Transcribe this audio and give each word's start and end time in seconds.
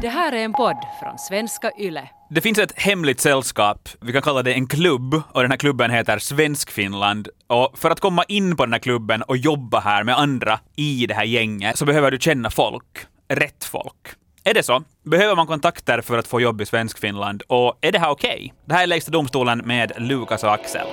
Det 0.00 0.08
här 0.08 0.32
är 0.32 0.44
en 0.44 0.52
podd 0.52 0.76
från 1.00 1.18
svenska 1.18 1.70
YLE. 1.78 2.08
Det 2.30 2.40
finns 2.40 2.58
ett 2.58 2.72
hemligt 2.76 3.20
sällskap, 3.20 3.88
vi 4.00 4.12
kan 4.12 4.22
kalla 4.22 4.42
det 4.42 4.52
en 4.52 4.66
klubb, 4.66 5.22
och 5.32 5.42
den 5.42 5.50
här 5.50 5.58
klubben 5.58 5.90
heter 5.90 6.18
Svenskfinland. 6.18 7.28
Och 7.46 7.78
för 7.78 7.90
att 7.90 8.00
komma 8.00 8.24
in 8.28 8.56
på 8.56 8.64
den 8.64 8.72
här 8.72 8.80
klubben 8.80 9.22
och 9.22 9.36
jobba 9.36 9.80
här 9.80 10.04
med 10.04 10.18
andra 10.18 10.60
i 10.76 11.06
det 11.06 11.14
här 11.14 11.24
gänget 11.24 11.78
så 11.78 11.84
behöver 11.84 12.10
du 12.10 12.18
känna 12.18 12.50
folk, 12.50 12.98
rätt 13.28 13.64
folk. 13.64 14.06
Är 14.44 14.54
det 14.54 14.62
så? 14.62 14.82
Behöver 15.04 15.36
man 15.36 15.46
kontakter 15.46 16.00
för 16.00 16.18
att 16.18 16.26
få 16.26 16.40
jobb 16.40 16.60
i 16.60 16.66
Svenskfinland? 16.66 17.42
Och 17.46 17.78
är 17.80 17.92
det 17.92 17.98
här 17.98 18.10
okej? 18.10 18.34
Okay? 18.34 18.50
Det 18.64 18.74
här 18.74 18.82
är 18.82 18.86
Lägsta 18.86 19.10
domstolen 19.10 19.58
med 19.58 19.92
Lukas 19.96 20.44
och 20.44 20.52
Axel. 20.52 20.86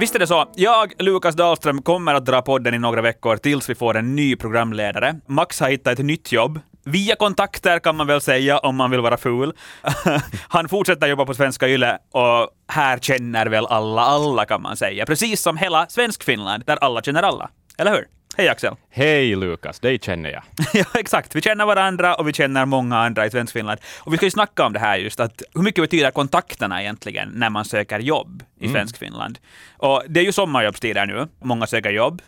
Visst 0.00 0.14
är 0.14 0.18
det 0.18 0.26
så. 0.26 0.46
Jag, 0.54 0.92
Lukas 0.98 1.34
Dahlström, 1.34 1.82
kommer 1.82 2.14
att 2.14 2.26
dra 2.26 2.42
podden 2.42 2.74
i 2.74 2.78
några 2.78 3.02
veckor 3.02 3.36
tills 3.36 3.70
vi 3.70 3.74
får 3.74 3.96
en 3.96 4.16
ny 4.16 4.36
programledare. 4.36 5.14
Max 5.26 5.60
har 5.60 5.70
hittat 5.70 5.98
ett 5.98 6.04
nytt 6.04 6.32
jobb. 6.32 6.60
Via 6.84 7.16
kontakter 7.16 7.78
kan 7.78 7.96
man 7.96 8.06
väl 8.06 8.20
säga 8.20 8.58
om 8.58 8.76
man 8.76 8.90
vill 8.90 9.00
vara 9.00 9.16
ful. 9.16 9.52
Han 10.48 10.68
fortsätter 10.68 11.06
jobba 11.06 11.26
på 11.26 11.34
Svenska 11.34 11.68
Yle 11.68 11.98
och 12.12 12.48
här 12.68 12.98
känner 12.98 13.46
väl 13.46 13.66
alla 13.66 14.02
alla 14.02 14.44
kan 14.44 14.62
man 14.62 14.76
säga. 14.76 15.06
Precis 15.06 15.42
som 15.42 15.56
hela 15.56 15.86
Svenskfinland 15.86 16.62
där 16.66 16.76
alla 16.76 17.02
känner 17.02 17.22
alla. 17.22 17.50
Eller 17.78 17.90
hur? 17.90 18.06
Hej 18.36 18.48
Axel! 18.48 18.74
Hej 18.90 19.36
Lukas, 19.36 19.80
dig 19.80 19.98
känner 19.98 20.30
jag. 20.30 20.42
ja, 20.72 20.84
exakt. 20.94 21.36
Vi 21.36 21.40
känner 21.40 21.66
varandra 21.66 22.14
och 22.14 22.28
vi 22.28 22.32
känner 22.32 22.64
många 22.66 22.98
andra 22.98 23.26
i 23.26 23.30
Svenskfinland. 23.30 23.80
Och 23.98 24.12
vi 24.12 24.16
ska 24.16 24.26
ju 24.26 24.30
snacka 24.30 24.66
om 24.66 24.72
det 24.72 24.78
här 24.78 24.96
just, 24.96 25.20
att 25.20 25.42
hur 25.54 25.62
mycket 25.62 25.84
betyder 25.84 26.10
kontakterna 26.10 26.82
egentligen 26.82 27.28
när 27.34 27.50
man 27.50 27.64
söker 27.64 27.98
jobb 27.98 28.42
i 28.60 28.66
mm. 28.66 28.74
Svenskfinland? 28.74 29.38
Och 29.76 30.02
det 30.08 30.20
är 30.20 30.24
ju 30.24 30.32
sommarjobbstider 30.32 31.06
nu, 31.06 31.28
många 31.38 31.66
söker 31.66 31.90
jobb. 31.90 32.22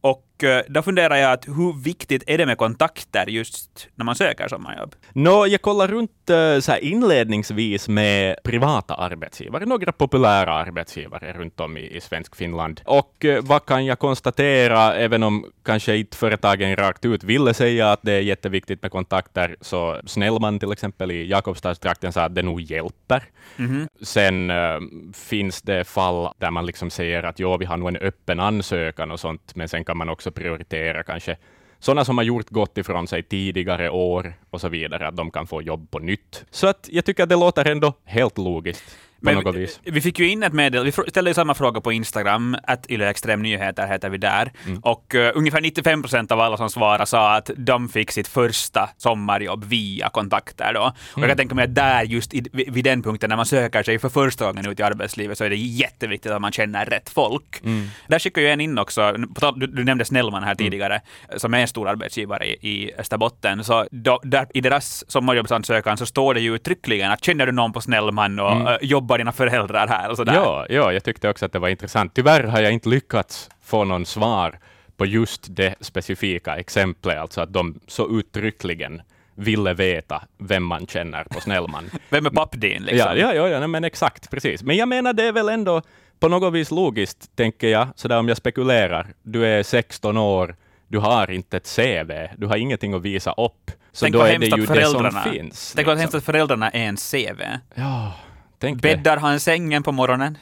Och 0.00 0.44
eh, 0.44 0.62
då 0.68 0.82
funderar 0.82 1.16
jag 1.16 1.32
att 1.32 1.48
hur 1.48 1.82
viktigt 1.82 2.22
är 2.26 2.38
det 2.38 2.46
med 2.46 2.58
kontakter 2.58 3.26
just 3.26 3.88
när 3.94 4.04
man 4.04 4.14
söker 4.14 4.48
sommarjobb? 4.48 4.94
No, 5.12 5.46
jag 5.46 5.62
kollar 5.62 5.88
runt 5.88 6.30
eh, 6.30 6.58
så 6.60 6.72
här 6.72 6.84
inledningsvis 6.84 7.88
med 7.88 8.36
privata 8.44 8.94
arbetsgivare, 8.94 9.66
några 9.66 9.92
populära 9.92 10.54
arbetsgivare 10.54 11.32
runt 11.32 11.60
om 11.60 11.76
i, 11.76 11.96
i 11.96 12.00
svensk 12.00 12.36
Finland. 12.36 12.80
Och 12.84 13.24
eh, 13.24 13.42
vad 13.42 13.66
kan 13.66 13.86
jag 13.86 13.98
konstatera, 13.98 14.94
även 14.94 15.22
om 15.22 15.46
kanske 15.64 15.96
inte 15.96 16.16
företagen 16.16 16.76
rakt 16.76 17.04
ut 17.04 17.24
ville 17.24 17.54
säga 17.54 17.92
att 17.92 18.00
det 18.02 18.12
är 18.12 18.20
jätteviktigt 18.20 18.82
med 18.82 18.90
kontakter, 18.90 19.56
så 19.60 20.00
Snellman 20.06 20.58
till 20.58 20.72
exempel 20.72 21.10
i 21.10 21.26
Jakobstadstrakten 21.26 22.12
sa 22.12 22.22
att 22.22 22.34
det 22.34 22.42
nog 22.42 22.60
hjälper. 22.60 23.22
Mm 23.58 23.70
-hmm. 23.70 23.88
Sen 24.04 24.50
äh, 24.50 24.78
finns 25.14 25.62
det 25.66 25.74
är 25.74 25.84
fall 25.84 26.28
där 26.38 26.50
man 26.50 26.66
liksom 26.66 26.90
säger 26.90 27.22
att 27.22 27.38
ja, 27.38 27.56
vi 27.56 27.64
har 27.64 27.76
nog 27.76 27.88
en 27.88 27.96
öppen 27.96 28.40
ansökan 28.40 29.10
och 29.10 29.20
sånt, 29.20 29.54
men 29.54 29.68
sen 29.68 29.84
kan 29.84 29.96
man 29.96 30.08
också 30.08 30.30
prioritera 30.30 31.02
kanske 31.02 31.36
sådana 31.78 32.04
som 32.04 32.18
har 32.18 32.24
gjort 32.24 32.50
gott 32.50 32.78
ifrån 32.78 33.06
sig 33.06 33.22
tidigare 33.22 33.90
år 33.90 34.34
och 34.50 34.60
så 34.60 34.68
vidare, 34.68 35.08
att 35.08 35.16
de 35.16 35.30
kan 35.30 35.46
få 35.46 35.62
jobb 35.62 35.90
på 35.90 35.98
nytt. 35.98 36.44
Så 36.50 36.66
att 36.66 36.88
jag 36.92 37.04
tycker 37.04 37.22
att 37.22 37.28
det 37.28 37.36
låter 37.36 37.70
ändå 37.70 37.92
helt 38.04 38.38
logiskt. 38.38 38.96
Men 39.20 39.52
vi, 39.54 39.68
vi, 39.84 40.00
fick 40.00 40.18
ju 40.18 40.28
in 40.28 40.42
ett 40.42 40.52
medel, 40.52 40.84
vi 40.84 40.92
ställde 40.92 41.30
ju 41.30 41.34
samma 41.34 41.54
fråga 41.54 41.80
på 41.80 41.92
Instagram, 41.92 42.56
att 42.62 42.90
Yle 42.90 43.10
Extrem 43.10 43.42
Nyheter 43.42 43.86
heter 43.86 44.08
vi 44.08 44.18
där, 44.18 44.52
mm. 44.66 44.78
och 44.78 45.14
uh, 45.14 45.30
ungefär 45.34 45.60
95 45.60 46.02
procent 46.02 46.32
av 46.32 46.40
alla 46.40 46.56
som 46.56 46.70
svarade 46.70 47.06
sa 47.06 47.34
att 47.34 47.50
de 47.56 47.88
fick 47.88 48.10
sitt 48.10 48.28
första 48.28 48.88
sommarjobb 48.96 49.64
via 49.64 50.08
kontakter 50.08 50.72
då. 50.74 50.80
Och 50.80 51.18
mm. 51.18 51.28
jag 51.28 51.30
kan 51.30 51.36
tänka 51.36 51.54
mig 51.54 51.64
att 51.64 51.74
där 51.74 52.02
just 52.02 52.34
i, 52.34 52.48
vid 52.52 52.84
den 52.84 53.02
punkten 53.02 53.28
när 53.28 53.36
man 53.36 53.46
söker 53.46 53.82
sig 53.82 53.98
för 53.98 54.08
första 54.08 54.46
gången 54.46 54.66
ut 54.66 54.80
i 54.80 54.82
arbetslivet 54.82 55.38
så 55.38 55.44
är 55.44 55.50
det 55.50 55.56
jätteviktigt 55.56 56.32
att 56.32 56.40
man 56.40 56.52
känner 56.52 56.86
rätt 56.86 57.08
folk. 57.08 57.60
Mm. 57.64 57.88
Där 58.06 58.18
skickar 58.18 58.42
ju 58.42 58.48
en 58.48 58.60
in 58.60 58.78
också, 58.78 59.12
du, 59.56 59.66
du 59.66 59.84
nämnde 59.84 60.04
Snellman 60.04 60.42
här 60.42 60.50
mm. 60.50 60.56
tidigare, 60.56 61.00
som 61.36 61.54
är 61.54 61.58
en 61.58 61.68
stor 61.68 61.88
arbetsgivare 61.88 62.46
i, 62.46 62.58
i 62.62 62.94
Österbotten, 62.98 63.64
så 63.64 63.86
då, 63.90 64.20
där, 64.22 64.46
i 64.54 64.60
deras 64.60 65.10
sommarjobbsansökan 65.10 65.96
så 65.96 66.06
står 66.06 66.34
det 66.34 66.40
ju 66.40 66.54
uttryckligen 66.54 67.10
att 67.10 67.24
känner 67.24 67.46
du 67.46 67.52
någon 67.52 67.72
på 67.72 67.80
Snellman 67.80 68.38
och 68.38 68.56
uh, 68.56 68.76
jobbar 68.80 69.15
jobbar 69.16 69.18
dina 69.18 69.32
föräldrar 69.32 69.88
här 69.88 70.10
och 70.10 70.16
sådär. 70.16 70.34
Ja, 70.34 70.66
ja, 70.68 70.92
jag 70.92 71.04
tyckte 71.04 71.28
också 71.28 71.46
att 71.46 71.52
det 71.52 71.58
var 71.58 71.68
intressant. 71.68 72.14
Tyvärr 72.14 72.44
har 72.44 72.60
jag 72.60 72.72
inte 72.72 72.88
lyckats 72.88 73.50
få 73.64 73.84
någon 73.84 74.06
svar 74.06 74.58
på 74.96 75.06
just 75.06 75.46
det 75.56 75.74
specifika 75.80 76.56
exemplet, 76.56 77.18
alltså 77.18 77.40
att 77.40 77.52
de 77.52 77.80
så 77.86 78.18
uttryckligen 78.18 79.02
ville 79.34 79.74
veta 79.74 80.22
vem 80.38 80.64
man 80.64 80.86
känner 80.86 81.24
på 81.24 81.40
Snellman. 81.40 81.90
vem 82.10 82.26
är 82.26 82.30
pappdin? 82.30 82.82
Liksom? 82.82 82.98
Ja, 82.98 83.14
ja, 83.16 83.34
ja, 83.34 83.48
ja, 83.48 83.66
men 83.66 83.84
exakt, 83.84 84.30
precis. 84.30 84.62
Men 84.62 84.76
jag 84.76 84.88
menar, 84.88 85.12
det 85.12 85.24
är 85.24 85.32
väl 85.32 85.48
ändå 85.48 85.82
på 86.20 86.28
något 86.28 86.52
vis 86.52 86.70
logiskt, 86.70 87.36
tänker 87.36 87.68
jag, 87.68 87.88
så 87.96 88.08
där 88.08 88.18
om 88.18 88.28
jag 88.28 88.36
spekulerar. 88.36 89.06
Du 89.22 89.46
är 89.46 89.62
16 89.62 90.16
år, 90.16 90.56
du 90.88 90.98
har 90.98 91.30
inte 91.30 91.56
ett 91.56 91.76
CV, 91.76 92.12
du 92.36 92.46
har 92.46 92.56
ingenting 92.56 92.94
att 92.94 93.02
visa 93.02 93.32
upp. 93.32 93.70
Så 93.92 94.04
Tänk 94.04 94.14
då 94.14 94.22
är 94.22 94.38
det 94.38 94.46
ju 94.46 94.66
det 94.66 94.86
som 94.86 95.10
finns. 95.32 95.72
Tänk 95.76 95.86
vad 95.86 95.98
hemskt 95.98 96.14
liksom. 96.14 96.18
att 96.18 96.24
föräldrarna 96.24 96.70
är 96.70 96.88
en 96.88 96.96
CV. 96.96 97.42
Ja, 97.74 98.12
Tänk 98.58 98.82
Bäddar 98.82 99.16
han 99.16 99.40
sängen 99.40 99.82
på 99.82 99.92
morgonen? 99.92 100.38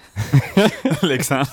liksom. 1.02 1.44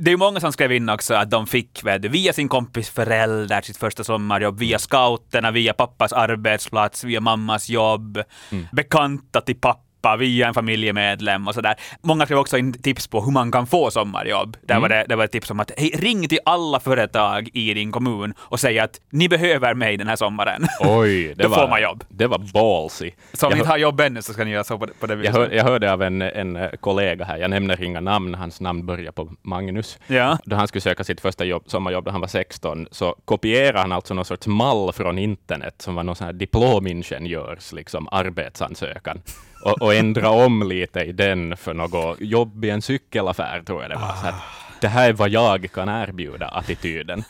Det 0.00 0.12
är 0.12 0.16
många 0.16 0.40
som 0.40 0.52
skrev 0.52 0.72
in 0.72 0.88
också 0.88 1.14
att 1.14 1.30
de 1.30 1.46
fick 1.46 1.84
vet 1.84 2.04
via 2.04 2.32
sin 2.32 2.48
kompis 2.48 2.90
förälder 2.90 3.62
sitt 3.62 3.76
första 3.76 4.04
sommarjobb, 4.04 4.58
via 4.58 4.78
scouterna, 4.78 5.50
via 5.50 5.72
pappas 5.72 6.12
arbetsplats, 6.12 7.04
via 7.04 7.20
mammas 7.20 7.68
jobb, 7.68 8.22
mm. 8.52 8.66
bekanta 8.72 9.40
till 9.40 9.60
pappa 9.60 9.85
pappa 10.06 10.16
via 10.16 10.48
en 10.48 10.54
familjemedlem 10.54 11.48
och 11.48 11.54
sådär. 11.54 11.74
Många 12.02 12.24
skrev 12.24 12.38
också 12.38 12.58
in 12.58 12.72
tips 12.72 13.06
på 13.06 13.20
hur 13.20 13.32
man 13.32 13.52
kan 13.52 13.66
få 13.66 13.90
sommarjobb. 13.90 14.56
Där 14.62 14.74
mm. 14.74 14.82
var 14.82 14.88
det, 14.88 15.04
det 15.08 15.16
var 15.16 15.24
ett 15.24 15.32
tips 15.32 15.50
om 15.50 15.60
att 15.60 15.70
hej, 15.76 15.90
ring 15.94 16.28
till 16.28 16.38
alla 16.44 16.80
företag 16.80 17.48
i 17.52 17.74
din 17.74 17.92
kommun 17.92 18.34
och 18.38 18.60
säg 18.60 18.78
att 18.78 19.00
ni 19.10 19.28
behöver 19.28 19.74
mig 19.74 19.96
den 19.96 20.08
här 20.08 20.16
sommaren. 20.16 20.66
Oj, 20.80 21.34
det 21.34 21.34
Då 21.42 21.48
var, 21.48 21.56
får 21.56 21.68
man 21.68 21.82
jobb. 21.82 22.04
Det 22.08 22.26
var 22.26 22.38
ballsy. 22.38 23.10
Så 23.32 23.46
om 23.46 23.52
ni 23.52 23.58
inte 23.58 23.70
har 23.70 23.78
jobb 23.78 24.00
ännu 24.00 24.22
så 24.22 24.32
ska 24.32 24.44
ni 24.44 24.50
göra 24.50 24.64
så 24.64 24.78
på, 24.78 24.86
på 25.00 25.06
det 25.06 25.16
viset. 25.16 25.34
Jag, 25.34 25.40
hör, 25.40 25.50
jag 25.50 25.64
hörde 25.64 25.92
av 25.92 26.02
en, 26.02 26.22
en 26.22 26.56
eh, 26.56 26.70
kollega 26.70 27.24
här, 27.24 27.38
jag 27.38 27.50
nämner 27.50 27.82
inga 27.82 28.00
namn, 28.00 28.34
hans 28.34 28.60
namn 28.60 28.86
börjar 28.86 29.12
på 29.12 29.30
Magnus. 29.42 29.98
Ja. 30.06 30.38
Då 30.44 30.56
han 30.56 30.68
skulle 30.68 30.82
söka 30.82 31.04
sitt 31.04 31.20
första 31.20 31.44
jobb, 31.44 31.62
sommarjobb 31.66 32.04
då 32.04 32.10
han 32.10 32.20
var 32.20 32.28
16, 32.28 32.86
så 32.90 33.16
kopierade 33.24 33.78
han 33.78 33.92
alltså 33.92 34.14
någon 34.14 34.24
sorts 34.24 34.46
mall 34.46 34.92
från 34.92 35.18
internet 35.18 35.74
som 35.78 35.94
var 35.94 36.02
någon 36.02 36.16
sån 36.16 36.24
här 36.24 36.32
diplomingenjörs 36.32 37.72
liksom, 37.72 38.08
arbetsansökan 38.10 39.22
och, 39.66 39.82
och 39.82 39.94
ändra 39.94 40.30
om 40.30 40.68
lite 40.68 41.00
i 41.00 41.12
den 41.12 41.56
för 41.56 41.74
något 41.74 42.20
jobb 42.20 42.64
i 42.64 42.70
en 42.70 42.82
cykelaffär, 42.82 43.62
tror 43.66 43.82
jag 43.82 43.90
det 43.90 43.96
var. 43.96 44.14
Så 44.22 44.26
att, 44.26 44.34
det 44.80 44.88
här 44.88 45.08
är 45.08 45.12
vad 45.12 45.28
jag 45.28 45.72
kan 45.72 45.88
erbjuda, 45.88 46.48
attityden. 46.48 47.24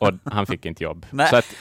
Och 0.00 0.12
han 0.24 0.46
fick 0.46 0.66
inte 0.66 0.84
jobb. 0.84 1.06
Så 1.30 1.36
att, 1.36 1.54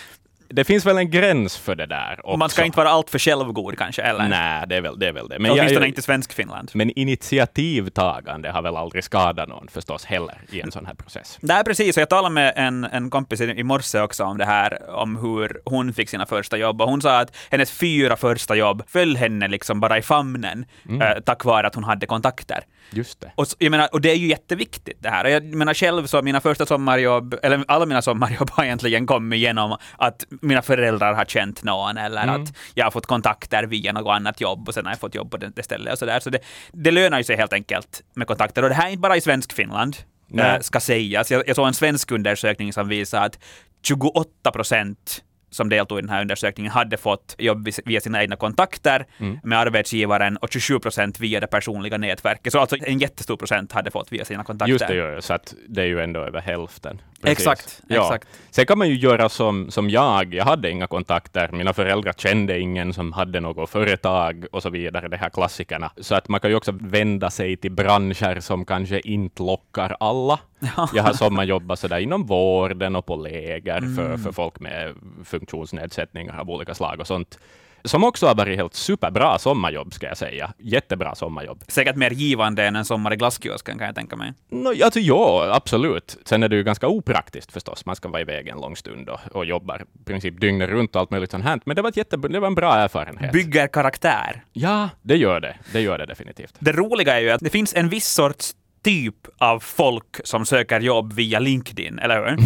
det 0.50 0.64
finns 0.64 0.86
väl 0.86 0.98
en 0.98 1.12
gräns 1.12 1.58
för 1.58 1.76
det 1.76 1.86
där 1.86 2.14
också. 2.20 2.32
Och 2.32 2.40
man 2.40 2.50
ska 2.50 2.66
inte 2.66 2.78
vara 2.78 2.90
alltfför 2.90 3.20
självgod 3.20 3.78
kanske, 3.78 4.02
eller? 4.02 4.28
Nej, 4.28 4.66
det 4.68 4.76
är 4.76 4.82
väl 4.82 5.00
det. 5.00 5.08
Är 5.08 5.12
väl 5.12 5.28
det. 5.28 5.40
Men 5.40 5.52
Åtminstone 5.52 5.80
jag, 5.80 5.88
inte 5.88 6.02
svensk 6.02 6.34
Finland. 6.34 6.72
Men 6.74 7.00
initiativtagande 7.00 8.52
har 8.52 8.62
väl 8.62 8.76
aldrig 8.76 9.04
skadat 9.04 9.50
någon 9.50 9.68
förstås 9.68 10.06
heller 10.06 10.42
i 10.52 10.62
en 10.62 10.72
sån 10.72 10.86
här 10.86 10.94
process. 10.94 11.38
Nej, 11.42 11.64
precis. 11.64 11.98
Och 11.98 12.02
jag 12.02 12.10
talade 12.10 12.34
med 12.34 12.54
en, 12.56 12.84
en 12.84 13.10
kompis 13.10 13.42
i 13.42 13.64
morse 13.64 14.00
också 14.00 14.24
om 14.24 14.38
det 14.38 14.46
här, 14.46 14.90
om 14.90 15.16
hur 15.16 15.62
hon 15.66 15.94
fick 15.94 16.10
sina 16.10 16.26
första 16.26 16.58
jobb. 16.58 16.82
Och 16.82 16.90
hon 16.90 17.02
sa 17.02 17.20
att 17.20 17.36
hennes 17.50 17.72
fyra 17.72 18.16
första 18.16 18.56
jobb 18.56 18.84
föll 18.88 19.16
henne 19.16 19.48
liksom 19.48 19.80
bara 19.80 19.98
i 19.98 20.02
famnen, 20.02 20.66
mm. 20.90 21.02
eh, 21.02 21.20
tack 21.26 21.46
vare 21.46 21.68
att 21.68 21.76
hon 21.76 21.84
hade 21.84 22.06
kontakter. 22.06 22.64
Just 22.90 23.22
det. 23.22 23.32
Och, 23.36 23.46
jag 23.58 23.72
menar, 23.72 23.90
och 23.92 24.02
det 24.02 24.12
är 24.12 24.16
ju 24.16 24.28
jätteviktigt 24.28 24.98
det 25.00 25.10
här. 25.10 25.26
Och 25.26 25.32
jag 25.32 25.44
menar 25.44 25.74
själv 25.74 26.06
så 26.06 26.22
mina 26.22 26.42
första 26.42 26.66
sommarjobb, 26.66 27.36
eller 27.44 27.64
alla 27.68 27.86
mina 27.86 28.02
sommarjobb 28.02 28.50
har 28.52 28.64
egentligen 28.64 29.08
kommit 29.08 29.40
genom 29.40 29.78
att 29.98 30.26
mina 30.42 30.62
föräldrar 30.62 31.14
har 31.14 31.26
känt 31.26 31.64
någon 31.64 31.98
eller 31.98 32.24
mm. 32.24 32.44
att 32.44 32.54
jag 32.74 32.86
har 32.86 32.92
fått 32.92 33.06
kontakter 33.06 33.64
via 33.64 33.94
något 33.94 34.16
annat 34.16 34.42
jobb 34.42 34.68
och 34.68 34.74
sen 34.74 34.86
har 34.86 34.92
jag 34.92 35.00
fått 35.00 35.16
jobb 35.16 35.32
på 35.32 35.38
det 35.38 35.64
stället 35.64 35.94
och 35.94 36.00
sådär. 36.00 36.20
Så 36.20 36.30
det, 36.30 36.40
det 36.72 36.92
lönar 36.92 37.18
ju 37.18 37.24
sig 37.24 37.38
helt 37.38 37.54
enkelt 37.54 38.04
med 38.14 38.28
kontakter. 38.28 38.64
Och 38.64 38.70
det 38.70 38.76
här 38.76 38.88
är 38.88 38.92
inte 38.92 39.02
bara 39.02 39.18
i 39.18 39.22
svensk 39.22 39.54
Finland, 39.54 39.98
äh, 40.38 40.60
ska 40.60 40.80
sägas. 40.80 41.32
Jag, 41.32 41.48
jag 41.48 41.56
såg 41.56 41.68
en 41.68 41.74
svensk 41.74 42.12
undersökning 42.12 42.74
som 42.74 42.88
visar 42.88 43.26
att 43.26 43.40
28 43.84 44.52
procent 44.52 45.24
som 45.50 45.70
deltog 45.70 46.00
i 46.00 46.02
den 46.02 46.10
här 46.10 46.22
undersökningen 46.22 46.72
hade 46.72 46.98
fått 46.98 47.36
jobb 47.38 47.70
via 47.86 48.02
sina 48.02 48.22
egna 48.22 48.36
kontakter 48.36 49.06
mm. 49.18 49.40
med 49.44 49.60
arbetsgivaren 49.60 50.38
och 50.38 50.52
27 50.52 50.80
procent 50.80 51.20
via 51.20 51.40
det 51.40 51.48
personliga 51.48 51.98
nätverket. 51.98 52.54
Så 52.54 52.60
alltså 52.60 52.78
en 52.82 53.00
jättestor 53.00 53.38
procent 53.38 53.72
hade 53.72 53.92
fått 53.92 54.12
via 54.12 54.26
sina 54.26 54.44
kontakter. 54.44 54.72
Just 54.72 54.88
det, 54.88 55.22
så 55.22 55.34
att 55.34 55.54
det 55.68 55.82
är 55.82 55.86
ju 55.86 56.00
ändå 56.00 56.20
över 56.20 56.42
hälften. 56.42 57.02
Precis. 57.22 57.40
Exakt, 57.40 57.82
ja. 57.88 58.02
exakt. 58.02 58.28
Sen 58.50 58.66
kan 58.66 58.78
man 58.78 58.90
ju 58.90 58.96
göra 58.96 59.30
som, 59.30 59.72
som 59.72 59.90
jag. 59.90 60.34
Jag 60.34 60.46
hade 60.46 60.72
inga 60.72 60.88
kontakter. 60.88 61.50
Mina 61.52 61.74
föräldrar 61.74 62.14
kände 62.14 62.60
ingen 62.60 62.94
som 62.94 63.14
hade 63.14 63.40
något 63.40 63.70
företag 63.70 64.46
och 64.52 64.64
så 64.64 64.70
vidare, 64.70 65.08
de 65.08 65.18
här 65.18 65.30
klassikerna. 65.30 65.92
Så 65.98 66.16
att 66.16 66.30
man 66.30 66.40
kan 66.40 66.50
ju 66.50 66.56
också 66.56 66.72
vända 66.72 67.30
sig 67.30 67.58
till 67.58 67.72
branscher 67.72 68.40
som 68.40 68.66
kanske 68.66 69.00
inte 69.00 69.44
lockar 69.44 69.96
alla. 70.00 70.40
Ja. 70.60 70.90
Jag 70.94 71.04
har 71.04 71.14
sommarjobbat 71.14 71.80
sådär 71.80 72.00
inom 72.00 72.26
vården 72.26 72.96
och 72.96 73.06
på 73.06 73.16
läger 73.16 73.78
mm. 73.78 73.96
för, 73.96 74.18
för 74.18 74.32
folk 74.32 74.60
med 74.60 74.94
funktionsnedsättningar 75.26 76.40
av 76.40 76.50
olika 76.50 76.76
slag 76.76 77.00
och 77.00 77.08
sånt. 77.08 77.40
Som 77.84 78.04
också 78.04 78.28
har 78.28 78.36
varit 78.36 78.58
helt 78.58 78.74
superbra 78.74 79.40
sommarjobb, 79.40 79.94
ska 79.94 80.08
jag 80.08 80.18
säga. 80.18 80.54
Jättebra 80.58 81.16
sommarjobb. 81.16 81.64
Säkert 81.68 81.96
mer 81.96 82.12
givande 82.12 82.66
än 82.66 82.76
en 82.76 82.86
sommar 82.86 83.14
i 83.14 83.16
glasskiosken 83.16 83.78
kan 83.78 83.88
jag 83.88 83.96
tänka 83.96 84.16
mig. 84.16 84.34
No, 84.50 84.84
alltså, 84.84 85.00
ja, 85.00 85.52
absolut. 85.54 86.18
Sen 86.26 86.44
är 86.44 86.50
det 86.50 86.56
ju 86.56 86.64
ganska 86.64 86.88
opraktiskt 86.88 87.52
förstås. 87.52 87.86
Man 87.86 87.96
ska 87.96 88.10
vara 88.10 88.22
iväg 88.22 88.48
en 88.48 88.58
lång 88.58 88.76
stund 88.76 89.10
och, 89.10 89.20
och 89.32 89.46
jobbar 89.46 89.82
i 89.82 90.04
princip 90.06 90.42
dygnet 90.42 90.70
runt 90.70 90.96
och 90.96 91.02
allt 91.02 91.12
möjligt 91.12 91.32
sånt 91.32 91.44
här. 91.44 91.60
Men 91.66 91.76
det 91.76 91.82
var, 91.82 91.90
ett 91.90 91.98
jätte, 91.98 92.18
det 92.18 92.40
var 92.40 92.48
en 92.48 92.56
bra 92.56 92.76
erfarenhet. 92.76 93.32
Bygger 93.32 93.68
karaktär. 93.68 94.44
ja, 94.54 94.90
det 95.02 95.18
gör 95.18 95.40
det. 95.40 95.56
Det 95.72 95.82
gör 95.82 95.98
det 95.98 96.06
definitivt. 96.06 96.56
Det 96.60 96.72
roliga 96.72 97.18
är 97.18 97.22
ju 97.22 97.30
att 97.30 97.42
det 97.42 97.50
finns 97.50 97.76
en 97.76 97.90
viss 97.90 98.08
sorts 98.08 98.54
typ 98.88 99.28
av 99.38 99.60
folk 99.60 100.20
som 100.24 100.46
söker 100.46 100.80
jobb 100.80 101.14
via 101.14 101.40
LinkedIn, 101.40 102.00
eller 102.00 102.30
hur? 102.30 102.38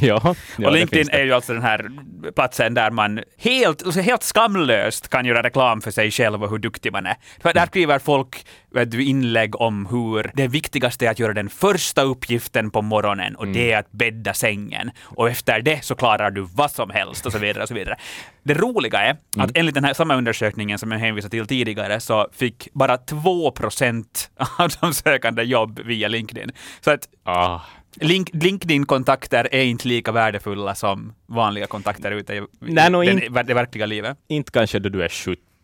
ja, 0.06 0.34
ja, 0.58 0.68
och 0.68 0.72
LinkedIn 0.72 1.08
är 1.10 1.24
ju 1.24 1.32
alltså 1.32 1.52
den 1.52 1.62
här 1.62 1.90
platsen 2.34 2.74
där 2.74 2.90
man 2.90 3.20
helt, 3.38 3.82
alltså 3.82 4.00
helt 4.00 4.22
skamlöst 4.22 5.08
kan 5.08 5.26
göra 5.26 5.42
reklam 5.42 5.80
för 5.80 5.90
sig 5.90 6.10
själv 6.10 6.44
och 6.44 6.50
hur 6.50 6.58
duktig 6.58 6.92
man 6.92 7.06
är. 7.06 7.16
För 7.42 7.52
där 7.52 7.66
skriver 7.66 7.98
folk 7.98 8.46
du, 8.84 9.04
inlägg 9.04 9.60
om 9.60 9.86
hur 9.86 10.30
det 10.34 10.48
viktigaste 10.48 11.06
är 11.06 11.10
att 11.10 11.18
göra 11.18 11.32
den 11.34 11.48
första 11.48 12.02
uppgiften 12.02 12.70
på 12.70 12.82
morgonen 12.82 13.36
och 13.36 13.46
det 13.48 13.72
är 13.72 13.78
att 13.78 13.92
bädda 13.92 14.34
sängen. 14.34 14.90
Och 15.02 15.28
efter 15.30 15.60
det 15.60 15.84
så 15.84 15.94
klarar 15.94 16.30
du 16.30 16.40
vad 16.54 16.70
som 16.70 16.90
helst 16.90 17.26
och 17.26 17.32
så 17.32 17.38
vidare. 17.38 17.62
Och 17.62 17.68
så 17.68 17.74
vidare. 17.74 17.96
Det 18.42 18.54
roliga 18.54 18.98
är 19.00 19.16
att 19.36 19.50
enligt 19.54 19.74
den 19.74 19.84
här 19.84 19.94
samma 19.94 20.16
undersökningen 20.16 20.78
som 20.78 20.92
jag 20.92 20.98
hänvisade 20.98 21.30
till 21.30 21.46
tidigare 21.46 22.00
så 22.00 22.28
fick 22.32 22.68
bara 22.72 22.96
2 22.96 23.50
procent 23.50 24.30
av 24.58 24.70
de 24.80 24.94
sökande 24.94 25.42
jobb 25.42 25.80
via 25.84 26.08
LinkedIn. 26.08 26.50
Så 26.80 26.90
att 26.90 27.08
Ah, 27.24 27.60
Link, 28.00 28.30
LinkedIn-kontakter 28.32 29.48
är 29.52 29.62
inte 29.64 29.88
lika 29.88 30.12
värdefulla 30.12 30.74
som 30.74 31.12
vanliga 31.26 31.66
kontakter 31.66 32.10
ute 32.12 32.34
i, 32.34 32.42
Nej, 32.60 32.90
den, 32.90 33.22
in- 33.22 33.32
det 33.46 33.54
verkliga 33.54 33.86
livet. 33.86 34.16
inte 34.28 34.50
kanske 34.52 34.78
då 34.78 34.88
du 34.88 35.02
är 35.02 35.08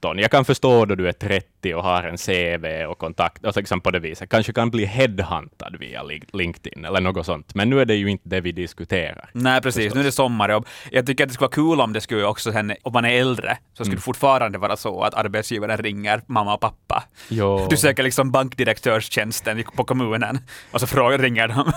17. 0.02 0.18
Jag 0.18 0.30
kan 0.30 0.44
förstå 0.44 0.84
då 0.84 0.94
du 0.94 1.08
är 1.08 1.12
30 1.12 1.74
och 1.74 1.82
har 1.82 2.02
en 2.02 2.16
CV 2.18 2.84
och 2.86 2.98
kontakt, 2.98 3.44
alltså 3.44 3.60
liksom 3.60 3.80
på 3.80 3.90
det 3.90 3.98
viset. 3.98 4.28
Kanske 4.30 4.52
kan 4.52 4.70
bli 4.70 4.84
headhuntad 4.84 5.76
via 5.80 6.02
Link- 6.02 6.28
LinkedIn 6.32 6.84
eller 6.84 7.00
något 7.00 7.26
sånt. 7.26 7.54
Men 7.54 7.70
nu 7.70 7.80
är 7.80 7.84
det 7.84 7.94
ju 7.94 8.08
inte 8.10 8.28
det 8.28 8.40
vi 8.40 8.52
diskuterar. 8.52 9.30
Nej, 9.32 9.60
precis. 9.62 9.94
Nu 9.94 10.00
är 10.00 10.04
det 10.04 10.12
sommarjobb. 10.12 10.66
Jag 10.90 11.06
tycker 11.06 11.24
att 11.24 11.28
det 11.30 11.34
skulle 11.34 11.46
vara 11.46 11.70
kul 11.74 11.80
om 11.80 11.92
det 11.92 12.00
skulle 12.00 12.24
också 12.24 12.52
sen, 12.52 12.72
om 12.82 12.92
man 12.92 13.04
är 13.04 13.20
äldre, 13.20 13.56
så 13.76 13.84
skulle 13.84 13.96
det 13.96 14.02
fortfarande 14.02 14.58
vara 14.58 14.76
så 14.76 15.02
att 15.02 15.14
arbetsgivaren 15.14 15.78
ringer 15.78 16.22
mamma 16.26 16.54
och 16.54 16.60
pappa. 16.60 17.04
Jo. 17.28 17.66
Du 17.70 17.76
söker 17.76 18.02
liksom 18.02 18.30
bankdirektörstjänsten 18.30 19.64
på 19.76 19.84
kommunen 19.84 20.38
och 20.72 20.80
så 20.80 20.86
frågar, 20.86 21.18
ringer, 21.18 21.48
de, 21.48 21.72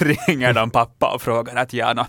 ringer 0.28 0.52
de 0.52 0.70
pappa 0.70 1.14
och 1.14 1.22
frågar 1.22 1.56
att 1.56 1.72
ja, 1.72 1.92
no, 1.92 2.06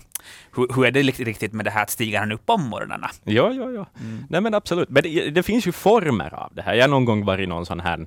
hur, 0.56 0.74
hur 0.74 0.86
är 0.86 0.90
det 0.90 1.02
riktigt 1.02 1.52
med 1.52 1.64
det 1.64 1.70
här 1.70 1.82
att 1.82 1.90
stiga 1.90 2.20
han 2.20 2.32
upp 2.32 2.50
om 2.50 2.62
morgnarna? 2.62 3.10
Ja, 3.24 3.52
ja, 3.52 3.70
ja. 3.70 3.86
Nej, 4.28 4.40
men 4.40 4.54
absolut. 4.54 4.88
Men 4.88 5.02
det, 5.02 5.30
det 5.30 5.42
finns 5.42 5.66
ju 5.66 5.72
former 5.72 6.34
av 6.34 6.52
det 6.54 6.62
här. 6.62 6.74
Jag 6.74 6.82
har 6.82 6.88
någon 6.88 7.04
gång 7.04 7.24
varit 7.24 7.48
någon 7.48 7.66
sån 7.66 7.80
här 7.80 8.06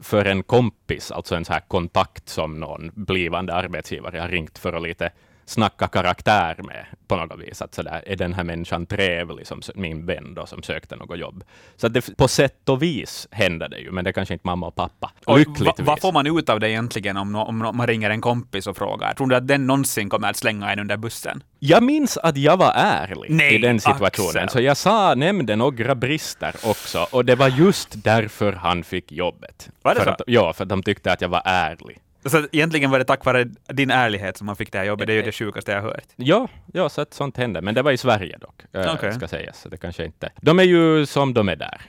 för 0.00 0.24
en 0.24 0.42
kompis, 0.42 1.10
alltså 1.10 1.34
en 1.34 1.44
sån 1.44 1.52
här 1.52 1.60
kontakt 1.68 2.28
som 2.28 2.60
någon 2.60 2.90
blivande 2.94 3.54
arbetsgivare 3.54 4.18
har 4.18 4.28
ringt 4.28 4.58
för 4.58 4.72
att 4.72 4.82
lite 4.82 5.10
snacka 5.46 5.88
karaktär 5.88 6.56
med 6.62 6.86
på 7.08 7.16
något 7.16 7.40
vis. 7.40 7.62
Att 7.62 7.74
sådär, 7.74 8.02
är 8.06 8.16
den 8.16 8.32
här 8.32 8.44
människan 8.44 8.86
trevlig 8.86 9.46
som 9.46 9.60
min 9.74 10.06
vän 10.06 10.34
då 10.34 10.46
som 10.46 10.62
sökte 10.62 10.96
något 10.96 11.18
jobb? 11.18 11.44
Så 11.76 11.88
det, 11.88 12.16
på 12.16 12.28
sätt 12.28 12.68
och 12.68 12.82
vis 12.82 13.28
händer 13.30 13.68
det 13.68 13.78
ju, 13.78 13.90
men 13.90 14.04
det 14.04 14.12
kanske 14.12 14.34
inte 14.34 14.46
mamma 14.46 14.66
och 14.66 14.74
pappa. 14.74 15.12
Och 15.24 15.38
Lyckligtvis. 15.38 15.86
vad 15.86 16.00
får 16.00 16.12
man 16.12 16.38
ut 16.38 16.48
av 16.48 16.60
det 16.60 16.70
egentligen 16.70 17.16
om, 17.16 17.34
om 17.34 17.58
man 17.76 17.86
ringer 17.86 18.10
en 18.10 18.20
kompis 18.20 18.66
och 18.66 18.76
frågar? 18.76 19.14
Tror 19.14 19.26
du 19.26 19.36
att 19.36 19.48
den 19.48 19.66
någonsin 19.66 20.08
kommer 20.08 20.30
att 20.30 20.36
slänga 20.36 20.72
en 20.72 20.78
under 20.78 20.96
bussen? 20.96 21.42
Jag 21.58 21.82
minns 21.82 22.16
att 22.16 22.36
jag 22.36 22.56
var 22.56 22.72
ärlig 22.74 23.30
Nej, 23.30 23.54
i 23.54 23.58
den 23.58 23.80
situationen, 23.80 24.44
Axel. 24.44 24.48
så 24.48 24.60
jag 24.60 24.76
sa, 24.76 25.14
nämnde 25.14 25.56
några 25.56 25.94
brister 25.94 26.54
också, 26.64 27.06
och 27.10 27.24
det 27.24 27.34
var 27.34 27.48
just 27.48 27.88
därför 28.04 28.52
han 28.52 28.84
fick 28.84 29.12
jobbet. 29.12 29.70
Var 29.82 29.94
det 29.94 30.00
för 30.00 30.04
så? 30.04 30.10
Att, 30.10 30.22
ja, 30.26 30.52
för 30.52 30.62
att 30.62 30.68
de 30.68 30.82
tyckte 30.82 31.12
att 31.12 31.20
jag 31.20 31.28
var 31.28 31.42
ärlig. 31.44 31.98
Så 32.26 32.46
egentligen 32.52 32.90
var 32.90 32.98
det 32.98 33.04
tack 33.04 33.24
vare 33.24 33.44
din 33.66 33.90
ärlighet 33.90 34.36
som 34.36 34.46
man 34.46 34.56
fick 34.56 34.72
det 34.72 34.78
här 34.78 34.84
jobbet. 34.84 35.06
Det 35.06 35.12
är 35.12 35.16
ju 35.16 35.22
det 35.22 35.32
sjukaste 35.32 35.72
jag 35.72 35.82
har 35.82 35.88
hört. 35.88 36.04
Ja, 36.16 36.48
ja, 36.72 36.88
så 36.88 37.00
att 37.00 37.14
sånt 37.14 37.36
hände, 37.36 37.60
men 37.62 37.74
det 37.74 37.82
var 37.82 37.92
i 37.92 37.96
Sverige 37.96 38.38
dock, 38.38 38.62
eh, 38.72 38.94
Okej. 38.94 39.12
ska 39.12 39.28
sägas. 39.28 39.60
Så 39.60 39.68
det 39.68 39.76
kanske 39.76 40.04
inte... 40.04 40.32
De 40.40 40.58
är 40.58 40.64
ju 40.64 41.06
som 41.06 41.34
de 41.34 41.48
är 41.48 41.56
där, 41.56 41.80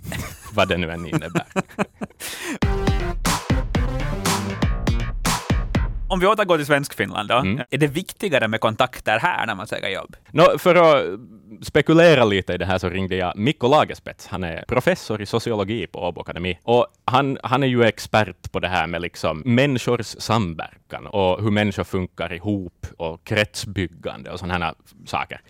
vad 0.52 0.68
det 0.68 0.76
nu 0.76 0.90
än 0.90 1.06
innebär. 1.06 1.46
Om 6.14 6.20
vi 6.20 6.26
återgår 6.26 6.56
till 6.56 6.66
Svenskfinland 6.66 7.28
då. 7.28 7.36
Mm. 7.36 7.64
Är 7.70 7.78
det 7.78 7.86
viktigare 7.86 8.48
med 8.48 8.60
kontakter 8.60 9.18
här 9.18 9.46
när 9.46 9.54
man 9.54 9.66
söker 9.66 9.88
jobb? 9.88 10.16
Nå, 10.30 10.58
för 10.58 10.74
att 10.74 11.20
spekulera 11.62 12.24
lite 12.24 12.52
i 12.52 12.58
det 12.58 12.66
här 12.66 12.78
så 12.78 12.88
ringde 12.88 13.16
jag 13.16 13.36
Mikko 13.36 13.68
Lagerspets. 13.68 14.26
Han 14.26 14.44
är 14.44 14.64
professor 14.68 15.22
i 15.22 15.26
sociologi 15.26 15.86
på 15.86 15.98
Åbo 15.98 16.20
Akademi. 16.20 16.58
Och 16.62 16.86
han, 17.04 17.38
han 17.42 17.62
är 17.62 17.66
ju 17.66 17.84
expert 17.84 18.52
på 18.52 18.60
det 18.60 18.68
här 18.68 18.86
med 18.86 19.02
liksom 19.02 19.42
människors 19.44 20.06
samverkan 20.06 21.06
och 21.06 21.42
hur 21.42 21.50
människor 21.50 21.84
funkar 21.84 22.32
ihop 22.32 22.86
och 22.96 23.24
kretsbyggande 23.24 24.30
och 24.30 24.38
sådana 24.38 24.64
här 24.64 24.74
saker. 25.06 25.40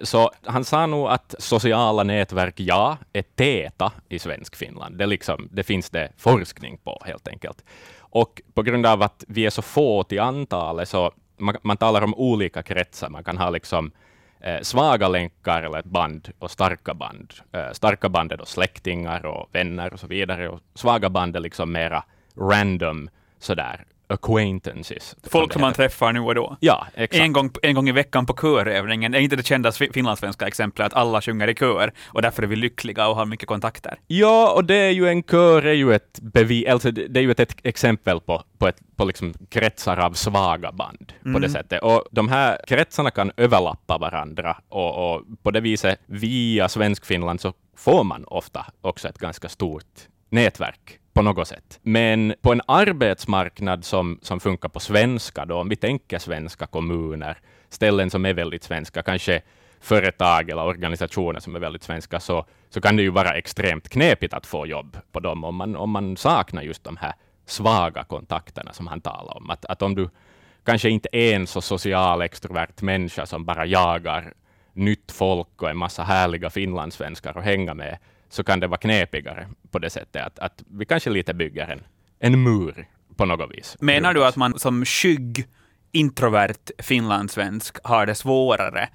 Så 0.00 0.30
han 0.44 0.64
sa 0.64 0.86
nog 0.86 1.08
att 1.08 1.34
sociala 1.38 2.02
nätverk, 2.02 2.54
ja, 2.56 2.96
är 3.12 3.22
täta 3.22 3.92
i 4.08 4.18
svensk 4.18 4.56
Finland. 4.56 4.98
Det, 4.98 5.06
liksom, 5.06 5.48
det 5.52 5.62
finns 5.62 5.90
det 5.90 6.12
forskning 6.16 6.78
på 6.84 7.02
helt 7.04 7.28
enkelt. 7.28 7.64
Och 8.10 8.42
på 8.54 8.62
grund 8.62 8.86
av 8.86 9.02
att 9.02 9.24
vi 9.28 9.46
är 9.46 9.50
så 9.50 9.62
få 9.62 10.02
till 10.02 10.20
antalet 10.20 10.88
så 10.88 11.12
man, 11.36 11.56
man 11.62 11.76
talar 11.76 12.02
om 12.02 12.14
olika 12.14 12.62
kretsar. 12.62 13.08
Man 13.08 13.24
kan 13.24 13.38
ha 13.38 13.50
liksom 13.50 13.90
eh, 14.40 14.60
svaga 14.62 15.08
länkar 15.08 15.62
eller 15.62 15.78
ett 15.78 15.84
band 15.84 16.28
och 16.38 16.50
starka 16.50 16.94
band. 16.94 17.34
Eh, 17.52 17.72
starka 17.72 18.08
band 18.08 18.32
är 18.32 18.36
då 18.36 18.44
släktingar 18.44 19.26
och 19.26 19.48
vänner 19.52 19.92
och 19.92 20.00
så 20.00 20.06
vidare. 20.06 20.48
Och 20.48 20.60
svaga 20.74 21.10
band 21.10 21.36
är 21.36 21.40
liksom 21.40 21.72
mera 21.72 22.04
random 22.36 23.10
sådär 23.38 23.84
acquaintances. 24.08 25.16
Folk 25.30 25.52
som 25.52 25.60
man 25.60 25.72
träffar 25.72 26.12
nu 26.12 26.20
och 26.20 26.34
då. 26.34 26.56
Ja, 26.60 26.86
exakt. 26.94 27.22
En 27.22 27.32
gång, 27.32 27.50
en 27.62 27.74
gång 27.74 27.88
i 27.88 27.92
veckan 27.92 28.26
på 28.26 28.34
körövningen. 28.40 29.14
Är 29.14 29.18
inte 29.18 29.36
det 29.36 29.46
kända 29.46 29.72
fi- 29.72 29.90
finlandssvenska 29.92 30.46
exemplet 30.46 30.86
att 30.86 30.94
alla 30.94 31.20
sjunger 31.22 31.48
i 31.48 31.54
kör 31.54 31.92
och 32.06 32.22
därför 32.22 32.42
är 32.42 32.46
vi 32.46 32.56
lyckliga 32.56 33.08
och 33.08 33.16
har 33.16 33.26
mycket 33.26 33.48
kontakter? 33.48 33.98
Ja, 34.06 34.52
och 34.52 34.64
det 34.64 34.74
är 34.74 34.90
ju 34.90 35.08
en 35.08 35.22
kör 35.22 35.66
är 35.66 35.72
ju 35.72 35.94
ett 35.94 36.18
bevis, 36.22 36.68
alltså 36.68 36.90
det 36.90 37.20
är 37.20 37.22
ju 37.22 37.30
ett, 37.30 37.56
exempel 37.62 38.20
på, 38.20 38.42
på, 38.58 38.68
ett, 38.68 38.76
på 38.96 39.04
liksom 39.04 39.34
kretsar 39.48 39.96
av 39.96 40.12
svaga 40.12 40.72
band 40.72 41.12
på 41.32 41.38
det 41.38 41.50
sättet. 41.50 41.82
Och 41.82 42.04
de 42.10 42.28
här 42.28 42.58
kretsarna 42.66 43.10
kan 43.10 43.32
överlappa 43.36 43.98
varandra 43.98 44.56
och, 44.68 45.14
och 45.14 45.22
på 45.42 45.50
det 45.50 45.60
viset 45.60 46.00
via 46.06 46.68
Svenskfinland 46.68 47.40
så 47.40 47.52
får 47.76 48.04
man 48.04 48.24
ofta 48.24 48.66
också 48.80 49.08
ett 49.08 49.18
ganska 49.18 49.48
stort 49.48 49.84
nätverk 50.30 50.98
på 51.18 51.22
något 51.22 51.48
sätt. 51.48 51.78
Men 51.82 52.34
på 52.40 52.52
en 52.52 52.60
arbetsmarknad 52.66 53.84
som, 53.84 54.18
som 54.22 54.40
funkar 54.40 54.68
på 54.68 54.80
svenska, 54.80 55.44
då, 55.44 55.56
om 55.56 55.68
vi 55.68 55.76
tänker 55.76 56.18
svenska 56.18 56.66
kommuner, 56.66 57.38
ställen 57.68 58.10
som 58.10 58.26
är 58.26 58.34
väldigt 58.34 58.62
svenska, 58.62 59.02
kanske 59.02 59.42
företag 59.80 60.50
eller 60.50 60.64
organisationer 60.64 61.40
som 61.40 61.56
är 61.56 61.60
väldigt 61.60 61.82
svenska, 61.82 62.20
så, 62.20 62.46
så 62.70 62.80
kan 62.80 62.96
det 62.96 63.02
ju 63.02 63.10
vara 63.10 63.30
extremt 63.30 63.88
knepigt 63.88 64.34
att 64.34 64.46
få 64.46 64.66
jobb 64.66 64.96
på 65.12 65.20
dem 65.20 65.44
om 65.44 65.54
man, 65.54 65.76
om 65.76 65.90
man 65.90 66.16
saknar 66.16 66.62
just 66.62 66.84
de 66.84 66.96
här 66.96 67.12
svaga 67.46 68.04
kontakterna 68.04 68.72
som 68.72 68.86
han 68.86 69.00
talar 69.00 69.36
om. 69.36 69.50
Att, 69.50 69.64
att 69.64 69.82
om 69.82 69.94
du 69.94 70.10
kanske 70.64 70.90
inte 70.90 71.08
är 71.12 71.36
en 71.36 71.46
så 71.46 71.60
social 71.60 72.22
extrovert 72.22 72.82
människa 72.82 73.26
som 73.26 73.44
bara 73.44 73.66
jagar 73.66 74.32
nytt 74.72 75.12
folk 75.12 75.62
och 75.62 75.70
en 75.70 75.76
massa 75.76 76.02
härliga 76.02 76.50
finlandssvenskar 76.50 77.38
att 77.38 77.44
hänga 77.44 77.74
med, 77.74 77.98
så 78.28 78.44
kan 78.44 78.60
det 78.60 78.66
vara 78.66 78.78
knepigare 78.78 79.48
på 79.70 79.78
det 79.78 79.90
sättet 79.90 80.26
att, 80.26 80.38
att 80.38 80.62
vi 80.70 80.84
kanske 80.84 81.10
lite 81.10 81.34
bygger 81.34 81.68
en, 81.68 81.80
en 82.18 82.42
mur 82.42 82.86
på 83.16 83.24
något 83.24 83.50
vis. 83.50 83.76
Menar 83.80 84.14
du 84.14 84.24
att 84.24 84.36
man 84.36 84.58
som 84.58 84.84
skygg, 84.84 85.46
introvert 85.92 86.70
finlandssvensk 86.78 87.76
har 87.84 88.06
det 88.06 88.14
svårare 88.14 88.88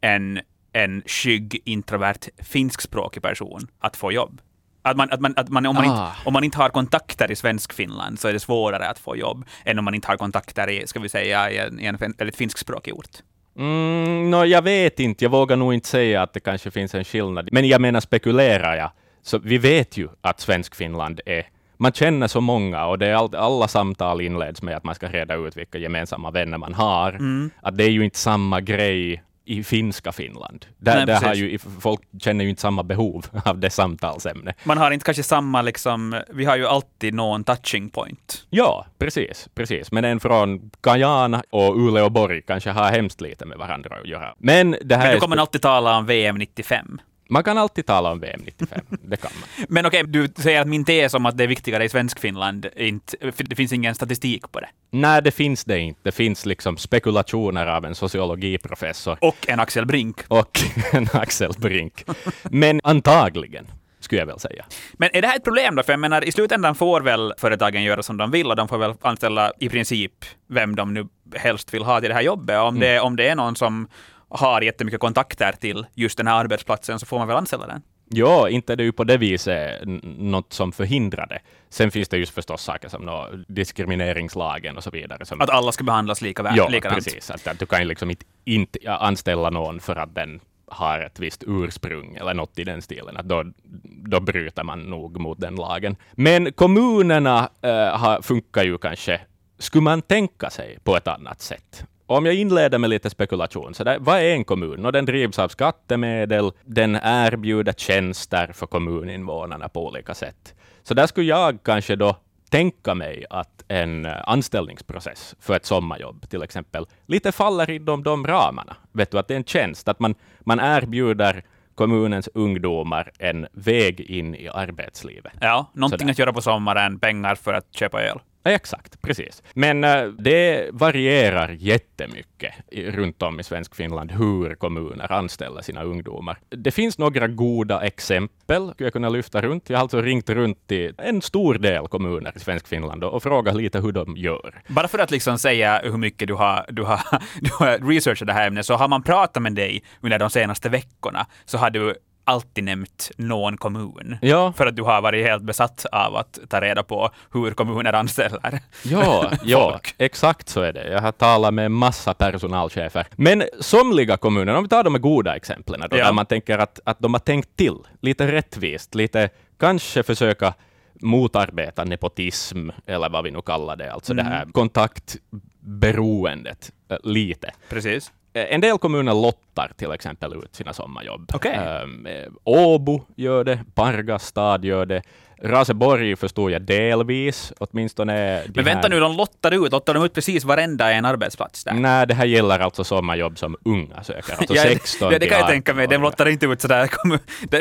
än 0.00 0.40
en 0.72 1.02
skygg, 1.06 1.62
introvert 1.64 2.28
finskspråkig 2.42 3.22
person 3.22 3.68
att 3.78 3.96
få 3.96 4.12
jobb? 4.12 4.40
Att 4.82 4.96
man, 4.96 5.10
att 5.10 5.20
man, 5.20 5.34
att 5.36 5.48
man, 5.48 5.66
om, 5.66 5.74
man 5.74 5.84
Ah. 5.84 5.88
inte, 5.88 6.28
om 6.28 6.32
man 6.32 6.44
inte 6.44 6.58
har 6.58 6.68
kontakter 6.68 7.30
i 7.30 7.36
Svensk-Finland 7.36 8.20
så 8.20 8.28
är 8.28 8.32
det 8.32 8.40
svårare 8.40 8.88
att 8.88 8.98
få 8.98 9.16
jobb 9.16 9.44
än 9.64 9.78
om 9.78 9.84
man 9.84 9.94
inte 9.94 10.08
har 10.08 10.16
kontakter 10.16 10.70
i, 10.70 10.86
ska 10.86 11.00
vi 11.00 11.08
säga, 11.08 11.50
i 11.50 11.58
en, 11.58 11.80
i 11.80 11.86
en 11.86 11.96
väldigt 11.96 12.36
finskspråkig 12.36 12.94
ort. 12.94 13.22
Mm, 13.58 14.30
no, 14.30 14.44
jag 14.44 14.62
vet 14.62 15.00
inte, 15.00 15.24
jag 15.24 15.30
vågar 15.30 15.56
nog 15.56 15.74
inte 15.74 15.88
säga 15.88 16.22
att 16.22 16.32
det 16.32 16.40
kanske 16.40 16.70
finns 16.70 16.94
en 16.94 17.04
skillnad. 17.04 17.48
Men 17.52 17.68
jag 17.68 17.80
menar, 17.80 18.00
spekulerar 18.00 18.76
jag, 18.76 18.90
så 19.22 19.38
vi 19.38 19.58
vet 19.58 19.96
ju 19.96 20.08
att 20.20 20.40
Svensk-Finland 20.40 21.20
är 21.26 21.46
man 21.78 21.92
känner 21.92 22.26
så 22.26 22.40
många 22.40 22.86
och 22.86 22.98
det 22.98 23.06
är 23.06 23.14
all, 23.14 23.34
alla 23.34 23.68
samtal 23.68 24.20
inleds 24.20 24.62
med 24.62 24.76
att 24.76 24.84
man 24.84 24.94
ska 24.94 25.08
reda 25.08 25.34
ut 25.34 25.56
vilka 25.56 25.78
gemensamma 25.78 26.30
vänner 26.30 26.58
man 26.58 26.74
har. 26.74 27.12
Mm. 27.12 27.50
Att 27.62 27.76
det 27.76 27.84
är 27.84 27.90
ju 27.90 28.04
inte 28.04 28.18
samma 28.18 28.60
grej 28.60 29.22
i 29.48 29.64
finska 29.64 30.12
Finland. 30.12 30.66
Där, 30.78 30.96
Nej, 30.96 31.06
där 31.06 31.20
har 31.20 31.34
ju, 31.34 31.58
folk 31.58 32.00
känner 32.20 32.44
ju 32.44 32.50
inte 32.50 32.62
samma 32.62 32.82
behov 32.82 33.26
av 33.44 33.58
det 33.58 33.70
samtalsämnet. 33.70 34.56
Man 34.64 34.78
har 34.78 34.90
inte 34.90 35.04
kanske 35.04 35.22
samma, 35.22 35.62
liksom, 35.62 36.20
vi 36.28 36.44
har 36.44 36.56
ju 36.56 36.66
alltid 36.66 37.14
någon 37.14 37.44
touching 37.44 37.90
point. 37.90 38.46
Ja, 38.50 38.86
precis, 38.98 39.48
precis. 39.54 39.92
Men 39.92 40.04
en 40.04 40.20
från 40.20 40.70
Guyana 40.82 41.42
och 41.50 41.76
Uleåborg 41.76 42.42
kanske 42.42 42.70
har 42.70 42.90
hemskt 42.90 43.20
lite 43.20 43.46
med 43.46 43.58
varandra 43.58 43.96
att 43.96 44.08
göra. 44.08 44.34
Men 44.38 44.76
det 44.84 44.96
här 44.96 45.04
Men 45.04 45.14
då 45.14 45.20
kommer 45.20 45.36
man 45.36 45.42
alltid 45.42 45.62
tala 45.62 45.98
om 45.98 46.06
VM 46.06 46.36
95. 46.36 47.00
Man 47.30 47.44
kan 47.44 47.58
alltid 47.58 47.86
tala 47.86 48.10
om 48.12 48.20
VM 48.20 48.40
95, 48.44 48.80
det 48.90 49.16
kan 49.16 49.30
man. 49.40 49.66
Men 49.68 49.86
okej, 49.86 50.04
du 50.06 50.28
säger 50.36 50.60
att 50.60 50.68
min 50.68 50.84
tes 50.84 51.14
om 51.14 51.26
att 51.26 51.36
det 51.36 51.44
är 51.44 51.48
viktigare 51.48 51.84
i 51.84 51.88
Svenskfinland, 51.88 52.66
inte, 52.76 53.16
det 53.36 53.56
finns 53.56 53.72
ingen 53.72 53.94
statistik 53.94 54.52
på 54.52 54.60
det. 54.60 54.68
Nej, 54.90 55.22
det 55.22 55.30
finns 55.30 55.64
det 55.64 55.78
inte. 55.78 56.00
Det 56.02 56.12
finns 56.12 56.46
liksom 56.46 56.76
spekulationer 56.76 57.66
av 57.66 57.84
en 57.84 57.94
sociologiprofessor 57.94 59.18
Och 59.20 59.48
en 59.48 59.60
Axel 59.60 59.86
Brink. 59.86 60.16
och 60.28 60.60
en 60.92 61.08
Axel 61.12 61.52
Brink. 61.58 62.04
Men 62.50 62.80
antagligen, 62.84 63.66
skulle 64.00 64.20
jag 64.20 64.26
väl 64.26 64.38
säga. 64.38 64.64
Men 64.92 65.10
är 65.12 65.22
det 65.22 65.28
här 65.28 65.36
ett 65.36 65.44
problem 65.44 65.76
då? 65.76 65.82
För 65.82 65.92
jag 65.92 66.00
menar, 66.00 66.24
i 66.24 66.32
slutändan 66.32 66.74
får 66.74 67.00
väl 67.00 67.32
företagen 67.38 67.82
göra 67.82 68.02
som 68.02 68.16
de 68.16 68.30
vill 68.30 68.46
och 68.46 68.56
de 68.56 68.68
får 68.68 68.78
väl 68.78 68.94
anställa 69.02 69.52
i 69.60 69.68
princip 69.68 70.12
vem 70.48 70.76
de 70.76 70.94
nu 70.94 71.08
helst 71.36 71.74
vill 71.74 71.82
ha 71.82 72.00
till 72.00 72.08
det 72.08 72.14
här 72.14 72.22
jobbet. 72.22 72.58
Om, 72.58 72.80
det, 72.80 73.00
om 73.00 73.16
det 73.16 73.28
är 73.28 73.34
någon 73.34 73.56
som 73.56 73.88
har 74.28 74.62
jättemycket 74.62 75.00
kontakter 75.00 75.52
till 75.52 75.86
just 75.94 76.16
den 76.16 76.26
här 76.26 76.34
arbetsplatsen 76.40 76.98
så 76.98 77.06
får 77.06 77.18
man 77.18 77.28
väl 77.28 77.36
anställa 77.36 77.66
den. 77.66 77.82
Ja, 78.10 78.48
inte 78.48 78.72
är 78.72 78.76
det 78.76 78.82
ju 78.82 78.92
på 78.92 79.04
det 79.04 79.16
viset 79.16 79.80
något 80.18 80.52
som 80.52 80.72
förhindrar 80.72 81.26
det. 81.26 81.38
Sen 81.68 81.90
finns 81.90 82.08
det 82.08 82.16
just 82.16 82.34
förstås 82.34 82.62
saker 82.62 82.88
som 82.88 83.44
diskrimineringslagen 83.48 84.76
och 84.76 84.84
så 84.84 84.90
vidare. 84.90 85.24
Som, 85.24 85.40
Att 85.40 85.50
alla 85.50 85.72
ska 85.72 85.84
behandlas 85.84 86.22
lika 86.22 86.42
väl, 86.42 86.56
ja, 86.56 86.68
likadant. 86.68 87.04
precis. 87.04 87.30
Att, 87.30 87.46
att 87.46 87.58
du 87.58 87.66
kan 87.66 87.80
ju 87.80 87.84
liksom 87.88 88.10
inte, 88.10 88.24
inte 88.44 88.92
anställa 88.92 89.50
någon 89.50 89.80
för 89.80 89.96
att 89.96 90.14
den 90.14 90.40
har 90.66 91.00
ett 91.00 91.18
visst 91.18 91.44
ursprung 91.46 92.16
eller 92.16 92.34
något 92.34 92.58
i 92.58 92.64
den 92.64 92.82
stilen. 92.82 93.16
Att 93.16 93.28
då, 93.28 93.44
då 93.84 94.20
bryter 94.20 94.64
man 94.64 94.80
nog 94.80 95.20
mot 95.20 95.40
den 95.40 95.54
lagen. 95.54 95.96
Men 96.12 96.52
kommunerna 96.52 97.50
har, 97.92 98.22
funkar 98.22 98.64
ju 98.64 98.78
kanske, 98.78 99.20
skulle 99.58 99.82
man 99.82 100.02
tänka 100.02 100.50
sig, 100.50 100.78
på 100.84 100.96
ett 100.96 101.08
annat 101.08 101.40
sätt. 101.40 101.84
Om 102.10 102.26
jag 102.26 102.34
inleder 102.34 102.78
med 102.78 102.90
lite 102.90 103.10
spekulation, 103.10 103.74
så 103.74 103.84
där, 103.84 103.98
vad 103.98 104.18
är 104.18 104.32
en 104.32 104.44
kommun? 104.44 104.86
Och 104.86 104.92
den 104.92 105.04
drivs 105.04 105.38
av 105.38 105.48
skattemedel, 105.48 106.52
den 106.64 106.98
erbjuder 107.02 107.72
tjänster 107.72 108.50
för 108.52 108.66
kommuninvånarna 108.66 109.68
på 109.68 109.86
olika 109.86 110.14
sätt. 110.14 110.54
Så 110.82 110.94
där 110.94 111.06
skulle 111.06 111.26
jag 111.26 111.58
kanske 111.62 111.96
då 111.96 112.16
tänka 112.50 112.94
mig 112.94 113.24
att 113.30 113.64
en 113.68 114.04
eh, 114.06 114.28
anställningsprocess 114.28 115.34
för 115.40 115.56
ett 115.56 115.66
sommarjobb 115.66 116.28
till 116.30 116.42
exempel 116.42 116.86
lite 117.06 117.32
faller 117.32 117.70
inom 117.70 118.02
de 118.02 118.26
ramarna. 118.26 118.76
Vet 118.92 119.10
du, 119.10 119.18
att 119.18 119.28
det 119.28 119.34
är 119.34 119.38
en 119.38 119.44
tjänst, 119.44 119.88
att 119.88 120.00
man, 120.00 120.14
man 120.40 120.60
erbjuder 120.60 121.44
kommunens 121.74 122.28
ungdomar 122.34 123.12
en 123.18 123.46
väg 123.52 124.00
in 124.00 124.34
i 124.34 124.48
arbetslivet. 124.48 125.32
Ja, 125.40 125.70
någonting 125.72 125.98
Sådär. 125.98 126.12
att 126.12 126.18
göra 126.18 126.32
på 126.32 126.40
sommaren, 126.40 126.98
pengar 126.98 127.34
för 127.34 127.54
att 127.54 127.74
köpa 127.74 128.02
öl. 128.02 128.18
Exakt, 128.48 129.02
precis. 129.02 129.42
Men 129.54 129.84
eh, 129.84 130.04
det 130.04 130.68
varierar 130.72 131.48
jättemycket 131.48 132.54
i- 132.70 132.90
runt 132.90 133.22
om 133.22 133.40
i 133.40 133.42
svensk 133.42 133.74
Finland 133.74 134.12
hur 134.12 134.54
kommuner 134.54 135.12
anställer 135.12 135.62
sina 135.62 135.82
ungdomar. 135.82 136.38
Det 136.48 136.70
finns 136.70 136.98
några 136.98 137.28
goda 137.28 137.80
exempel 137.80 138.70
skulle 138.72 138.86
jag 138.86 138.92
kunna 138.92 139.08
lyfta 139.08 139.40
runt. 139.42 139.70
Jag 139.70 139.76
har 139.76 139.82
alltså 139.82 140.00
ringt 140.02 140.30
runt 140.30 140.66
till 140.66 140.94
en 140.98 141.22
stor 141.22 141.54
del 141.54 141.86
kommuner 141.88 142.32
i 142.36 142.40
svensk 142.40 142.68
Finland 142.68 143.04
och 143.04 143.18
och 143.18 143.22
frågat 143.22 143.56
lite 143.56 143.80
hur 143.80 143.92
de 143.92 144.16
gör. 144.16 144.62
Bara 144.68 144.88
för 144.88 144.98
att 144.98 145.10
liksom 145.10 145.38
säga 145.38 145.80
hur 145.84 145.96
mycket 145.96 146.28
du 146.28 146.34
har, 146.34 146.64
du 146.68 146.82
har, 146.82 147.00
du 147.40 147.50
har 147.58 147.78
researchat 147.88 148.26
det 148.26 148.32
här 148.32 148.46
ämnet, 148.46 148.66
så 148.66 148.74
har 148.74 148.88
man 148.88 149.02
pratat 149.02 149.42
med 149.42 149.54
dig 149.54 149.82
under 150.00 150.18
de 150.18 150.30
senaste 150.30 150.68
veckorna, 150.68 151.26
så 151.44 151.58
har 151.58 151.70
du 151.70 151.94
alltid 152.28 152.64
nämnt 152.64 153.10
någon 153.16 153.56
kommun. 153.56 154.16
Ja, 154.22 154.52
För 154.56 154.66
att 154.66 154.76
du 154.76 154.82
har 154.82 155.02
varit 155.02 155.26
helt 155.26 155.42
besatt 155.42 155.86
av 155.92 156.16
att 156.16 156.38
ta 156.48 156.60
reda 156.60 156.82
på 156.82 157.10
hur 157.32 157.50
kommuner 157.50 157.92
anställer. 157.92 158.60
Ja, 158.84 159.30
ja 159.44 159.80
exakt 159.98 160.48
så 160.48 160.60
är 160.60 160.72
det. 160.72 160.88
Jag 160.88 161.00
har 161.00 161.12
talat 161.12 161.54
med 161.54 161.70
massa 161.70 162.14
personalchefer. 162.14 163.06
Men 163.16 163.42
somliga 163.60 164.16
kommuner, 164.16 164.54
om 164.54 164.62
vi 164.62 164.68
tar 164.68 164.84
de 164.84 164.94
här 164.94 165.00
goda 165.00 165.36
exemplen, 165.36 165.80
då, 165.90 165.98
Ja. 165.98 166.04
där 166.04 166.12
man 166.12 166.26
tänker 166.26 166.58
att, 166.58 166.80
att 166.84 166.98
de 167.00 167.14
har 167.14 167.20
tänkt 167.20 167.56
till 167.56 167.76
lite 168.00 168.32
rättvist, 168.32 168.94
lite 168.94 169.28
kanske 169.60 170.02
försöka 170.02 170.54
motarbeta 171.00 171.84
nepotism, 171.84 172.68
eller 172.86 173.08
vad 173.08 173.24
vi 173.24 173.30
nu 173.30 173.42
kallar 173.42 173.76
det, 173.76 173.92
alltså 173.92 174.14
det 174.14 174.22
här 174.22 174.46
kontaktberoendet, 174.52 176.72
eh, 176.90 176.96
lite. 177.02 177.50
Precis. 177.68 178.12
Eh, 178.32 178.54
En 178.54 178.60
del 178.60 178.78
kommuner 178.78 179.14
lottar 179.14 179.72
till 179.76 179.92
exempel 179.92 180.32
ut 180.44 180.54
sina 180.54 180.72
sommarjobb. 180.72 181.30
Okej. 181.34 181.54
Ehm, 181.54 182.06
eh, 182.06 182.26
Åbo 182.44 183.00
gör 183.16 183.44
det, 183.44 183.60
Pargas 183.74 184.26
stad 184.26 184.64
gör 184.64 184.86
det, 184.86 185.02
Raseborg 185.42 186.16
förstår 186.16 186.50
jag 186.50 186.62
delvis, 186.62 187.52
åtminstone. 187.58 188.42
de 188.42 188.50
Men 188.54 188.64
vänta 188.64 188.80
här- 188.82 188.88
nu, 188.88 189.00
de 189.00 189.16
lottar 189.16 189.64
ut, 189.66 189.72
lottar 189.72 189.94
de 189.94 190.04
ut 190.04 190.14
precis 190.14 190.44
varenda 190.44 190.92
en 190.92 191.04
arbetsplats 191.04 191.64
där? 191.64 191.72
Nej, 191.72 192.06
det 192.06 192.14
här 192.14 192.24
gäller 192.24 192.58
alltså 192.58 192.84
sommarjobb 192.84 193.38
som 193.38 193.56
unga 193.64 194.02
söker, 194.04 194.32
alltså 194.38 194.54
Ja, 194.54 194.62
16 194.62 195.12
det, 195.12 195.18
det 195.18 195.26
kan 195.26 195.38
jag 195.38 195.48
tänka 195.48 195.74
mig. 195.74 195.82
18 195.84 195.90
Den 195.90 196.00
år. 196.00 196.04
lottar 196.04 196.28
inte 196.28 196.46
ut 196.46 196.60
sådär, 196.60 196.90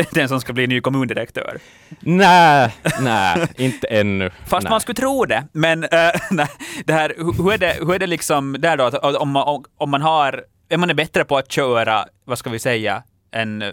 den 0.15 0.29
som 0.29 0.41
ska 0.41 0.53
bli 0.53 0.67
ny 0.67 0.81
kommundirektör. 0.81 1.57
Nej, 1.99 2.75
nej, 3.01 3.47
inte 3.57 3.87
ännu. 3.87 4.29
Fast 4.45 4.63
nej. 4.63 4.69
man 4.69 4.79
skulle 4.81 4.95
tro 4.95 5.25
det. 5.25 5.43
Men 5.51 5.83
äh, 5.83 5.89
nej, 6.31 6.47
det 6.85 6.93
här, 6.93 7.13
hur, 7.17 7.53
är 7.53 7.57
det, 7.57 7.75
hur 7.79 7.93
är 7.93 7.99
det 7.99 8.07
liksom 8.07 8.55
där 8.59 8.77
då, 8.77 8.83
att 8.83 9.15
om 9.15 9.29
man, 9.31 9.63
om 9.77 9.89
man 9.89 10.01
har, 10.01 10.43
är 10.69 10.77
man 10.77 10.95
bättre 10.95 11.25
på 11.25 11.37
att 11.37 11.51
köra, 11.51 12.05
vad 12.25 12.37
ska 12.37 12.49
vi 12.49 12.59
säga, 12.59 13.03
en 13.31 13.63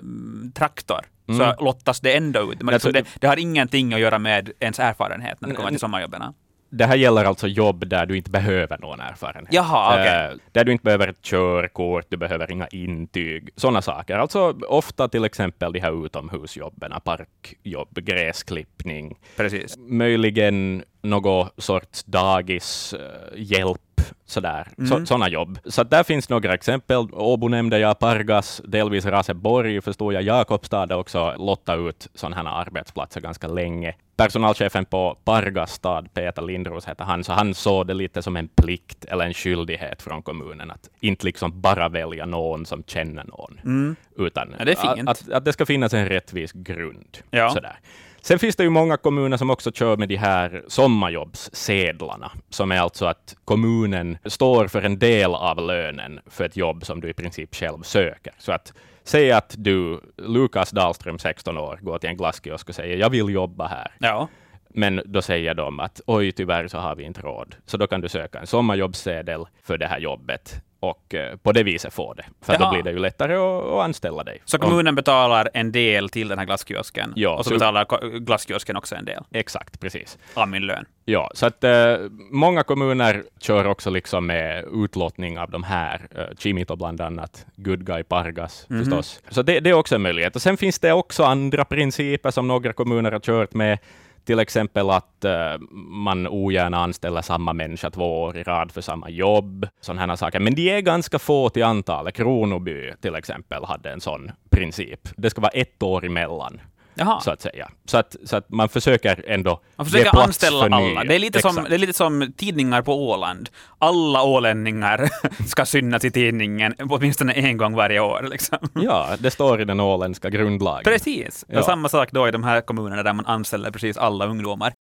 mm, 1.29 1.39
så 1.39 1.65
lottas 1.65 2.01
det 2.01 2.17
ändå 2.17 2.53
ut. 2.53 2.63
Men 2.63 2.73
liksom 2.73 2.93
det, 2.93 3.05
det 3.21 3.27
har 3.27 3.39
ingenting 3.39 3.95
att 3.95 4.01
göra 4.01 4.19
med 4.19 4.51
ens 4.61 4.79
erfarenhet 4.79 5.41
när 5.41 5.49
det 5.49 5.55
kommer 5.55 5.71
till 5.71 5.79
sommarjobben. 5.81 6.23
Det 6.71 6.85
här 6.87 6.97
gäller 6.97 7.25
alltså 7.25 7.47
jobb 7.49 7.89
där 7.89 8.07
du 8.07 8.17
inte 8.17 8.31
behöver 8.31 8.79
någon 8.79 9.01
erfarenhet. 9.01 9.55
Jaha, 9.55 9.95
okej. 9.95 10.31
Eh, 10.33 10.39
Där 10.53 10.65
du 10.65 10.73
inte 10.73 10.85
behöver 10.85 11.09
ett 11.09 11.23
körkort, 11.23 12.07
du 12.09 12.17
behöver 12.17 12.51
inga 12.53 12.67
intyg, 12.67 13.49
sådana 13.57 13.83
saker. 13.83 14.19
Alltså 14.19 14.55
ofta 14.69 15.09
till 15.09 15.25
exempel 15.25 15.73
de 15.73 15.81
här 15.81 16.07
utomhusjobben, 16.07 16.93
parkjobb, 17.05 17.89
gräsklippning, 18.01 19.19
Precis. 19.37 19.77
möjligen 19.79 20.85
någon 21.05 21.49
sorts 21.59 22.05
dagishjälp, 22.05 23.81
sådär. 24.27 24.69
Så, 24.89 24.95
Mm. 24.95 25.07
sådana 25.07 25.29
jobb. 25.29 25.59
Så 25.65 25.83
där 25.85 26.03
finns 26.03 26.29
några 26.29 26.55
exempel. 26.55 26.97
Åbo 27.13 27.49
nämnde 27.49 27.79
jag, 27.79 27.99
Pargas, 27.99 28.61
delvis 28.65 29.05
Raseborg 29.07 29.81
förstår 29.81 30.15
jag. 30.15 30.23
Jakobstad 30.23 30.87
har 30.91 30.95
också 31.01 31.35
lottat 31.39 31.79
ut 31.79 32.09
sådana 32.15 32.37
här 32.37 32.61
arbetsplatser 32.61 33.21
ganska 33.21 33.47
länge. 33.49 33.95
Personalchefen 34.17 34.85
på 34.85 35.17
Pargas 35.25 35.73
stad, 35.73 36.09
Peter 36.15 36.43
Lindros 36.43 36.87
heter 36.89 37.05
han, 37.05 37.25
så 37.25 37.33
han 37.33 37.55
såg 37.55 37.87
det 37.87 37.95
lite 37.95 38.23
som 38.23 38.37
en 38.37 38.49
plikt 38.49 39.05
eller 39.05 39.25
en 39.25 39.35
skyldighet 39.35 40.03
från 40.03 40.23
kommunen 40.23 40.71
att 40.71 40.91
inte 41.01 41.27
liksom 41.27 41.61
bara 41.61 41.89
välja 41.89 42.27
någon 42.27 42.67
som 42.67 42.83
känner 42.87 43.25
någon, 43.25 43.97
utan 44.17 44.49
Mm. 44.49 44.57
Ja, 44.59 44.65
det. 44.65 44.79
Att, 44.79 45.09
att, 45.09 45.33
att 45.33 45.45
det 45.45 45.53
ska 45.53 45.67
finnas 45.67 45.95
en 45.95 46.07
rättvis 46.09 46.53
grund. 46.53 47.19
Ja. 47.31 47.51
Sådär. 47.51 47.79
Sen 48.25 48.39
finns 48.39 48.57
det 48.57 48.63
ju 48.63 48.71
många 48.71 48.97
kommuner 48.97 49.37
som 49.37 49.51
också 49.51 49.73
kör 49.73 49.97
med 49.97 50.09
de 50.09 50.17
här 50.17 50.65
sommarjobbssedlarna, 50.69 52.31
som 52.51 52.73
är 52.73 52.79
alltså 52.79 53.07
att 53.07 53.37
kommunen 53.45 54.19
står 54.25 54.67
för 54.69 54.83
en 54.83 54.99
del 54.99 55.35
av 55.35 55.67
lönen 55.67 56.21
för 56.27 56.45
ett 56.45 56.57
jobb 56.57 56.85
som 56.85 57.01
du 57.01 57.09
i 57.11 57.15
princip 57.15 57.55
själv 57.55 57.83
söker. 57.83 58.33
Så 58.39 58.53
att 58.53 58.73
säg 59.03 59.33
att 59.33 59.55
du, 59.59 60.01
Lukas 60.17 60.71
Dahlström, 60.71 61.19
16 61.19 61.59
år, 61.59 61.79
går 61.83 61.99
till 61.99 62.11
en 62.11 62.17
glasskiosk 62.17 62.69
och 62.69 62.75
säger 62.75 62.97
jag 62.97 63.11
vill 63.11 63.29
jobba 63.29 63.67
här. 63.67 63.93
Ja. 63.99 64.29
Men 64.69 65.03
då 65.05 65.23
säger 65.23 65.55
de 65.55 65.81
att 65.81 66.01
oj, 66.07 66.33
tyvärr 66.33 66.69
så 66.69 66.79
har 66.79 66.97
vi 66.97 67.05
inte 67.05 67.21
råd. 67.21 67.57
Så 67.67 67.77
då 67.77 67.87
kan 67.87 68.01
du 68.01 68.09
söka 68.09 68.41
en 68.41 68.47
sommarjobbssedel 68.47 69.45
för 69.63 69.79
det 69.79 69.87
här 69.87 69.99
jobbet 69.99 70.63
och 70.91 71.15
eh, 71.15 71.37
på 71.37 71.53
det 71.53 71.63
viset 71.63 71.93
få 71.95 72.15
det. 72.15 72.25
För 72.43 72.53
Jaha. 72.53 72.65
då 72.65 72.71
blir 72.71 72.83
det 72.83 72.91
ju 72.91 72.99
lättare 72.99 73.35
att, 73.35 73.65
att 73.65 73.85
anställa 73.85 74.25
dig. 74.25 74.39
Så 74.45 74.57
Om- 74.57 74.61
kommunen 74.61 74.95
betalar 74.95 75.49
en 75.55 75.73
del 75.73 76.09
till 76.09 76.29
den 76.29 76.39
här 76.39 76.47
glasskiosken 76.47 77.13
Ja, 77.17 77.31
och 77.31 77.45
så 77.45 77.49
så- 77.49 77.55
betalar 77.55 78.19
glasskiosken 78.19 78.77
också 78.77 78.95
en 78.97 79.05
del 79.05 79.23
Exakt, 79.33 79.81
precis. 79.81 80.19
av 80.35 80.49
min 80.49 80.67
lön. 80.67 80.85
Ja, 81.05 81.31
så 81.35 81.47
att 81.47 81.65
eh, 81.65 81.97
många 82.31 82.63
kommuner 82.63 83.23
kör 83.41 83.65
också 83.67 83.91
liksom 83.91 84.27
med 84.27 84.65
utlottning 84.85 85.39
av 85.39 85.51
de 85.51 85.63
här, 85.63 86.01
eh, 86.17 86.25
Chimito 86.39 86.77
bland 86.77 87.01
annat, 87.01 87.47
Good 87.57 87.87
Guy 87.87 88.03
Pargas 88.03 88.67
Mhm. 88.69 88.79
förstås. 88.85 89.21
Så 89.29 89.43
det, 89.43 89.61
det 89.61 89.71
är 89.71 89.75
också 89.75 89.95
en 89.95 90.03
möjlighet. 90.03 90.37
Och 90.37 90.43
sen 90.43 90.57
finns 90.57 90.79
det 90.79 90.93
också 90.93 91.25
andra 91.25 91.65
principer 91.65 92.31
som 92.31 92.49
några 92.49 92.73
kommuner 92.73 93.13
har 93.13 93.21
kört 93.21 93.55
med, 93.55 93.79
till 94.25 94.39
exempel 94.39 94.91
att 94.91 95.25
eh, 95.25 95.59
man 95.89 96.27
ogärna 96.27 96.79
anställer 96.79 97.23
samma 97.23 97.53
människa 97.53 97.91
två 97.91 98.23
år 98.23 98.37
i 98.37 98.43
rad 98.43 98.73
för 98.73 98.81
samma 98.81 99.11
jobb, 99.11 99.69
sådana 99.81 100.07
här 100.07 100.17
saker. 100.17 100.41
Men 100.41 100.55
de 100.55 100.71
är 100.71 100.81
ganska 100.81 101.19
få 101.19 101.49
till 101.49 101.65
antalet. 101.65 102.15
Kronoby 102.15 102.93
till 103.01 103.15
exempel 103.15 103.65
hade 103.65 103.91
en 103.91 104.01
sån 104.01 104.31
princip. 104.51 105.09
Det 105.17 105.31
ska 105.31 105.41
vara 105.41 105.53
ett 105.53 105.83
år 105.83 106.05
emellan, 106.05 106.61
Jaha. 106.95 107.21
så 107.21 107.31
att 107.31 107.41
säga. 107.43 107.71
Så 107.85 107.97
att, 107.99 108.17
så 108.25 108.37
att 108.37 108.51
man 108.51 108.69
försöker 108.69 109.25
ändå 109.29 109.61
Man 109.77 109.87
försöker 109.87 110.19
anställa 110.19 110.65
alla. 110.65 110.79
nya. 110.81 111.05
Det 111.05 111.15
är, 111.15 111.19
lite 111.19 111.41
som, 111.41 111.67
det 111.69 111.75
är 111.75 111.79
lite 111.79 111.93
som 111.93 112.33
tidningar 112.37 112.83
på 112.83 113.09
Åland. 113.09 113.49
Alla 113.79 114.23
ålänningar 114.23 115.09
ska 115.49 115.67
synas 115.67 116.05
i 116.05 116.11
tidningen 116.11 116.75
åtminstone 116.91 117.33
en 117.33 117.57
gång 117.57 117.75
varje 117.75 118.01
år. 118.01 118.27
Liksom. 118.31 118.59
Ja, 118.75 119.09
det 119.19 119.31
står 119.31 119.61
i 119.61 119.65
den 119.65 119.81
åländska 119.81 120.31
grundlagen. 120.31 120.85
Precis. 120.85 121.45
Ja. 121.49 121.63
Samma 121.63 121.89
sak 121.89 122.09
då 122.13 122.29
i 122.29 122.31
de 122.31 122.45
här 122.45 122.61
kommunerna 122.61 123.03
där 123.03 123.13
man 123.13 123.27
anställer 123.27 123.71
precis 123.71 123.97
alla 123.97 124.27
ungdomar. 124.27 124.73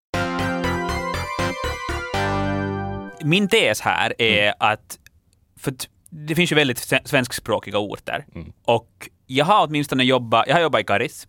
Min 3.23 3.47
tes 3.47 3.81
här 3.81 4.13
är 4.21 4.43
Mm. 4.43 4.55
att, 4.59 4.97
för 5.59 5.73
det 6.09 6.35
finns 6.35 6.51
ju 6.51 6.55
väldigt 6.55 6.77
sve- 6.77 7.05
svenskspråkiga 7.07 7.77
orter 7.77 8.25
Mm. 8.35 8.53
och 8.65 9.09
jag 9.27 9.45
har 9.45 9.67
åtminstone 9.67 10.03
jobbat, 10.03 10.47
jag 10.47 10.55
har 10.55 10.61
jobbat 10.61 10.81
i 10.81 10.83
Karis 10.83 11.27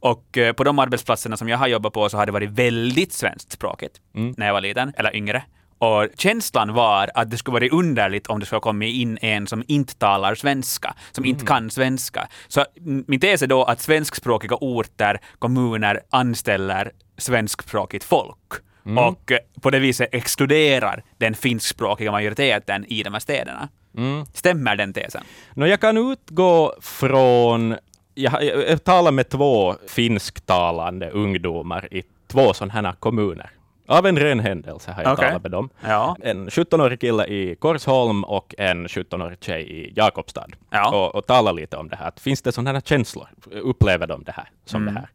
och 0.00 0.38
eh, 0.38 0.52
på 0.52 0.64
de 0.64 0.78
arbetsplatserna 0.78 1.36
som 1.36 1.48
jag 1.48 1.58
har 1.58 1.66
jobbat 1.66 1.92
på 1.92 2.08
så 2.08 2.16
har 2.16 2.26
det 2.26 2.32
varit 2.32 2.50
väldigt 2.50 3.12
svenskspråkigt 3.12 4.00
när 4.36 4.46
jag 4.46 4.52
var 4.52 4.60
liten, 4.60 4.92
eller 4.96 5.16
yngre. 5.16 5.42
Och 5.78 6.08
känslan 6.18 6.74
var 6.74 7.10
att 7.14 7.30
det 7.30 7.36
skulle 7.38 7.52
vara 7.52 7.68
underligt 7.68 8.26
om 8.26 8.40
det 8.40 8.46
skulle 8.46 8.56
ha 8.56 8.60
kommit 8.60 8.94
in 8.94 9.18
en 9.20 9.46
som 9.46 9.64
inte 9.68 9.94
talar 9.96 10.34
svenska, 10.34 10.94
som 11.12 11.24
inte 11.24 11.44
kan 11.46 11.70
svenska. 11.70 12.28
Så 12.48 12.64
min 13.06 13.20
tes 13.20 13.42
är 13.42 13.46
då 13.46 13.64
att 13.64 13.80
svenskspråkiga 13.80 14.56
orter, 14.60 15.20
kommuner 15.38 16.00
anställer 16.10 16.92
svenskspråkigt 17.18 18.04
folk. 18.04 18.52
Och 18.98 19.32
eh, 19.32 19.38
på 19.62 19.70
det 19.70 19.78
viset 19.78 20.08
exkluderar 20.12 21.02
den 21.18 21.34
finskspråkiga 21.34 22.12
majoriteten 22.12 22.84
i 22.84 23.02
de 23.02 23.12
här 23.12 23.20
städerna. 23.20 23.68
Stämmer 24.32 24.76
den 24.76 24.92
tesen? 24.92 25.22
Nå, 25.54 25.66
jag 25.66 25.80
kan 25.80 25.96
utgå 26.12 26.74
från... 26.80 27.76
Jag, 28.14 28.44
jag, 28.44 28.70
jag 28.70 28.84
talar 28.84 29.12
med 29.12 29.28
två 29.28 29.74
finsktalande 29.88 31.10
ungdomar 31.10 31.88
i 31.94 32.02
två 32.28 32.52
sådana 32.54 32.72
här 32.88 32.92
kommuner. 32.92 33.50
Av 33.88 34.06
en 34.06 34.18
ren 34.18 34.40
händelse 34.40 34.92
har 34.92 35.02
jag 35.02 35.12
Okej. 35.12 35.28
talat 35.28 35.42
med 35.42 35.50
dem. 35.50 35.68
Ja. 35.80 36.16
En 36.22 36.48
17-årig 36.48 37.00
kille 37.00 37.26
i 37.26 37.56
Korsholm 37.58 38.24
och 38.24 38.54
en 38.58 38.86
17-årig 38.86 39.38
tjej 39.44 39.62
i 39.72 39.92
Jakobstad. 39.96 40.46
Ja. 40.70 40.90
Och, 40.96 41.14
och 41.14 41.26
talar 41.26 41.52
lite 41.52 41.76
om 41.76 41.88
det 41.88 41.96
här. 41.96 42.12
Finns 42.16 42.42
det 42.42 42.52
sådana 42.52 42.72
här 42.72 42.80
känslor? 42.80 43.28
Upplever 43.62 44.06
de 44.06 44.24
det 44.24 44.32
här 44.32 44.48
som 44.64 44.82
Mm. 44.82 44.94
det 44.94 45.00
här? 45.00 45.08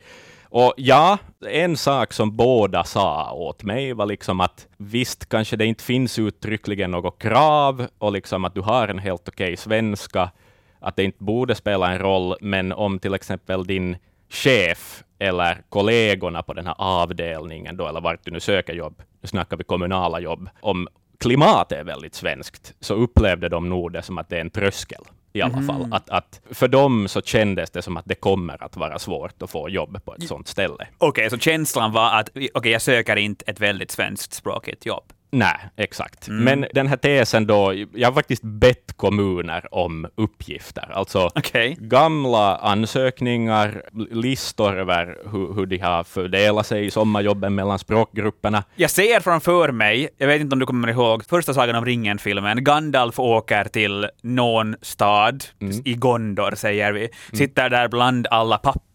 Och 0.53 0.73
ja, 0.77 1.17
en 1.47 1.77
sak 1.77 2.13
som 2.13 2.35
båda 2.35 2.83
sa 2.83 3.33
åt 3.33 3.63
mig 3.63 3.93
var 3.93 4.05
liksom 4.05 4.41
att 4.41 4.67
visst, 4.77 5.29
kanske 5.29 5.55
det 5.55 5.65
inte 5.65 5.83
finns 5.83 6.19
uttryckligen 6.19 6.91
något 6.91 7.21
krav 7.21 7.87
och 7.97 8.11
liksom 8.11 8.45
att 8.45 8.55
du 8.55 8.61
har 8.61 8.87
en 8.87 8.99
helt 8.99 9.27
okej 9.27 9.57
svenska, 9.57 10.31
att 10.79 10.95
det 10.95 11.03
inte 11.03 11.23
borde 11.23 11.55
spela 11.55 11.91
en 11.91 11.99
roll, 11.99 12.35
men 12.41 12.71
om 12.71 12.99
till 12.99 13.13
exempel 13.13 13.65
din 13.65 13.97
chef 14.29 15.03
eller 15.19 15.61
kollegorna 15.69 16.43
på 16.43 16.53
den 16.53 16.65
här 16.65 16.75
avdelningen 16.77 17.77
då, 17.77 17.87
eller 17.87 18.01
vart 18.01 18.25
du 18.25 18.31
nu 18.31 18.39
söker 18.39 18.73
jobb, 18.73 19.01
nu 19.21 19.27
snackar 19.27 19.57
vi 19.57 19.63
kommunala 19.63 20.19
jobb, 20.19 20.49
om 20.61 20.87
klimatet 21.19 21.79
är 21.79 21.83
väldigt 21.83 22.15
svenskt, 22.15 22.73
så 22.79 22.93
upplevde 22.93 23.49
de 23.49 23.69
nog 23.69 23.93
det 23.93 24.01
som 24.01 24.17
att 24.17 24.29
det 24.29 24.37
är 24.37 24.41
en 24.41 24.49
tröskel 24.49 25.03
i 25.33 25.41
alla 25.41 25.61
fall. 25.61 25.87
Att, 25.91 26.09
att 26.09 26.41
för 26.51 26.67
dem 26.67 27.07
så 27.07 27.21
kändes 27.21 27.71
det 27.71 27.81
som 27.81 27.97
att 27.97 28.05
det 28.05 28.15
kommer 28.15 28.63
att 28.63 28.77
vara 28.77 28.99
svårt 28.99 29.41
att 29.41 29.49
få 29.49 29.69
jobb 29.69 30.05
på 30.05 30.15
ett 30.15 30.27
sådant 30.27 30.47
ställe. 30.47 30.87
Okej, 30.97 31.29
så 31.29 31.37
känslan 31.37 31.91
var 31.91 32.19
att 32.19 32.29
okej, 32.53 32.71
jag 32.71 32.81
söker 32.81 33.15
inte 33.15 33.45
ett 33.47 33.59
väldigt 33.59 33.91
svenskspråkigt 33.91 34.85
jobb. 34.85 35.03
Nej, 35.31 35.55
exakt. 35.77 36.27
Men 36.29 36.65
den 36.73 36.87
här 36.87 36.97
tesen 36.97 37.47
då, 37.47 37.73
jag 37.93 38.07
har 38.07 38.13
faktiskt 38.13 38.43
bett 38.43 38.93
kommuner 38.95 39.73
om 39.73 40.07
uppgifter, 40.15 40.91
alltså 40.93 41.29
Okej. 41.35 41.77
gamla 41.79 42.55
ansökningar, 42.55 43.83
listor 44.11 44.79
över 44.79 45.17
hur, 45.31 45.53
hur 45.53 45.65
de 45.65 45.77
har 45.77 46.03
fördelat 46.03 46.67
sig 46.67 46.85
i 46.85 46.91
sommarjobben 46.91 47.55
mellan 47.55 47.79
språkgrupperna. 47.79 48.63
Jag 48.75 48.89
ser 48.89 49.19
framför 49.19 49.71
mig, 49.71 50.09
jag 50.17 50.27
vet 50.27 50.41
inte 50.41 50.53
om 50.53 50.59
du 50.59 50.65
kommer 50.65 50.87
ihåg, 50.87 51.25
första 51.25 51.53
Sagan 51.53 51.75
om 51.75 51.85
ringen-filmen, 51.85 52.63
Gandalf 52.63 53.19
åker 53.19 53.63
till 53.63 54.07
någon 54.21 54.75
stad, 54.81 55.43
i 55.85 55.93
Gondor 55.93 56.55
säger 56.55 56.91
vi, 56.91 57.09
sitter 57.33 57.69
där 57.69 57.87
bland 57.87 58.27
alla 58.31 58.57
papper, 58.57 58.90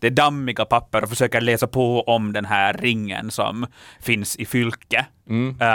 det 0.00 0.06
är 0.06 0.10
dammiga 0.10 0.64
papper 0.64 1.02
och 1.02 1.08
försöker 1.08 1.40
läsa 1.40 1.66
på 1.66 2.02
om 2.02 2.32
den 2.32 2.44
här 2.44 2.72
ringen 2.72 3.30
som 3.30 3.66
finns 4.00 4.36
i 4.36 4.44
fylke. 4.44 5.06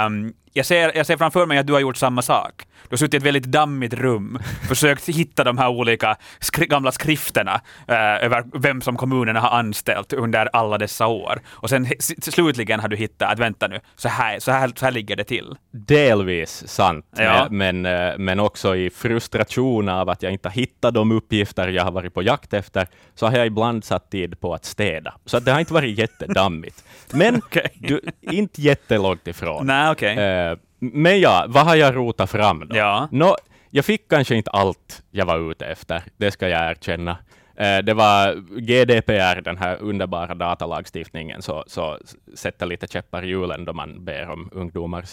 Um, 0.05 0.33
jag, 0.57 0.65
ser, 0.65 0.91
jag 0.97 1.05
ser 1.05 1.17
framför 1.17 1.45
mig 1.45 1.57
att 1.57 1.67
du 1.67 1.73
har 1.73 1.79
gjort 1.79 1.97
samma 1.97 2.21
sak. 2.21 2.63
Du 2.83 2.93
har 2.93 2.97
suttit 2.97 3.13
i 3.13 3.17
ett 3.17 3.23
väldigt 3.23 3.43
dammigt 3.43 3.93
rum, 3.93 4.39
försökt 4.67 5.09
hitta 5.09 5.43
de 5.43 5.57
här 5.57 5.67
olika 5.69 6.15
skri- 6.39 6.67
gamla 6.67 6.91
skrifterna 6.91 7.61
eh, 7.87 7.95
över 8.25 8.43
vem 8.59 8.81
som 8.81 8.97
kommunerna 8.97 9.39
har 9.39 9.59
anställt 9.59 10.13
under 10.13 10.45
alla 10.55 10.77
dessa 10.77 11.07
år. 11.07 11.39
Och 11.47 11.69
sen 11.69 11.87
slutligen 12.21 12.79
har 12.79 12.87
du 12.87 12.95
hittat 12.95 13.31
att 13.31 13.39
vänta 13.39 13.67
nu, 13.67 13.79
så 13.95 14.09
här, 14.09 14.39
så 14.39 14.51
här, 14.51 14.71
så 14.75 14.85
här 14.85 14.91
ligger 14.91 15.15
det 15.15 15.23
till. 15.23 15.55
Delvis 15.71 16.63
sant, 16.67 17.05
Ja. 17.17 17.47
men, 17.51 17.85
eh, 17.85 18.13
men 18.17 18.39
också 18.39 18.75
i 18.75 18.89
frustration 18.89 19.89
av 19.89 20.09
att 20.09 20.23
jag 20.23 20.31
inte 20.31 20.49
hittat 20.49 20.93
de 20.93 21.11
uppgifter 21.11 21.67
jag 21.67 21.83
har 21.83 21.91
varit 21.91 22.13
på 22.13 22.21
jakt 22.21 22.53
efter, 22.53 22.87
så 23.15 23.25
har 23.27 23.37
jag 23.37 23.47
ibland 23.47 23.83
satt 23.83 24.11
tid 24.11 24.39
på 24.39 24.53
att 24.53 24.65
städa. 24.65 25.13
Så 25.25 25.37
att 25.37 25.45
det 25.45 25.51
har 25.51 25.59
inte 25.59 25.73
varit 25.73 25.97
jättedammigt. 25.97 26.83
Men 27.11 27.35
Okej. 27.45 27.69
du, 27.75 28.01
inte 28.21 28.61
jättelångt 28.61 29.27
ifrån. 29.27 29.67
Nej, 29.67 29.91
okej. 29.91 30.17
Eh, 30.17 30.46
men 30.79 31.19
ja, 31.19 31.45
vad 31.47 31.65
har 31.65 31.75
jag 31.75 31.95
rotat 31.95 32.29
fram 32.29 32.59
då? 32.67 32.77
Ja. 32.77 33.07
Nå, 33.11 33.35
jag 33.69 33.85
fick 33.85 34.09
kanske 34.09 34.35
inte 34.35 34.51
allt 34.51 35.03
jag 35.11 35.25
var 35.25 35.51
ute 35.51 35.65
efter, 35.65 36.03
det 36.17 36.31
ska 36.31 36.49
jag 36.49 36.71
erkänna. 36.71 37.17
Eh, 37.55 37.77
Det 37.83 37.93
var 37.93 38.33
GDPR, 38.59 39.41
den 39.41 39.57
här 39.57 39.77
underbara 39.81 40.35
datalagstiftningen, 40.35 41.41
så, 41.41 41.63
så 41.67 41.97
sätter 42.35 42.65
lite 42.65 42.87
käppar 42.87 43.23
i 43.23 43.27
hjulen 43.27 43.65
då 43.65 43.73
man 43.73 44.05
ber 44.05 44.29
om 44.29 44.49
ungdomars 44.53 45.09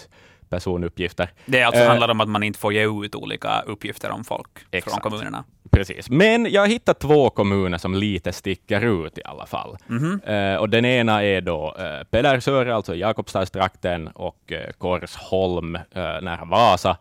personuppgifter. 0.51 1.31
Det 1.47 1.63
alltså 1.63 1.83
Eh, 1.83 1.89
handlar 1.89 2.09
om 2.09 2.21
att 2.21 2.29
man 2.29 2.43
inte 2.43 2.59
får 2.59 2.73
ge 2.73 3.05
ut 3.05 3.15
olika 3.15 3.61
uppgifter 3.67 4.11
om 4.11 4.25
folk 4.25 4.49
Exakt. 4.71 4.93
från 4.95 5.11
kommunerna. 5.11 5.45
Precis. 5.71 6.11
Men 6.11 6.53
jag 6.53 6.63
har 6.63 6.69
hittat 6.69 7.01
två 7.01 7.31
kommuner 7.31 7.79
som 7.79 7.95
lite 7.95 8.33
sticker 8.33 9.07
ut 9.07 9.19
i 9.19 9.23
alla 9.25 9.47
fall. 9.47 9.77
Mhm. 9.87 10.21
Eh, 10.27 10.57
och 10.57 10.69
den 10.71 10.85
ena 10.85 11.23
är 11.25 11.41
då 11.41 11.77
uh, 11.79 12.05
Pedersöre, 12.11 12.75
alltså 12.75 12.95
Jakobstadstrakten, 12.95 14.09
och 14.09 14.53
uh, 14.53 14.73
Korsholm, 14.79 15.75
uh, 15.77 15.81
nära 16.23 16.45
Vasa. 16.45 16.97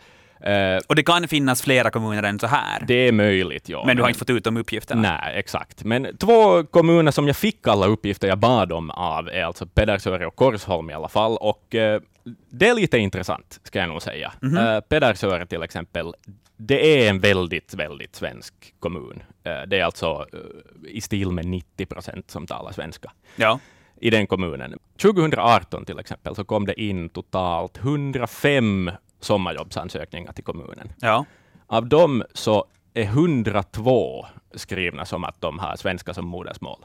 Eh, 0.45 0.77
Och 0.87 0.95
det 0.95 1.03
kan 1.03 1.27
finnas 1.27 1.61
flera 1.61 1.89
kommuner 1.89 2.23
än 2.23 2.39
så 2.39 2.47
här. 2.47 2.83
det 2.87 3.07
är 3.07 3.11
möjligt, 3.11 3.69
ja. 3.69 3.83
men 3.85 3.95
du 3.97 4.01
har 4.01 4.09
inte 4.09 4.19
fått 4.19 4.29
ut 4.29 4.43
de 4.43 4.57
uppgifterna. 4.57 5.01
Nej, 5.01 5.39
exakt. 5.39 5.83
Men 5.83 6.17
två 6.17 6.63
kommuner 6.63 7.11
som 7.11 7.27
jag 7.27 7.35
fick 7.35 7.67
alla 7.67 7.85
uppgifter 7.87 8.27
jag 8.27 8.37
bad 8.39 8.71
om 8.71 8.89
av 8.89 9.27
är 9.29 9.43
alltså 9.43 9.65
Pedersöre 9.65 10.25
och 10.27 10.35
Korsholm 10.35 10.89
i 10.89 10.93
alla 10.93 11.07
fall. 11.07 11.37
Och 11.37 11.75
eh, 11.75 12.01
det 12.49 12.67
är 12.69 12.73
lite 12.75 12.97
intressant, 12.97 13.59
ska 13.63 13.79
jag 13.79 13.89
nog 13.89 14.01
säga. 14.01 14.33
Mhm. 14.41 14.57
Eh, 14.57 14.79
Pedersöre 14.79 15.45
till 15.45 15.63
exempel, 15.63 16.13
det 16.57 17.05
är 17.05 17.09
en 17.09 17.19
väldigt, 17.19 17.73
väldigt 17.73 18.15
svensk 18.15 18.53
kommun. 18.79 19.23
Eh, 19.43 19.61
det 19.67 19.79
är 19.79 19.83
alltså 19.83 20.25
eh, 20.33 20.89
i 20.89 21.01
stil 21.01 21.31
med 21.31 21.45
90 21.45 21.85
procent 21.85 22.31
som 22.31 22.47
talar 22.47 22.71
svenska 22.71 23.11
Ja. 23.35 23.59
i 24.01 24.09
den 24.09 24.27
kommunen. 24.27 24.79
2018 25.01 25.85
till 25.85 25.99
exempel 25.99 26.35
så 26.35 26.43
kom 26.45 26.65
det 26.65 26.81
in 26.81 27.09
totalt 27.09 27.77
105 27.77 28.91
sommarjobbsansökningar 29.19 30.33
till 30.33 30.43
kommunen. 30.43 30.93
ja. 31.01 31.25
Av 31.67 31.87
dem 31.87 32.23
så 32.33 32.65
är 32.93 33.03
102 33.03 34.25
skrivna 34.55 35.05
som 35.05 35.23
att 35.23 35.41
de 35.41 35.59
har 35.59 35.75
svenska 35.75 36.13
som 36.13 36.25
modersmål. 36.27 36.79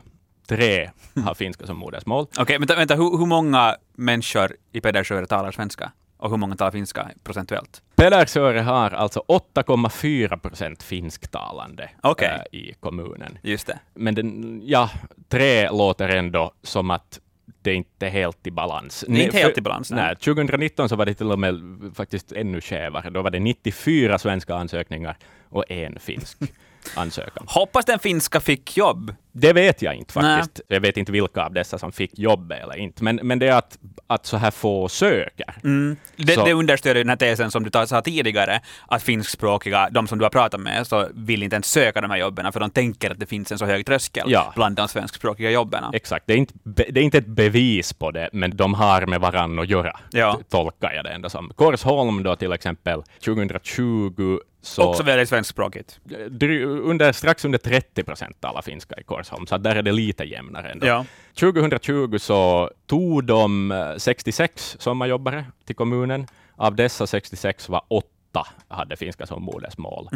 Tre 0.49 0.91
har 1.25 1.35
finska 1.35 1.67
som 1.67 1.79
modersmål. 1.79 2.27
Okej, 2.39 2.59
vänta, 2.59 2.77
vänta 2.77 2.95
hur, 2.95 3.19
hur 3.19 3.27
många 3.27 3.77
människor 3.95 4.57
i 4.73 4.81
Pedersöre 4.81 5.27
talar 5.27 5.53
svenska? 5.53 5.93
Och 6.17 6.31
hur 6.31 6.37
många 6.37 6.57
talar 6.57 6.71
finska 6.71 7.11
procentuellt? 7.25 7.83
Pedersöre 7.97 8.61
har 8.61 8.91
alltså 8.91 9.23
8,4 9.29 10.39
procent 10.39 10.83
finsktalande 10.83 11.91
Okej. 12.03 12.29
eh, 12.53 12.59
i 12.59 12.75
kommunen. 12.81 13.39
Just 13.43 13.67
det. 13.67 13.79
Men 13.95 14.15
den, 14.15 14.61
ja, 14.65 14.91
tre 15.29 15.71
låter 15.71 16.09
ändå 16.09 16.53
som 16.63 16.91
att 16.91 17.21
det 17.63 17.75
inte 17.75 18.07
är 18.07 18.11
helt 18.11 18.47
i 18.47 18.51
balans. 18.51 19.05
Det 19.09 19.21
är 19.21 19.25
inte 19.25 19.39
helt 19.39 19.59
i 19.59 19.61
balans, 19.61 19.91
nej. 19.91 20.05
Nej, 20.05 20.17
2019 20.17 20.89
så 20.89 20.97
var 20.97 21.07
det 21.07 21.15
till 21.15 21.33
och 21.33 21.39
med 21.39 21.61
faktiskt 21.95 22.33
ännu 22.33 22.61
skevare. 22.61 23.11
Då 23.11 23.23
var 23.23 23.31
det 23.31 23.41
94 23.41 24.19
svenska 24.19 24.55
ansökningar 24.55 25.17
och 25.49 25.71
en 25.71 25.99
finsk 26.01 26.39
ansökan. 26.95 27.45
Hoppas 27.49 27.85
den 27.85 27.99
finska 27.99 28.41
fick 28.41 28.77
jobb. 28.77 29.15
Det 29.33 29.53
vet 29.53 29.83
jag 29.83 29.95
inte 29.95 30.13
faktiskt. 30.13 30.61
Jag 30.69 30.81
vet 30.81 30.97
inte 30.97 31.13
vilka 31.13 31.43
av 31.45 31.53
dessa 31.53 31.79
som 31.79 31.93
fick 31.93 32.19
jobb 32.19 32.53
eller 32.53 32.77
inte. 32.77 33.05
Men, 33.05 33.21
men 33.23 33.39
det 33.39 33.47
är 33.49 33.53
att, 33.53 33.79
att 34.07 34.27
så 34.27 34.37
här 34.37 34.51
få 34.51 34.89
söker. 34.89 35.55
Mm. 35.65 35.97
Det, 36.17 36.33
Så- 36.33 36.45
det 36.45 36.53
understöder 36.53 37.01
den 37.01 37.09
här 37.09 37.17
tesen 37.17 37.51
som 37.51 37.65
du 37.65 37.87
sa 37.87 38.01
tidigare, 38.01 38.61
att 38.87 39.03
finskspråkiga, 39.03 39.89
de 39.91 40.07
som 40.07 40.19
du 40.19 40.25
har 40.25 40.31
pratat 40.31 40.61
med, 40.61 40.87
så 40.87 41.09
vill 41.15 41.43
inte 41.43 41.57
ens 41.57 41.67
söka 41.71 42.01
de 42.01 42.11
här 42.11 42.19
jobben, 42.19 42.53
för 42.53 42.61
de 42.61 42.71
tänker 42.71 43.11
att 43.11 43.19
det 43.21 43.27
finns 43.27 43.53
en 43.53 43.59
så 43.59 43.65
hög 43.67 43.87
tröskel 43.87 44.25
Ja. 44.31 44.53
bland 44.57 44.77
de 44.77 44.89
svenskspråkiga 44.89 45.51
jobben. 45.51 45.85
Exakt. 45.93 46.27
Det 46.27 46.33
är, 46.33 46.37
inte, 46.37 46.55
det 46.65 47.01
är 47.01 47.05
inte 47.05 47.19
ett 47.19 47.27
bevis 47.27 47.93
på 47.93 48.11
det, 48.11 48.29
men 48.33 48.57
de 48.57 48.75
har 48.75 49.07
med 49.07 49.21
varann 49.21 49.59
att 49.59 49.69
göra. 49.69 50.01
Ja. 50.11 50.41
Tolkar 50.49 50.93
jag 50.93 51.05
det 51.05 51.11
ändå 51.11 51.29
som. 51.29 51.51
Korsholm 51.57 52.23
då 52.23 52.37
till 52.37 52.53
exempel, 52.53 53.03
2020 53.25 54.39
så... 54.61 54.83
Också 54.83 55.03
väldigt 55.03 55.29
svenskspråkigt. 55.29 56.01
under, 56.41 57.13
strax 57.13 57.45
under 57.45 57.59
30 57.59 58.05
procent 58.05 58.41
talar 58.41 58.63
finska 58.63 59.01
i 59.01 59.03
Korsholm, 59.03 59.47
så 59.47 59.59
där 59.59 59.77
är 59.77 59.83
det 59.83 59.93
lite 59.93 60.25
jämnare 60.25 60.71
ändå. 60.71 60.87
Ja. 60.87 61.05
2020 61.41 62.19
så 62.19 62.71
tog 62.87 63.25
de 63.25 63.73
eh, 63.73 63.97
66 63.97 64.77
sommarjobbare 64.81 65.45
till 65.67 65.77
kommunen. 65.77 66.27
Av 66.57 66.75
dessa 66.75 67.07
66 67.07 67.69
var 67.69 67.83
åtta 68.29 68.47
hade 68.69 68.97
finska 68.97 69.27
som 69.27 69.43
modersmål. 69.43 70.09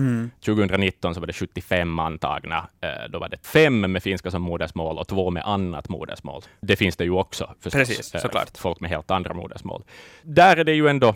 2019 0.45 1.15
så 1.15 1.21
var 1.21 1.27
det 1.27 1.33
75 1.33 1.99
antagna. 1.99 2.69
Eh, 2.81 3.11
Då 3.11 3.19
var 3.19 3.29
det 3.29 3.47
fem 3.47 3.81
med 3.81 4.03
finska 4.03 4.31
som 4.31 4.43
modersmål 4.43 4.99
och 4.99 5.09
två 5.09 5.31
med 5.31 5.43
annat 5.47 5.89
modersmål. 5.89 6.43
Det 6.61 6.77
finns 6.77 6.97
det 6.97 7.05
ju 7.05 7.11
också 7.11 7.55
förstås. 7.61 7.89
Precis, 7.89 8.15
eh, 8.15 8.21
såklart. 8.21 8.59
Folk 8.59 8.81
med 8.81 8.91
helt 8.91 9.11
andra 9.11 9.35
modersmål. 9.35 9.83
Där 10.23 10.57
är 10.57 10.65
det 10.65 10.73
ju 10.75 10.89
ändå 10.89 11.15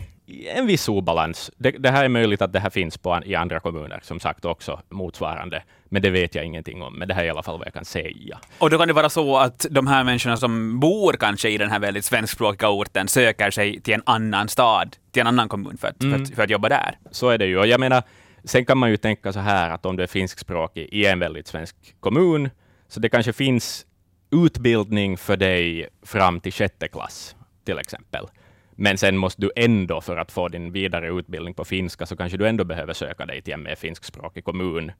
en 0.55 0.67
viss 0.67 0.89
obalans. 0.89 1.51
Det, 1.57 1.71
det, 1.71 1.91
här 1.91 2.05
är 2.05 2.09
möjligt 2.09 2.41
att 2.41 2.53
det 2.53 2.59
här 2.59 2.69
finns 2.69 2.97
på, 2.97 3.21
i 3.25 3.35
andra 3.35 3.59
kommuner, 3.59 3.99
som 4.03 4.19
sagt 4.19 4.45
också 4.45 4.79
motsvarande, 4.89 5.63
men 5.89 6.01
det 6.01 6.09
vet 6.09 6.35
jag 6.35 6.45
ingenting 6.45 6.81
om. 6.81 6.93
Men 6.99 7.07
det 7.07 7.13
här 7.13 7.21
är 7.21 7.27
i 7.27 7.29
alla 7.29 7.43
fall 7.43 7.57
vad 7.57 7.67
jag 7.67 7.73
kan 7.73 7.85
säga. 7.85 8.39
Och 8.59 8.69
då 8.69 8.77
kan 8.77 8.87
det 8.87 8.93
vara 8.93 9.09
så 9.09 9.37
att 9.37 9.65
de 9.69 9.87
här 9.87 10.03
människorna 10.03 10.37
som 10.37 10.79
bor 10.79 11.13
kanske 11.13 11.49
i 11.49 11.57
den 11.57 11.69
här 11.71 11.79
väldigt 11.79 12.05
svenskspråkiga 12.05 12.69
orten 12.69 13.07
söker 13.07 13.51
sig 13.51 13.81
till 13.81 13.93
en 13.93 14.03
annan 14.05 14.49
stad, 14.49 14.95
till 15.17 15.21
en 15.21 15.27
annan 15.27 15.49
kommun 15.49 15.77
för 15.77 15.87
att, 15.87 16.03
mm. 16.03 16.17
för 16.17 16.23
att, 16.23 16.35
för 16.35 16.43
att 16.43 16.49
jobba 16.49 16.69
där. 16.69 16.97
Så 17.11 17.29
är 17.29 17.37
det 17.37 17.45
ju. 17.45 17.57
Och 17.57 17.67
jag 17.67 17.79
menar, 17.79 18.03
sen 18.43 18.65
kan 18.65 18.77
man 18.77 18.89
ju 18.89 18.97
tänka 18.97 19.33
så 19.33 19.39
här 19.39 19.69
att 19.69 19.85
om 19.85 19.97
du 19.97 20.03
är 20.03 20.07
finskspråkig 20.07 20.89
i 20.91 21.05
en 21.05 21.19
väldigt 21.19 21.47
svensk 21.47 21.75
kommun, 21.99 22.49
så 22.87 22.99
det 22.99 23.09
kanske 23.09 23.33
finns 23.33 23.85
utbildning 24.31 25.17
för 25.17 25.37
dig 25.37 25.89
fram 26.01 26.39
till 26.39 26.53
sjätte 26.53 26.87
klass, 26.87 27.35
till 27.65 27.79
exempel. 27.79 28.25
Men 28.71 28.97
sen 28.97 29.17
måste 29.17 29.41
du 29.41 29.51
ändå, 29.55 30.01
för 30.01 30.17
att 30.17 30.31
få 30.31 30.47
din 30.47 30.71
vidare 30.71 31.09
utbildning 31.09 31.53
på 31.53 31.65
finska, 31.65 32.05
så 32.05 32.15
kanske 32.15 32.37
du 32.37 32.47
ändå 32.47 32.63
behöver 32.63 32.93
söka 32.93 33.25
dig 33.25 33.41
till 33.41 33.53
en 33.53 33.63
mer 33.63 33.75
finskspråkig 33.75 34.43
kommun, 34.43 34.91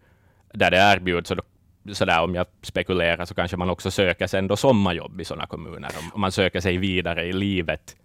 där 0.54 0.72
det 0.72 0.78
erbjuds. 0.78 1.30
Så 1.30 1.36
så 1.94 2.06
där, 2.06 2.24
om 2.24 2.36
jag 2.36 2.46
spekulerar, 2.62 3.26
så 3.26 3.36
kanske 3.36 3.58
man 3.58 3.70
också 3.70 3.92
söker 3.92 4.28
sig 4.28 4.40
ändå 4.40 4.56
sommarjobb 4.56 5.22
i 5.22 5.26
sådana 5.26 5.48
kommuner, 5.48 5.92
om 6.14 6.22
man 6.22 6.32
söker 6.32 6.62
sig 6.62 6.78
vidare 6.78 7.26
i 7.26 7.34
livet 7.34 7.96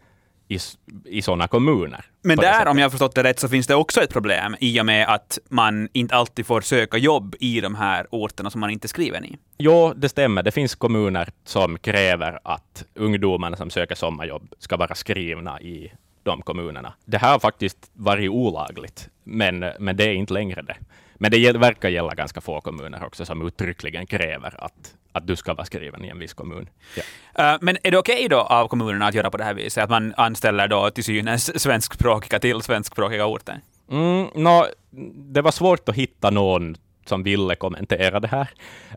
i, 0.54 0.58
i 1.04 1.22
sådana 1.22 1.48
kommuner. 1.48 2.04
Men 2.22 2.36
där, 2.36 2.66
om 2.66 2.78
jag 2.78 2.84
har 2.84 2.90
förstått 2.90 3.14
det 3.14 3.22
rätt, 3.22 3.40
så 3.40 3.48
finns 3.48 3.66
det 3.66 3.74
också 3.74 4.00
ett 4.00 4.12
problem 4.12 4.56
i 4.60 4.80
och 4.80 4.86
med 4.86 5.08
att 5.08 5.38
man 5.48 5.88
inte 5.92 6.14
alltid 6.14 6.46
får 6.46 6.60
söka 6.60 6.96
jobb 6.96 7.34
i 7.40 7.60
de 7.60 7.74
här 7.74 8.06
orterna 8.10 8.50
som 8.50 8.60
man 8.60 8.70
inte 8.70 8.86
är 8.86 8.88
skriven 8.88 9.24
i. 9.24 9.36
Jo, 9.58 9.92
det 9.96 10.08
stämmer. 10.08 10.42
Det 10.42 10.50
finns 10.50 10.74
kommuner 10.74 11.28
som 11.44 11.78
kräver 11.78 12.38
att 12.44 12.84
ungdomarna 12.94 13.56
som 13.56 13.70
söker 13.70 13.94
sommarjobb 13.94 14.54
ska 14.58 14.76
vara 14.76 14.94
skrivna 14.94 15.60
i 15.60 15.92
de 16.22 16.42
kommunerna. 16.42 16.94
Det 17.04 17.18
här 17.18 17.32
har 17.32 17.38
faktiskt 17.38 17.90
varit 17.92 18.30
olagligt, 18.30 19.08
men, 19.24 19.64
men 19.78 19.96
det 19.96 20.04
är 20.04 20.12
inte 20.12 20.32
längre 20.32 20.62
det. 20.62 20.76
Men 21.22 21.30
det 21.30 21.52
verkar 21.52 21.88
gälla 21.88 22.14
ganska 22.14 22.40
få 22.40 22.60
kommuner 22.60 23.04
också 23.04 23.24
som 23.24 23.46
uttryckligen 23.46 24.06
kräver 24.06 24.64
att 24.64 24.94
att 25.12 25.26
du 25.26 25.36
ska 25.36 25.54
vara 25.54 25.64
skriven 25.64 26.04
i 26.04 26.08
en 26.08 26.18
viss 26.18 26.34
kommun. 26.34 26.68
Ja. 26.96 27.54
Uh, 27.54 27.58
men 27.60 27.76
är 27.82 27.90
det 27.90 27.98
okej 27.98 28.14
okay 28.14 28.28
då 28.28 28.38
av 28.38 28.68
kommunerna 28.68 29.06
att 29.06 29.14
göra 29.14 29.30
på 29.30 29.36
det 29.36 29.44
här 29.44 29.54
viset, 29.54 29.84
att 29.84 29.90
man 29.90 30.14
anställer 30.16 30.68
då 30.68 30.90
till 30.90 31.04
synes 31.04 31.62
svenskspråkiga 31.62 32.38
till 32.38 32.62
svenskspråkiga 32.62 33.26
orter? 33.26 33.60
Mm, 33.90 34.26
no, 34.34 34.64
det 35.32 35.42
var 35.42 35.50
svårt 35.50 35.88
att 35.88 35.94
hitta 35.94 36.30
någon 36.30 36.76
som 37.06 37.22
ville 37.22 37.54
kommentera 37.54 38.20
det 38.20 38.28
här. 38.28 38.48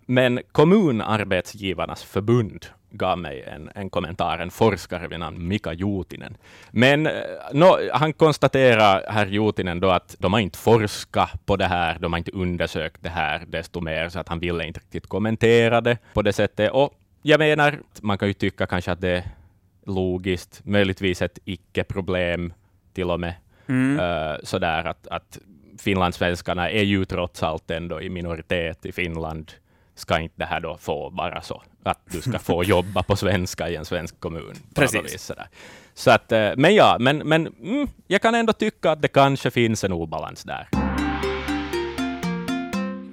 Men 0.05 0.39
Kommunarbetsgivarnas 0.51 2.03
förbund 2.03 2.65
gav 2.97 3.17
mig 3.17 3.43
en, 3.43 3.69
en 3.75 3.89
kommentar, 3.89 4.39
en 4.39 4.51
forskare 4.51 5.07
vid 5.07 5.19
namn 5.19 5.47
Mika 5.47 5.73
Jutinen. 5.73 6.37
Men 6.71 7.07
eh, 7.07 7.13
no, 7.53 7.89
han 7.93 8.13
konstaterar, 8.13 9.03
herr 9.09 9.25
Jutinen, 9.25 9.79
då 9.79 9.89
att 9.89 10.15
de 10.19 10.33
har 10.33 10.39
inte 10.39 10.57
forskat 10.57 11.45
på 11.45 11.55
det 11.55 11.65
här, 11.65 11.99
de 11.99 12.13
har 12.13 12.17
inte 12.17 12.31
undersökt 12.31 13.03
det 13.03 13.09
här 13.09 13.43
desto 13.47 13.81
mer, 13.81 14.09
så 14.09 14.19
att 14.19 14.29
han 14.29 14.39
ville 14.39 14.65
inte 14.65 14.79
riktigt 14.79 15.07
kommentera 15.07 15.81
det 15.81 15.97
på 16.13 16.21
det 16.21 16.33
sättet. 16.33 16.71
Och 16.71 16.93
jag 17.21 17.39
menar, 17.39 17.79
man 18.01 18.17
kan 18.17 18.27
ju 18.27 18.33
tycka 18.33 18.65
kanske 18.65 18.91
att 18.91 19.01
det 19.01 19.09
är 19.09 19.23
logiskt, 19.85 20.61
möjligtvis 20.65 21.21
ett 21.21 21.39
icke-problem 21.45 22.53
till 22.93 23.11
och 23.11 23.19
med. 23.19 23.33
Mm. 23.67 23.99
Uh, 23.99 24.37
sådär 24.43 24.83
att, 24.83 25.07
att 25.07 25.39
finlandssvenskarna 25.79 26.69
är 26.69 26.83
ju 26.83 27.05
trots 27.05 27.43
allt 27.43 27.71
ändå 27.71 28.01
i 28.01 28.09
minoritet 28.09 28.85
i 28.85 28.91
Finland 28.91 29.51
ska 29.95 30.19
inte 30.19 30.35
det 30.37 30.45
här 30.45 30.59
då 30.59 30.77
få 30.77 31.09
vara 31.09 31.41
så 31.41 31.63
att 31.87 32.01
du 32.05 32.21
ska 32.21 32.39
få 32.39 32.63
jobba 32.73 33.03
på 33.03 33.15
svenska 33.15 33.69
i 33.69 33.75
en 33.75 33.85
svensk 33.85 34.19
kommun. 34.19 34.55
Precis. 34.75 35.31
Så 35.93 36.11
att, 36.11 36.31
eh, 36.31 36.51
men 36.57 36.75
ja, 36.75 36.97
men, 36.99 37.17
men 37.17 37.47
mm, 37.47 37.87
jag 38.07 38.21
kan 38.21 38.35
ändå 38.35 38.53
tycka 38.53 38.91
att 38.91 39.01
det 39.01 39.07
kanske 39.07 39.51
finns 39.51 39.83
en 39.83 39.91
obalans 39.91 40.43
där 40.43 40.67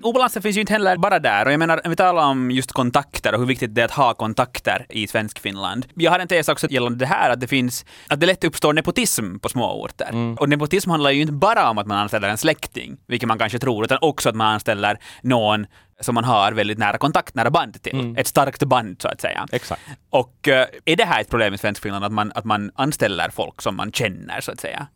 obalansen 0.02 0.42
finns 0.42 0.56
ju 0.56 0.60
inte 0.60 0.72
heller 0.72 0.96
bara 0.96 1.18
där. 1.18 1.46
Och 1.46 1.52
jag 1.52 1.58
menar, 1.58 1.80
vi 1.84 1.96
talar 1.96 2.24
om 2.24 2.50
just 2.50 2.72
kontakter 2.72 3.34
och 3.34 3.40
hur 3.40 3.46
viktigt 3.46 3.74
det 3.74 3.80
är 3.80 3.84
att 3.84 3.90
ha 3.90 4.14
kontakter 4.14 4.86
i 4.88 5.06
svensk 5.06 5.38
Finland. 5.38 5.86
Jag 5.94 6.10
har 6.10 6.18
en 6.18 6.28
tes 6.28 6.48
också 6.48 6.66
gällande 6.70 6.98
det 6.98 7.06
här, 7.06 7.30
att 7.30 7.40
det 7.40 7.46
finns, 7.46 7.84
att 8.08 8.20
det 8.20 8.26
lätt 8.26 8.44
uppstår 8.44 8.72
nepotism 8.72 9.38
på 9.38 9.48
små 9.48 9.82
orter. 9.82 10.08
Mm. 10.08 10.34
Och 10.34 10.48
nepotism 10.48 10.90
handlar 10.90 11.10
ju 11.10 11.20
inte 11.20 11.32
bara 11.32 11.70
om 11.70 11.78
att 11.78 11.86
man 11.86 11.98
anställer 11.98 12.28
en 12.28 12.38
släkting, 12.38 12.96
vilket 13.06 13.28
man 13.28 13.38
kanske 13.38 13.58
tror, 13.58 13.84
utan 13.84 13.98
också 14.00 14.28
att 14.28 14.34
man 14.34 14.46
anställer 14.46 14.98
någon 15.22 15.66
som 16.00 16.14
man 16.14 16.24
har 16.24 16.52
väldigt 16.52 16.78
nära 16.78 16.98
kontakt, 16.98 17.34
nära 17.34 17.50
band 17.50 17.82
till. 17.82 17.92
Mm. 17.92 18.16
Ett 18.16 18.26
starkt 18.26 18.64
band, 18.64 18.96
så 19.02 19.08
att 19.08 19.20
säga. 19.20 19.46
Exakt. 19.52 19.82
Och 20.10 20.48
uh, 20.48 20.54
är 20.84 20.96
det 20.96 21.04
här 21.04 21.20
ett 21.20 21.30
problem 21.30 21.54
i 21.54 21.58
svensk 21.58 21.82
Finland, 21.82 22.04
att 22.04 22.12
man, 22.12 22.32
att 22.34 22.44
man 22.44 22.70
anställer 22.74 23.30
folk 23.30 23.62
som 23.62 23.76
man 23.76 23.92
känner, 23.92 24.40
så 24.40 24.52
att 24.52 24.60
säga? 24.60 24.86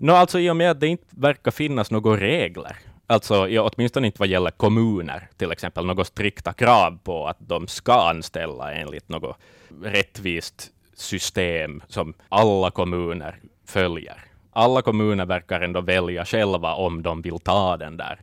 No, 0.00 0.12
alltså 0.12 0.38
i 0.38 0.50
och 0.50 0.56
med 0.56 0.70
att 0.70 0.80
det 0.80 0.86
inte 0.86 1.06
verkar 1.10 1.50
finnas 1.50 1.90
några 1.90 2.20
regler 2.20 2.76
Alltså 3.06 3.48
ja, 3.48 3.70
åtminstone 3.72 4.06
inte 4.06 4.18
vad 4.18 4.28
gäller 4.28 4.50
kommuner, 4.50 5.28
till 5.36 5.52
exempel, 5.52 5.86
några 5.86 6.04
strikta 6.04 6.52
krav 6.52 6.98
på 7.04 7.28
att 7.28 7.36
de 7.38 7.68
ska 7.68 8.08
anställa 8.08 8.72
enligt 8.72 9.08
något 9.08 9.36
rättvist 9.82 10.70
system 10.94 11.82
som 11.88 12.14
alla 12.28 12.70
kommuner 12.70 13.36
följer. 13.66 14.24
Alla 14.52 14.82
kommuner 14.82 15.26
verkar 15.26 15.60
ändå 15.60 15.80
välja 15.80 16.24
själva 16.24 16.74
om 16.74 17.02
de 17.02 17.22
vill 17.22 17.38
ta 17.38 17.76
den 17.76 17.96
där 17.96 18.20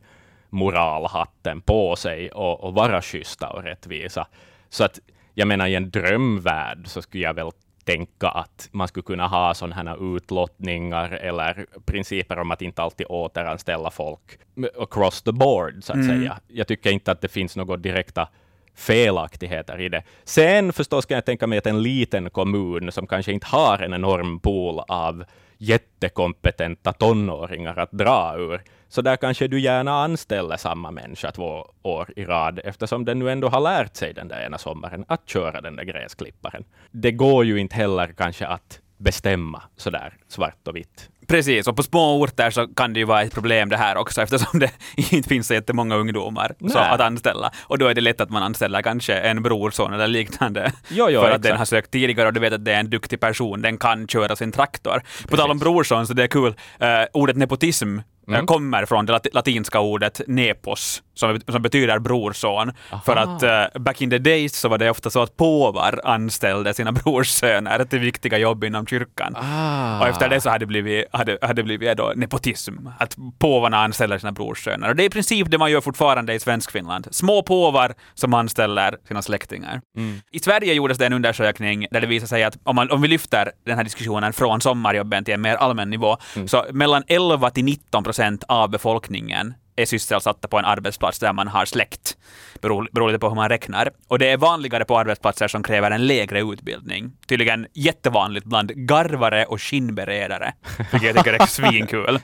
moralhatten 0.50 1.60
på 1.60 1.96
sig 1.96 2.30
och, 2.30 2.64
och 2.64 2.74
vara 2.74 3.02
schyssta 3.02 3.50
och 3.50 3.62
rättvisa. 3.62 4.26
Så 4.68 4.84
att 4.84 4.98
jag 5.34 5.48
menar, 5.48 5.66
i 5.66 5.74
en 5.74 5.90
drömvärld 5.90 6.86
så 6.86 7.02
skulle 7.02 7.22
jag 7.22 7.34
väl 7.34 7.50
tänka 7.84 8.28
att 8.28 8.68
man 8.72 8.88
skulle 8.88 9.04
kunna 9.04 9.26
ha 9.26 9.54
sådana 9.54 9.74
här 9.74 10.16
utlottningar 10.16 11.10
eller 11.10 11.66
principer 11.84 12.38
om 12.38 12.50
att 12.50 12.62
inte 12.62 12.82
alltid 12.82 13.06
återanställa 13.08 13.90
folk 13.90 14.38
across 14.78 15.22
the 15.22 15.32
board, 15.32 15.84
så 15.84 15.92
att 15.92 15.96
mm. 15.96 16.08
säga. 16.08 16.38
Jag 16.48 16.66
tycker 16.66 16.90
inte 16.90 17.12
att 17.12 17.20
det 17.20 17.28
finns 17.28 17.56
några 17.56 17.76
direkta 17.76 18.28
felaktigheter 18.74 19.80
i 19.80 19.88
det. 19.88 20.02
Sen 20.24 20.72
förstås 20.72 21.06
kan 21.06 21.14
jag 21.14 21.24
tänka 21.24 21.46
mig 21.46 21.58
att 21.58 21.66
en 21.66 21.82
liten 21.82 22.30
kommun 22.30 22.92
som 22.92 23.06
kanske 23.06 23.32
inte 23.32 23.46
har 23.46 23.78
en 23.78 23.94
enorm 23.94 24.40
pool 24.40 24.80
av 24.88 25.24
jättekompetenta 25.58 26.92
tonåringar 26.92 27.78
att 27.78 27.92
dra 27.92 28.34
ur, 28.38 28.62
så 28.94 29.02
där 29.02 29.16
kanske 29.16 29.48
du 29.48 29.60
gärna 29.60 29.92
anställer 29.92 30.56
samma 30.56 30.90
människa 30.90 31.32
två 31.32 31.66
år 31.82 32.12
i 32.16 32.24
rad, 32.24 32.60
eftersom 32.64 33.04
den 33.04 33.18
nu 33.18 33.30
ändå 33.30 33.48
har 33.48 33.60
lärt 33.60 33.96
sig 33.96 34.14
den 34.14 34.28
där 34.28 34.46
ena 34.46 34.58
sommaren 34.58 35.04
att 35.08 35.28
köra 35.28 35.60
den 35.60 35.76
där 35.76 35.84
gräsklipparen. 35.84 36.64
Det 36.90 37.12
går 37.12 37.44
ju 37.44 37.58
inte 37.58 37.76
heller 37.76 38.14
kanske 38.16 38.46
att 38.46 38.80
bestämma 38.98 39.62
sådär 39.76 40.14
svart 40.28 40.68
och 40.68 40.76
vitt. 40.76 41.08
Precis, 41.26 41.68
och 41.68 41.76
på 41.76 41.82
små 41.82 42.20
orter 42.22 42.50
så 42.50 42.66
kan 42.66 42.92
det 42.92 42.98
ju 43.00 43.04
vara 43.04 43.22
ett 43.22 43.34
problem 43.34 43.68
det 43.68 43.76
här 43.76 43.96
också 43.96 44.22
eftersom 44.22 44.58
det 44.58 44.70
inte 45.12 45.28
finns 45.28 45.46
så 45.46 45.54
jättemånga 45.54 45.94
ungdomar 45.94 46.54
så 46.72 46.78
att 46.78 47.00
anställa. 47.00 47.50
Och 47.62 47.78
då 47.78 47.86
är 47.86 47.94
det 47.94 48.00
lätt 48.00 48.20
att 48.20 48.30
man 48.30 48.42
anställer 48.42 48.82
kanske 48.82 49.14
en 49.14 49.42
brorson 49.42 49.92
eller 49.92 50.08
liknande. 50.08 50.72
Jo, 50.88 51.06
jo, 51.10 51.20
för 51.20 51.30
att 51.30 51.34
exakt. 51.34 51.42
den 51.42 51.56
har 51.56 51.64
sökt 51.64 51.90
tidigare 51.90 52.28
och 52.28 52.34
du 52.34 52.40
vet 52.40 52.52
att 52.52 52.64
det 52.64 52.72
är 52.72 52.80
en 52.80 52.90
duktig 52.90 53.20
person, 53.20 53.62
den 53.62 53.78
kan 53.78 54.08
köra 54.08 54.36
sin 54.36 54.52
traktor. 54.52 55.00
Precis. 55.00 55.26
På 55.26 55.36
tal 55.36 55.50
om 55.50 55.58
brorson 55.58 56.06
så 56.06 56.12
det 56.12 56.22
är 56.22 56.26
kul, 56.26 56.48
uh, 56.48 56.88
ordet 57.12 57.36
nepotism 57.36 57.98
mm. 58.28 58.46
kommer 58.46 58.86
från 58.86 59.06
det 59.06 59.20
latinska 59.32 59.80
ordet 59.80 60.20
nepos, 60.26 61.02
som, 61.14 61.40
som 61.48 61.62
betyder 61.62 61.98
brorson. 61.98 62.72
Aha. 62.90 63.02
För 63.04 63.16
att 63.16 63.42
uh, 63.42 63.82
back 63.82 64.00
in 64.00 64.10
the 64.10 64.18
days 64.18 64.56
så 64.56 64.68
var 64.68 64.78
det 64.78 64.90
ofta 64.90 65.10
så 65.10 65.22
att 65.22 65.36
påvar 65.36 66.00
anställde 66.04 66.74
sina 66.74 66.92
brorsöner 67.04 67.84
till 67.84 67.98
viktiga 67.98 68.38
jobb 68.38 68.64
inom 68.64 68.86
kyrkan. 68.86 69.36
Ah. 69.36 70.00
Och 70.00 70.08
efter 70.08 70.28
det 70.28 70.40
så 70.40 70.50
hade 70.50 70.62
det 70.62 70.66
blivit, 70.66 71.04
hade, 71.12 71.38
hade 71.42 71.62
blivit 71.62 71.96
då 71.96 72.12
nepotism, 72.16 72.72
att 72.98 73.16
påvarna 73.38 73.76
anställer 73.78 74.18
sina 74.18 74.32
brorsöner. 74.32 74.88
Och 74.88 74.96
det 74.96 75.02
är 75.02 75.06
i 75.06 75.10
princip 75.10 75.50
det 75.50 75.58
man 75.58 75.70
gör 75.70 75.80
fortfarande 75.80 76.34
i 76.34 76.40
Svenskfinland. 76.40 77.08
Små 77.10 77.42
påvar 77.42 77.94
som 78.14 78.34
anställer 78.34 78.96
sina 79.08 79.22
släktingar. 79.22 79.80
Mm. 79.96 80.20
I 80.30 80.38
Sverige 80.38 80.74
gjordes 80.74 80.98
det 80.98 81.06
en 81.06 81.12
undersökning 81.12 81.86
där 81.90 82.00
det 82.00 82.06
visade 82.06 82.28
sig 82.28 82.44
att 82.44 82.58
om, 82.64 82.76
man, 82.76 82.90
om 82.90 83.02
vi 83.02 83.08
lyfter 83.08 83.52
den 83.66 83.76
här 83.76 83.84
diskussionen 83.84 84.32
från 84.32 84.60
sommarjobben 84.60 85.24
till 85.24 85.34
en 85.34 85.40
mer 85.40 85.56
allmän 85.56 85.90
nivå, 85.90 86.16
mm. 86.36 86.48
så 86.48 86.64
mellan 86.72 87.02
11 87.06 87.50
till 87.50 87.64
19 87.64 88.04
procent 88.14 88.44
av 88.48 88.70
befolkningen 88.70 89.54
är 89.76 89.86
sysselsatta 89.86 90.48
på 90.48 90.58
en 90.58 90.64
arbetsplats 90.64 91.18
där 91.18 91.32
man 91.32 91.48
har 91.48 91.64
släkt. 91.64 92.16
Beror, 92.60 92.88
beror 92.92 93.08
lite 93.08 93.18
på 93.18 93.28
hur 93.28 93.34
man 93.34 93.48
räknar. 93.48 93.90
Och 94.08 94.18
det 94.18 94.30
är 94.30 94.36
vanligare 94.36 94.84
på 94.84 94.98
arbetsplatser 94.98 95.48
som 95.48 95.62
kräver 95.62 95.90
en 95.90 96.06
lägre 96.06 96.40
utbildning. 96.40 97.12
Tydligen 97.26 97.66
jättevanligt 97.74 98.46
bland 98.46 98.70
garvare 98.74 99.44
och 99.44 99.62
skinnberedare. 99.62 100.52
Vilket 100.92 101.14
jag 101.14 101.24
tycker 101.24 101.42
är 101.42 101.46
svinkul. 101.58 102.18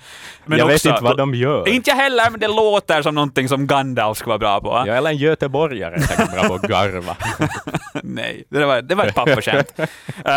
Men 0.45 0.59
jag 0.59 0.67
också, 0.71 0.89
vet 0.89 0.97
inte 0.97 1.05
vad 1.05 1.17
de 1.17 1.35
gör. 1.35 1.69
Inte 1.69 1.91
jag 1.91 1.97
heller, 1.97 2.31
men 2.31 2.41
det 2.41 2.49
låter 2.49 3.03
som 3.03 3.15
någonting 3.15 3.49
som 3.49 3.67
Gandalf 3.67 4.19
skulle 4.19 4.39
vara 4.39 4.39
bra 4.39 4.61
på. 4.61 4.89
Jag 4.89 4.97
är 4.97 5.07
en 5.07 5.17
göteborgare 5.17 5.95
är 5.95 6.33
bra 6.33 6.49
på 6.49 6.55
att 6.55 6.63
garva. 6.63 7.17
Nej, 8.03 8.45
det 8.49 8.65
var, 8.65 8.83
det 8.83 8.95
var 8.95 9.05
ett 9.05 9.15
pappaskämt. 9.15 9.73
uh, 9.79 9.85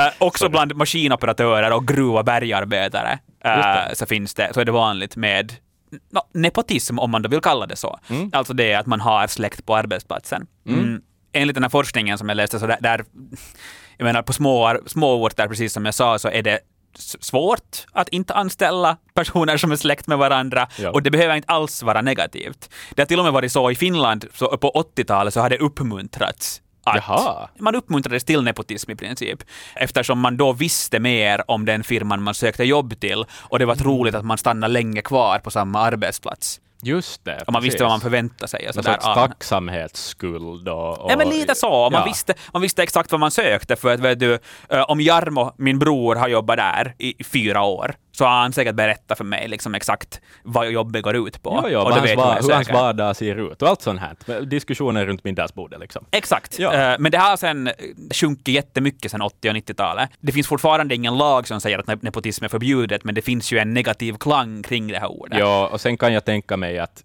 också 0.17 0.49
bland 0.49 0.75
maskinoperatörer 0.75 1.73
och 1.73 1.87
gruva 1.87 2.23
bergarbetare 2.23 3.19
uh, 3.45 3.93
så 3.93 4.05
finns 4.05 4.33
det, 4.33 4.53
så 4.53 4.59
är 4.59 4.65
det 4.65 4.71
vanligt 4.71 5.15
med 5.15 5.53
no, 6.11 6.21
nepotism, 6.33 6.99
om 6.99 7.11
man 7.11 7.21
då 7.21 7.29
vill 7.29 7.41
kalla 7.41 7.65
det 7.65 7.75
så. 7.75 7.99
Mm. 8.09 8.29
Alltså 8.33 8.53
det 8.53 8.73
att 8.73 8.85
man 8.85 9.01
har 9.01 9.27
släkt 9.27 9.65
på 9.65 9.75
arbetsplatsen. 9.75 10.47
Mm. 10.67 10.79
Mm. 10.79 11.01
Enligt 11.33 11.53
den 11.53 11.63
här 11.63 11.69
forskningen 11.69 12.17
som 12.17 12.29
jag 12.29 12.35
läste, 12.35 12.59
så 12.59 12.67
där, 12.67 12.77
där 12.79 13.05
jag 13.97 14.05
menar 14.05 14.21
på 14.21 14.33
små, 14.33 14.79
små 14.85 15.23
orter, 15.23 15.47
precis 15.47 15.73
som 15.73 15.85
jag 15.85 15.93
sa, 15.93 16.19
så 16.19 16.29
är 16.29 16.41
det 16.43 16.59
svårt 17.19 17.85
att 17.91 18.09
inte 18.09 18.33
anställa 18.33 18.97
personer 19.13 19.57
som 19.57 19.71
är 19.71 19.75
släkt 19.75 20.07
med 20.07 20.17
varandra 20.17 20.67
Ja. 20.77 20.91
och 20.91 21.03
det 21.03 21.11
behöver 21.11 21.35
inte 21.35 21.47
alls 21.47 21.83
vara 21.83 22.01
negativt. 22.01 22.69
Det 22.95 23.01
har 23.01 23.05
till 23.07 23.19
och 23.19 23.25
med 23.25 23.33
varit 23.33 23.51
så 23.51 23.71
i 23.71 23.75
Finland, 23.75 24.25
så 24.33 24.57
på 24.57 24.71
80-talet 24.95 25.33
så 25.33 25.41
har 25.41 25.49
det 25.49 25.57
uppmuntrats 25.57 26.61
att 26.83 26.95
Jaha. 27.07 27.49
man 27.59 27.75
uppmuntrades 27.75 28.23
till 28.23 28.43
nepotism 28.43 28.91
i 28.91 28.95
princip. 28.95 29.43
Eftersom 29.75 30.19
man 30.19 30.37
då 30.37 30.53
visste 30.53 30.99
mer 30.99 31.51
om 31.51 31.65
den 31.65 31.83
firman 31.83 32.23
man 32.23 32.33
sökte 32.33 32.63
jobb 32.63 32.99
till 32.99 33.25
och 33.31 33.59
det 33.59 33.65
var 33.65 33.73
Mm. 33.73 33.83
troligt 33.83 34.15
att 34.15 34.25
man 34.25 34.37
stannade 34.37 34.73
länge 34.73 35.01
kvar 35.01 35.39
på 35.39 35.51
samma 35.51 35.79
arbetsplats. 35.79 36.59
Just 36.85 37.25
det. 37.25 37.43
Och 37.47 37.53
man 37.53 37.61
visste 37.61 37.75
precis. 37.77 37.81
vad 37.81 37.89
man 37.91 38.01
förväntade 38.01 38.47
sig. 38.47 38.69
Och 38.69 38.75
Någon 38.75 38.83
sådär. 38.83 38.97
Ja. 39.01 39.15
tacksamhetsskuld 39.15 40.69
och, 40.69 40.99
och... 40.99 41.11
Ja, 41.11 41.17
men 41.17 41.29
lite 41.29 41.55
så. 41.55 41.89
Man, 41.89 41.93
Ja. 42.01 42.05
visste, 42.05 42.33
man 42.53 42.61
visste 42.61 42.83
exakt 42.83 43.11
vad 43.11 43.19
man 43.19 43.31
sökte. 43.31 43.75
För 43.75 43.93
att 43.93 43.99
vet 43.99 44.19
du, 44.19 44.39
om 44.87 45.01
Jarmo, 45.01 45.53
min 45.57 45.79
bror, 45.79 46.15
har 46.15 46.27
jobbat 46.27 46.57
där 46.57 46.95
i 46.97 47.23
fyra 47.23 47.61
år, 47.61 47.95
så 48.17 48.25
har 48.25 48.31
han 48.41 48.53
säkert 48.53 48.75
berättat 48.75 49.17
för 49.17 49.25
mig 49.25 49.47
liksom 49.47 49.75
exakt 49.75 50.21
vad 50.43 50.71
jobbet 50.71 51.03
går 51.03 51.15
ut 51.27 51.43
på. 51.43 51.59
Ja, 51.63 51.69
ja, 51.69 51.83
och 51.83 51.91
hans, 51.91 52.03
vet 52.03 52.09
jag 52.09 52.17
vad 52.17 52.27
va- 52.27 52.35
jag 52.39 52.43
hur 52.47 52.53
hans 52.53 52.69
vardag 52.69 53.15
ser 53.15 53.51
ut 53.51 53.61
och 53.61 53.67
allt 53.69 53.81
sånt 53.81 53.99
här. 53.99 54.41
Diskussioner 54.41 55.05
runt 55.05 55.23
middagsbordet 55.23 55.79
liksom. 55.79 56.05
Exakt. 56.11 56.59
Ja. 56.59 56.73
Eh, 56.73 56.95
Men 56.99 57.11
det 57.11 57.17
har 57.17 57.37
sen 57.37 57.69
sjunkit 58.13 58.47
jättemycket 58.55 59.11
sen 59.11 59.21
80 59.21 59.49
och 59.49 59.55
90-talet. 59.55 60.09
Det 60.19 60.31
finns 60.31 60.47
fortfarande 60.47 60.95
ingen 60.95 61.17
lag 61.17 61.47
som 61.47 61.61
säger 61.61 61.79
att 61.79 61.85
ne- 61.85 61.99
nepotism 62.01 62.45
är 62.45 62.49
förbjudet, 62.49 63.03
men 63.03 63.15
det 63.15 63.21
finns 63.21 63.51
ju 63.53 63.57
en 63.57 63.73
negativ 63.73 64.13
klang 64.19 64.63
kring 64.63 64.87
det 64.87 64.99
här 64.99 65.11
ordet. 65.11 65.39
Ja, 65.39 65.67
och 65.67 65.81
sen 65.81 65.97
kan 65.97 66.13
jag 66.13 66.25
tänka 66.25 66.57
mig 66.57 66.79
att 66.79 67.03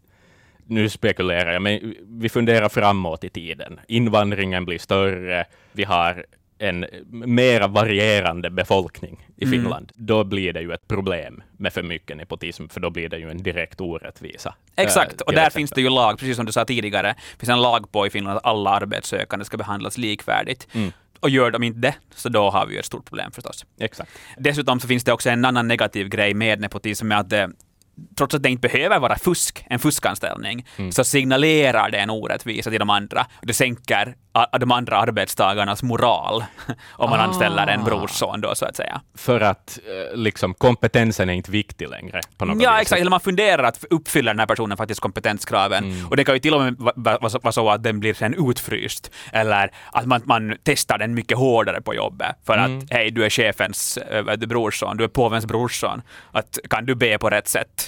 nu 0.66 0.88
spekulerar 0.88 1.52
jag, 1.52 1.62
men 1.62 1.94
vi 2.08 2.28
funderar 2.28 2.68
framåt 2.68 3.24
i 3.24 3.28
tiden. 3.28 3.80
Invandringen 3.88 4.64
blir 4.64 4.78
större, 4.78 5.44
vi 5.72 5.84
har 5.84 6.24
en 6.58 6.86
mera 7.10 7.66
varierande 7.66 8.50
befolkning 8.50 9.26
i 9.36 9.44
Mm. 9.44 9.52
Finland. 9.60 9.92
Då 9.94 10.24
blir 10.24 10.52
det 10.52 10.60
ju 10.60 10.72
ett 10.72 10.88
problem 10.88 11.42
med 11.56 11.72
för 11.72 11.82
mycket 11.82 12.16
nepotism, 12.16 12.68
för 12.68 12.80
då 12.80 12.90
blir 12.90 13.08
det 13.08 13.18
ju 13.18 13.30
en 13.30 13.42
direkt 13.42 13.80
orättvisa. 13.80 14.54
Exakt, 14.76 15.12
Eh, 15.20 15.24
och 15.26 15.32
där 15.32 15.38
exempel. 15.40 15.60
finns 15.60 15.70
det 15.70 15.80
ju 15.80 15.88
lag, 15.90 16.18
precis 16.18 16.36
som 16.36 16.46
du 16.46 16.52
sa 16.52 16.64
tidigare, 16.64 17.08
det 17.32 17.38
finns 17.40 17.50
en 17.50 17.62
lag 17.62 17.92
på 17.92 18.06
i 18.06 18.10
Finland 18.10 18.36
att 18.38 18.44
alla 18.46 18.70
arbetssökande 18.70 19.44
ska 19.44 19.56
behandlas 19.56 19.98
likvärdigt. 19.98 20.68
Mm. 20.72 20.92
Och 21.20 21.30
gör 21.30 21.50
de 21.50 21.62
inte 21.62 21.78
det, 21.78 21.94
så 22.14 22.28
då 22.28 22.50
har 22.50 22.66
vi 22.66 22.72
ju 22.74 22.78
ett 22.78 22.86
stort 22.86 23.04
problem 23.04 23.30
förstås. 23.32 23.64
Exakt. 23.80 24.10
Dessutom 24.36 24.80
så 24.80 24.88
finns 24.88 25.04
det 25.04 25.12
också 25.12 25.30
en 25.30 25.44
annan 25.44 25.68
negativ 25.68 26.08
grej 26.08 26.34
med 26.34 26.60
nepotism, 26.60 27.08
med 27.08 27.18
att 27.18 27.30
det, 27.30 27.50
trots 28.18 28.34
att 28.34 28.42
det 28.42 28.48
inte 28.50 28.68
behöver 28.68 28.98
vara 28.98 29.18
fusk, 29.18 29.64
en 29.70 29.78
fuskanställning, 29.78 30.66
Mm. 30.76 30.92
så 30.92 31.04
signalerar 31.04 31.90
det 31.90 31.98
en 31.98 32.10
orättvisa 32.10 32.70
till 32.70 32.78
de 32.78 32.90
andra. 32.90 33.26
Det 33.42 33.54
sänker 33.54 34.14
de 34.60 34.72
andra 34.72 34.96
arbetstagarnas 34.96 35.82
moral 35.82 36.44
om 36.90 37.10
man 37.10 37.20
Ah. 37.20 37.22
anställer 37.22 37.66
en 37.66 37.84
brorsson 37.84 38.40
då, 38.40 38.54
så 38.54 38.66
att 38.66 38.76
säga. 38.76 39.00
För 39.14 39.40
att 39.40 39.78
eh, 40.12 40.16
liksom 40.18 40.54
kompetensen 40.54 41.28
är 41.28 41.32
inte 41.32 41.50
viktig 41.50 41.88
längre 41.88 42.20
på 42.36 42.44
något 42.44 42.62
Ja, 42.62 42.72
vis. 42.72 42.82
exakt. 42.82 43.00
Eller 43.00 43.10
man 43.10 43.20
funderar 43.20 43.62
att 43.64 43.84
uppfylla 43.90 44.30
den 44.32 44.38
här 44.38 44.46
personen 44.46 44.76
faktiskt 44.76 45.00
kompetenskraven. 45.00 45.84
Mm. 45.84 46.06
Och 46.08 46.16
det 46.16 46.24
kan 46.24 46.34
ju 46.34 46.38
till 46.38 46.54
och 46.54 46.60
med 46.60 46.74
va- 46.78 46.92
va- 46.96 47.18
vara 47.42 47.52
så- 47.52 47.70
att 47.70 47.82
den 47.82 48.00
blir 48.00 48.14
sen 48.14 48.50
utfryst. 48.50 49.10
Eller 49.32 49.70
att 49.92 50.06
man, 50.06 50.20
man 50.24 50.56
testar 50.64 50.98
den 50.98 51.14
mycket 51.14 51.38
hårdare 51.38 51.80
på 51.80 51.94
jobbet. 51.94 52.36
För 52.46 52.58
Mm. 52.58 52.78
att, 52.78 52.84
hej, 52.90 53.10
du 53.10 53.24
är 53.24 53.30
chefens 53.30 53.96
äh, 53.96 54.36
brorson, 54.36 54.96
du 54.96 55.04
är 55.04 55.08
påvens 55.08 55.46
brorson. 55.46 56.02
Att, 56.32 56.58
kan 56.70 56.86
du 56.86 56.94
be 56.94 57.18
på 57.18 57.30
rätt 57.30 57.48
sätt? 57.48 57.87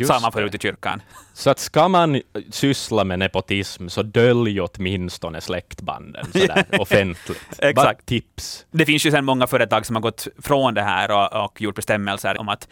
Just 0.00 0.12
Samma 0.12 0.32
för 0.32 0.40
det. 0.40 0.46
ut 0.46 0.54
i 0.54 0.58
kyrkan. 0.58 1.02
Så 1.34 1.50
att 1.50 1.58
ska 1.58 1.88
man 1.88 2.22
syssla 2.50 3.04
med 3.04 3.18
nepotism 3.18 3.88
så 3.88 4.02
dölj 4.02 4.60
åtminstone 4.60 5.40
släktbanden 5.40 6.26
sådär 6.32 6.64
offentligt. 6.78 7.46
Exakt. 7.50 7.74
Bara 7.76 7.94
tips. 7.94 8.66
Det 8.70 8.86
finns 8.86 9.06
ju 9.06 9.10
sen 9.10 9.24
många 9.24 9.46
företag 9.46 9.86
som 9.86 9.96
har 9.96 10.00
gått 10.00 10.26
från 10.42 10.74
det 10.74 10.82
här 10.82 11.10
och, 11.10 11.44
och 11.44 11.60
gjort 11.60 11.74
bestämmelser 11.76 12.40
om 12.40 12.48
att 12.48 12.68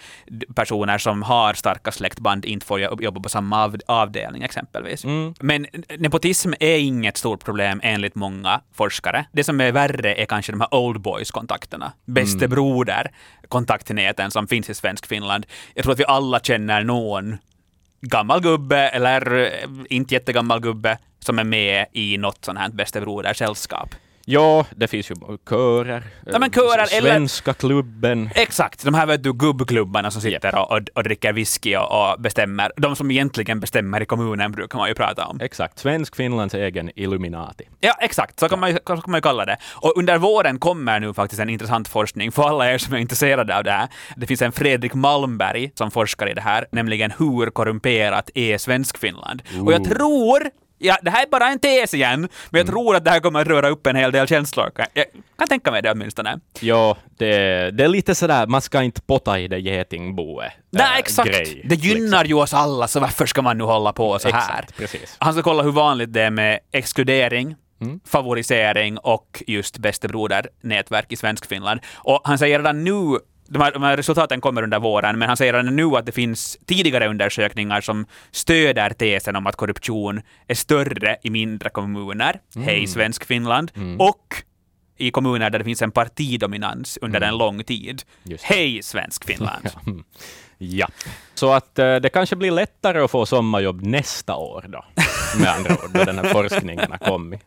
personer 0.54 0.98
som 0.98 1.22
har 1.22 1.54
starka 1.54 1.92
släktband 1.92 2.44
inte 2.44 2.66
får 2.66 2.80
jo- 2.80 2.98
jobba 3.02 3.20
på 3.20 3.28
samma 3.28 3.64
av, 3.64 3.76
avdelning 3.86 4.42
exempelvis. 4.42 5.04
Mm. 5.04 5.34
Men 5.40 5.66
nepotism 5.98 6.52
är 6.60 6.76
inget 6.78 7.16
stort 7.16 7.44
problem 7.44 7.80
enligt 7.82 8.14
många 8.14 8.60
forskare. 8.74 9.24
Det 9.32 9.44
som 9.44 9.60
är 9.60 9.72
värre 9.72 10.14
är 10.14 10.24
kanske 10.26 10.52
de 10.52 10.60
här 10.60 10.74
old 10.74 11.00
boys-kontakterna. 11.00 11.92
Bäste 12.06 12.44
Mm. 12.44 12.50
broder 12.50 13.10
kontaktnäten 13.48 14.30
som 14.30 14.46
finns 14.48 14.70
i 14.70 14.74
svensk 14.74 15.06
Finland. 15.06 15.46
Jag 15.74 15.82
tror 15.82 15.92
att 15.92 16.00
vi 16.00 16.04
alla 16.04 16.40
känner 16.40 16.84
någon 16.84 17.09
gammal 18.00 18.40
gubbe 18.40 18.88
eller 18.88 19.36
eh, 19.36 19.68
inte 19.88 20.14
jättegammal 20.14 20.60
gubbe 20.60 20.98
som 21.18 21.38
är 21.38 21.44
med 21.44 21.86
i 21.92 22.18
något 22.18 22.44
sånt 22.44 22.58
här 22.58 22.68
bäste 22.68 23.00
broder-sällskap. 23.00 23.94
Ja, 24.30 24.66
det 24.76 24.88
finns 24.88 25.10
ju 25.10 25.14
körer. 25.48 26.02
Ja, 26.26 26.38
men 26.38 26.50
körer 26.50 26.78
eh, 26.78 26.98
eller- 26.98 27.10
Svenska 27.10 27.54
klubben. 27.54 28.30
Exakt, 28.34 28.84
de 28.84 28.94
här 28.94 29.06
vet 29.06 29.22
du, 29.22 29.32
gubbklubbarna 29.32 30.10
som 30.10 30.22
sitter 30.22 30.54
och, 30.58 30.72
och, 30.72 30.80
och 30.94 31.02
dricker 31.02 31.32
whisky 31.32 31.76
och, 31.76 32.10
och 32.12 32.20
bestämmer. 32.20 32.72
De 32.76 32.96
som 32.96 33.10
egentligen 33.10 33.60
bestämmer 33.60 34.00
i 34.02 34.06
kommunen 34.06 34.52
brukar 34.52 34.78
man 34.78 34.88
ju 34.88 34.94
prata 34.94 35.26
om. 35.26 35.40
Exakt. 35.40 35.78
Svensk 35.78 36.16
Finlands 36.16 36.54
egen 36.54 36.90
Illuminati. 36.96 37.64
Ja, 37.80 37.94
exakt. 38.00 38.40
Så 38.40 38.48
kan 38.48 38.60
man, 38.60 38.70
ju, 38.70 38.76
så 38.76 38.96
kan 38.96 39.02
man 39.06 39.18
ju 39.18 39.22
kalla 39.22 39.44
det. 39.44 39.56
Och 39.74 39.96
under 39.96 40.18
våren 40.18 40.58
kommer 40.58 41.00
nu 41.00 41.14
faktiskt 41.14 41.40
en 41.40 41.48
intressant 41.50 41.88
forskning 41.88 42.32
för 42.32 42.42
alla 42.48 42.72
er 42.72 42.78
som 42.78 42.94
är 42.94 42.98
intresserade 42.98 43.56
av 43.56 43.64
det 43.64 43.70
här. 43.70 43.88
Det 44.16 44.26
finns 44.26 44.42
en 44.42 44.52
Fredrik 44.52 44.94
Malmberg 44.94 45.70
som 45.74 45.90
forskar 45.90 46.30
i 46.30 46.34
det 46.34 46.40
här, 46.40 46.66
nämligen 46.72 47.12
hur 47.18 47.50
korrumperat 47.50 48.30
är 48.34 48.58
Svensk-Finland? 48.58 49.42
Och 49.66 49.72
jag 49.72 49.84
tror 49.84 50.50
Ja, 50.82 50.98
det 51.02 51.10
här 51.10 51.22
är 51.22 51.30
bara 51.30 51.48
en 51.48 51.58
tes 51.58 51.94
igen, 51.94 52.28
men 52.50 52.58
jag 52.58 52.66
tror 52.66 52.96
att 52.96 53.04
det 53.04 53.10
här 53.10 53.20
kommer 53.20 53.40
att 53.40 53.46
röra 53.46 53.68
upp 53.68 53.86
en 53.86 53.96
hel 53.96 54.12
del 54.12 54.26
känslor. 54.26 54.70
Kan- 54.76 54.86
Jag 54.94 55.04
kan 55.38 55.48
tänka 55.48 55.70
mig 55.70 55.82
det 55.82 55.90
åtminstone. 55.92 56.40
Ja, 56.60 56.96
det, 57.18 57.70
det 57.70 57.84
är 57.84 57.88
lite 57.88 58.14
sådär, 58.14 58.46
man 58.46 58.60
ska 58.60 58.82
inte 58.82 59.00
potta 59.02 59.38
i 59.38 59.48
det 59.48 59.58
getingboet. 59.58 60.52
Nej, 60.70 60.82
äh, 60.92 60.98
exakt. 60.98 61.28
grej, 61.30 61.62
det 61.64 61.74
gynnar 61.74 62.24
ju 62.24 62.34
oss 62.34 62.54
alla, 62.54 62.88
så 62.88 63.00
varför 63.00 63.26
ska 63.26 63.42
man 63.42 63.58
nu 63.58 63.64
hålla 63.64 63.92
på 63.92 64.18
så 64.18 64.28
liksom. 64.28 64.42
här? 64.48 64.64
Precis. 64.76 65.16
Han 65.18 65.32
ska 65.32 65.42
kolla 65.42 65.62
hur 65.62 65.72
vanligt 65.72 66.12
det 66.12 66.22
är 66.22 66.30
med 66.30 66.58
exkludering, 66.72 67.56
Mm. 67.82 68.00
favorisering 68.06 68.98
och 68.98 69.42
just 69.46 69.78
bäste 69.78 70.08
broder-nätverk 70.08 71.12
i 71.12 71.16
Svensk-Finland. 71.16 71.80
Och 71.96 72.20
han 72.24 72.38
säger 72.38 72.58
redan 72.58 72.84
nu 72.84 73.18
de 73.50 73.60
här, 73.62 73.72
de 73.72 73.82
här 73.82 73.96
resultaten 73.96 74.40
kommer 74.40 74.62
under 74.62 74.78
våren, 74.78 75.18
men 75.18 75.28
han 75.28 75.36
säger 75.36 75.52
redan 75.52 75.76
nu 75.76 75.84
att 75.96 76.06
det 76.06 76.12
finns 76.12 76.58
tidigare 76.66 77.08
undersökningar 77.08 77.80
som 77.80 78.06
stöder 78.30 78.90
tesen 78.90 79.36
om 79.36 79.46
att 79.46 79.56
korruption 79.56 80.20
är 80.48 80.54
större 80.54 81.16
i 81.22 81.30
mindre 81.30 81.68
kommuner, 81.70 82.40
Mm. 82.56 82.68
hej 82.68 82.86
Svensk-Finland, 82.86 83.70
och 83.98 84.34
i 84.98 85.10
kommuner 85.10 85.50
där 85.50 85.58
det 85.58 85.64
finns 85.64 85.82
en 85.82 85.90
partidominans 85.90 86.98
under 87.02 87.20
en 87.20 87.38
lång 87.38 87.64
tid, 87.64 88.02
Mm. 88.24 88.32
Just 88.32 88.48
det. 88.48 88.54
hej 88.54 88.82
Svensk-Finland. 88.82 89.68
Ja. 90.62 90.88
Så 91.34 91.52
att 91.52 91.78
eh, 91.78 91.96
det 91.96 92.08
kanske 92.08 92.36
blir 92.36 92.50
lättare 92.50 93.00
att 93.00 93.10
få 93.10 93.26
sommarjobb 93.26 93.82
nästa 93.82 94.34
år 94.36 94.64
då, 94.68 94.84
med 95.40 95.48
andra 95.50 95.72
ord, 95.72 95.90
då 95.94 96.04
den 96.04 96.18
här 96.18 96.24
forskningen 96.24 96.90
har 96.90 96.98
kommit. 96.98 97.40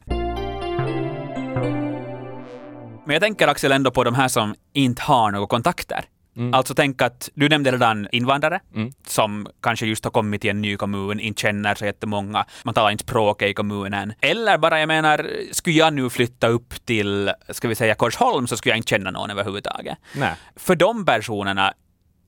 Men 3.05 3.13
jag 3.13 3.21
tänker 3.21 3.47
Axel 3.47 3.71
ändå 3.71 3.91
på 3.91 4.03
de 4.03 4.15
här 4.15 4.27
som 4.27 4.55
inte 4.73 5.01
har 5.01 5.31
några 5.31 5.47
kontakter. 5.47 6.05
Alltså 6.53 6.73
tänk 6.75 7.01
att, 7.01 7.29
du 7.33 7.49
nämnde 7.49 7.71
redan 7.71 8.07
invandrare, 8.11 8.59
Mm. 8.75 8.91
som 9.07 9.47
kanske 9.61 9.85
just 9.85 10.03
har 10.03 10.11
kommit 10.11 10.41
till 10.41 10.49
en 10.49 10.61
ny 10.61 10.77
kommun, 10.77 11.19
inte 11.19 11.41
känner 11.41 11.75
så 11.75 11.85
jättemånga, 11.85 12.45
man 12.63 12.73
talar 12.73 12.91
inte 12.91 13.03
språket 13.03 13.49
i 13.49 13.53
kommunen. 13.53 14.13
Eller 14.21 14.57
bara, 14.57 14.79
jag 14.79 14.87
menar, 14.87 15.29
skulle 15.51 15.75
jag 15.75 15.93
nu 15.93 16.09
flytta 16.09 16.47
upp 16.47 16.85
till, 16.85 17.31
ska 17.49 17.67
vi 17.67 17.75
säga 17.75 17.95
Korsholm, 17.95 18.47
så 18.47 18.57
skulle 18.57 18.71
jag 18.71 18.77
inte 18.77 18.89
känna 18.89 19.11
någon 19.11 19.29
överhuvudtaget. 19.31 19.97
Nej. 20.15 20.33
För 20.55 20.75
de 20.75 21.05
personerna 21.05 21.73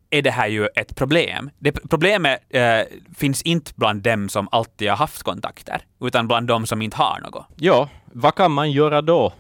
är 0.10 0.22
det 0.22 0.32
här 0.32 0.48
ju 0.48 0.68
ett 0.76 0.96
problem. 0.96 1.50
Det 1.60 1.72
problemet 1.72 2.40
eh, 2.50 2.80
finns 3.18 3.42
inte 3.42 3.72
bland 3.76 4.02
dem 4.02 4.30
som 4.30 4.48
alltid 4.52 4.90
har 4.90 4.98
haft 4.98 5.24
kontakter, 5.24 5.82
utan 6.02 6.28
bland 6.28 6.48
dem 6.48 6.66
som 6.66 6.82
inte 6.82 6.98
har 6.98 7.20
något. 7.20 7.46
Ja, 7.56 7.90
vad 8.06 8.36
kan 8.36 8.52
man 8.52 8.72
göra 8.72 9.02
då? 9.02 9.34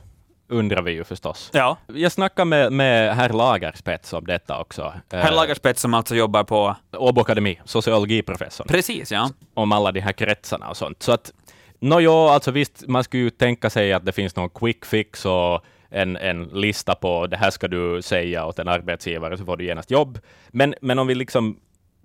Undrar 0.48 0.82
vi 0.82 0.92
ju 0.92 1.04
förstås. 1.04 1.50
Ja. 1.54 1.78
Jag 1.88 2.12
snackade 2.12 2.46
med, 2.46 2.74
med 2.74 3.16
herr 3.16 3.30
Lagerspets 3.30 4.14
om 4.14 4.26
detta 4.26 4.60
också. 4.60 4.94
Herr 5.12 5.32
Eh, 5.32 5.36
Lagerspets 5.36 5.82
som 5.82 5.94
alltså 5.94 6.16
jobbar 6.16 6.44
på... 6.44 6.76
Åbo 6.98 7.22
Akademi, 7.22 7.60
sociologiprofessor. 7.66 8.66
Precis, 8.66 9.12
ja. 9.12 9.30
om 9.54 9.72
alla 9.72 9.92
de 9.92 10.00
här 10.00 10.12
kretsarna 10.12 10.70
och 10.70 10.78
sånt. 10.78 11.04
Så 11.04 11.12
att, 11.12 11.32
nå 11.80 12.02
ja, 12.02 12.34
alltså 12.34 12.52
visst, 12.52 12.88
man 12.88 13.04
skulle 13.04 13.24
ju 13.24 13.30
tänka 13.30 13.70
sig 13.70 13.94
att 13.94 14.06
det 14.06 14.12
finns 14.12 14.36
någon 14.36 14.50
quick 14.50 14.86
fix 14.86 15.26
och 15.26 15.66
en, 15.90 16.18
en 16.18 16.44
lista 16.44 16.96
på 16.96 17.28
det 17.28 17.38
här 17.38 17.50
ska 17.50 17.68
du 17.68 18.02
säga 18.02 18.46
åt 18.46 18.60
en 18.60 18.68
arbetsgivare 18.68 19.38
så 19.38 19.46
får 19.46 19.58
du 19.58 19.66
genast 19.66 19.92
jobb. 19.92 20.20
Men, 20.48 20.76
men 20.82 21.00
om 21.00 21.08
vi 21.08 21.16
liksom 21.16 21.60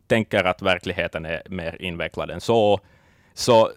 tänker 0.07 0.45
att 0.45 0.63
verkligheten 0.63 1.25
är 1.27 1.43
mer 1.49 1.77
invecklad 1.83 2.31
än 2.31 2.41
så, 2.41 2.81
så 3.41 3.71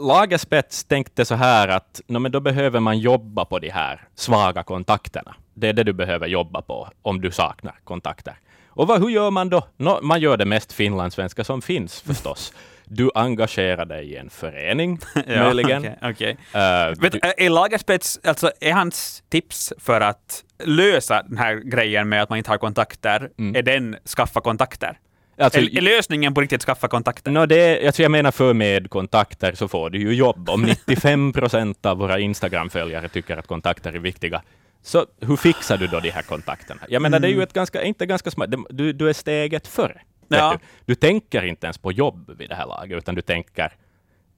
Lagerspets 0.00 0.84
tänkte 0.84 1.24
så 1.24 1.34
här 1.34 1.68
att 1.68 2.00
no, 2.06 2.18
men 2.18 2.32
då 2.32 2.40
behöver 2.40 2.80
man 2.80 2.98
jobba 2.98 3.44
på 3.44 3.58
de 3.58 3.70
här 3.70 4.08
svaga 4.14 4.62
kontakterna. 4.62 5.34
Det 5.54 5.68
är 5.68 5.72
det 5.72 5.84
du 5.84 5.92
behöver 5.92 6.26
jobba 6.26 6.62
på 6.62 6.88
om 7.02 7.20
du 7.20 7.30
saknar 7.30 7.74
kontakter. 7.84 8.34
Och 8.68 8.86
vad, 8.88 9.00
hur 9.02 9.08
gör 9.08 9.30
man 9.30 9.48
då? 9.48 9.66
Nå, 9.76 9.98
man 10.02 10.20
gör 10.20 10.36
det 10.36 10.44
mest 10.44 10.72
finlandssvenska 10.72 11.44
som 11.44 11.62
finns 11.62 12.00
förstås. 12.06 12.52
du 12.84 13.10
engagerar 13.14 13.84
dig 13.84 14.12
i 14.12 14.16
en 14.16 14.30
förening, 14.30 14.98
möjligen. 15.26 15.78
okej, 15.82 15.98
okej. 16.02 16.36
Eh, 16.54 17.00
Vet, 17.00 17.12
du- 17.12 17.20
är 17.22 17.50
Lagerspets, 17.50 18.20
alltså 18.24 18.50
är 18.60 18.72
hans 18.72 19.22
tips 19.28 19.72
för 19.78 20.00
att 20.00 20.44
lösa 20.64 21.22
den 21.22 21.38
här 21.38 21.54
grejen 21.54 22.08
med 22.08 22.22
att 22.22 22.28
man 22.28 22.38
inte 22.38 22.50
har 22.50 22.58
kontakter, 22.58 23.30
är 23.54 23.62
den 23.62 23.96
skaffa 24.16 24.40
kontakter? 24.40 24.98
Alltså, 25.38 25.60
är, 25.60 25.76
är 25.78 25.80
lösningen 25.80 26.34
på 26.34 26.40
riktigt 26.40 26.62
skaffa 26.62 26.88
kontakter? 26.88 27.30
Nå, 27.30 27.46
det, 27.46 27.86
alltså 27.86 28.02
jag 28.02 28.10
menar 28.10 28.30
för 28.30 28.54
med 28.54 28.90
kontakter 28.90 29.52
så 29.54 29.68
får 29.68 29.90
du 29.90 29.98
ju 29.98 30.14
jobb. 30.14 30.50
Om 30.50 30.62
95 30.86 31.32
procent 31.32 31.86
av 31.86 31.98
våra 31.98 32.18
Instagram-följare 32.18 33.08
tycker 33.08 33.36
att 33.36 33.46
kontakter 33.46 33.92
är 33.92 33.98
viktiga, 33.98 34.42
så 34.82 35.06
hur 35.20 35.36
fixar 35.36 35.76
du 35.76 35.86
då 35.86 36.00
de 36.00 36.10
här 36.10 36.22
kontakterna? 36.22 36.80
Jag 36.88 37.02
menar, 37.02 37.20
det 37.20 37.28
är 37.28 37.32
ju 37.32 37.42
ett 37.42 37.52
ganska, 37.52 37.82
inte 37.82 38.06
ganska 38.06 38.30
smart, 38.30 38.50
du, 38.70 38.92
du 38.92 39.08
är 39.08 39.12
steget 39.12 39.66
före. 39.66 40.00
Ja. 40.28 40.52
Du? 40.52 40.58
du 40.84 40.94
tänker 40.94 41.44
inte 41.44 41.66
ens 41.66 41.78
på 41.78 41.92
jobb 41.92 42.34
vid 42.38 42.48
det 42.48 42.54
här 42.54 42.66
laget, 42.66 42.98
utan 42.98 43.14
du 43.14 43.22
tänker 43.22 43.72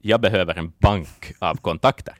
jag 0.02 0.20
behöver 0.20 0.58
en 0.58 0.72
bank 0.78 1.32
av 1.38 1.54
kontakter. 1.54 2.14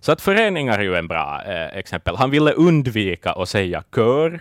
Så 0.00 0.12
att 0.12 0.20
föreningar 0.20 0.78
är 0.78 0.82
ju 0.82 0.94
en 0.94 1.08
bra 1.08 1.42
eh, 1.46 1.78
exempel. 1.78 2.16
Han 2.16 2.30
ville 2.30 2.52
undvika 2.52 3.32
att 3.32 3.48
säga 3.48 3.84
kör, 3.94 4.40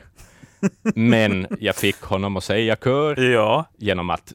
men 0.96 1.48
jag 1.60 1.76
fick 1.76 2.02
honom 2.02 2.38
att 2.38 2.44
säga 2.44 2.76
kör 2.76 3.20
Ja. 3.32 3.66
genom 3.78 4.10
att 4.10 4.34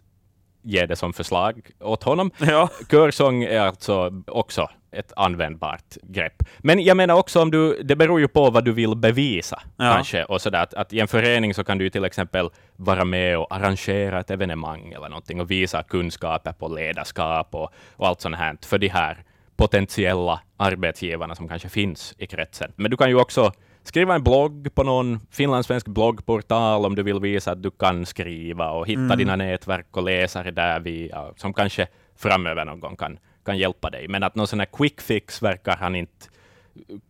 ge 0.63 0.87
det 0.87 0.97
som 0.97 1.13
förslag 1.13 1.61
åt 1.81 2.03
honom. 2.03 2.31
Ja. 2.39 2.69
Körsång 2.91 3.43
är 3.43 3.61
alltså 3.61 4.23
också 4.27 4.69
ett 4.93 5.13
användbart 5.17 5.97
grepp. 6.03 6.43
Men 6.59 6.85
jag 6.85 6.97
menar 6.97 7.15
också 7.15 7.43
om 7.43 7.51
du, 7.51 7.83
det 7.83 7.97
beror 7.97 8.21
ju 8.21 8.29
på 8.29 8.51
vad 8.51 8.65
du 8.65 8.73
vill 8.73 8.97
bevisa 8.97 9.63
Ja. 9.77 9.93
kanske. 9.95 10.25
Och 10.25 10.41
sådär, 10.41 10.63
att, 10.63 10.75
att 10.75 10.93
i 10.93 11.01
en 11.01 11.09
förening 11.09 11.55
så 11.55 11.65
kan 11.65 11.79
du 11.79 11.91
till 11.91 12.05
exempel 12.05 12.51
vara 12.77 13.05
med 13.05 13.39
och 13.39 13.55
arrangera 13.55 14.21
ett 14.21 14.31
evenemang 14.31 14.93
eller 14.93 15.09
någonting 15.09 15.41
och 15.41 15.51
visa 15.51 15.83
kunskaper 15.83 16.53
på 16.53 16.69
ledarskap 16.69 17.55
och, 17.55 17.71
och 17.97 18.07
allt 18.09 18.21
sånt 18.21 18.37
här 18.37 18.57
för 18.63 18.79
de 18.79 18.89
här 18.89 19.25
potentiella 19.57 20.41
arbetsgivarna 20.57 21.35
som 21.35 21.49
kanske 21.49 21.69
finns 21.69 22.15
i 22.19 22.27
kretsen. 22.27 22.73
Men 22.77 22.91
du 22.91 22.97
kan 22.97 23.09
ju 23.09 23.15
också 23.21 23.53
skriva 23.89 24.15
en 24.15 24.23
blogg 24.25 24.75
på 24.75 24.83
någon 24.83 25.21
finlandssvensk 25.31 25.87
bloggportal 25.89 26.87
om 26.87 26.95
du 26.95 27.03
vill 27.03 27.21
visa 27.21 27.53
att 27.53 27.63
du 27.63 27.71
kan 27.71 28.07
skriva 28.07 28.71
och 28.71 28.87
hitta 28.89 29.17
dina 29.17 29.37
nätverk 29.37 29.97
och 29.97 30.03
läsare 30.03 30.51
där 30.51 30.81
via, 30.81 31.33
som 31.37 31.55
kanske 31.55 31.87
framöver 32.19 32.65
någon 32.65 32.81
gång 32.81 32.97
kan, 32.97 33.19
kan 33.45 33.59
hjälpa 33.59 33.91
dig. 33.91 34.09
Men 34.09 34.23
att 34.23 34.35
någon 34.35 34.47
sån 34.47 34.59
här 34.61 34.67
quick 34.73 35.01
fix 35.01 35.43
verkar 35.43 35.77
han 35.77 35.95
inte 35.97 36.27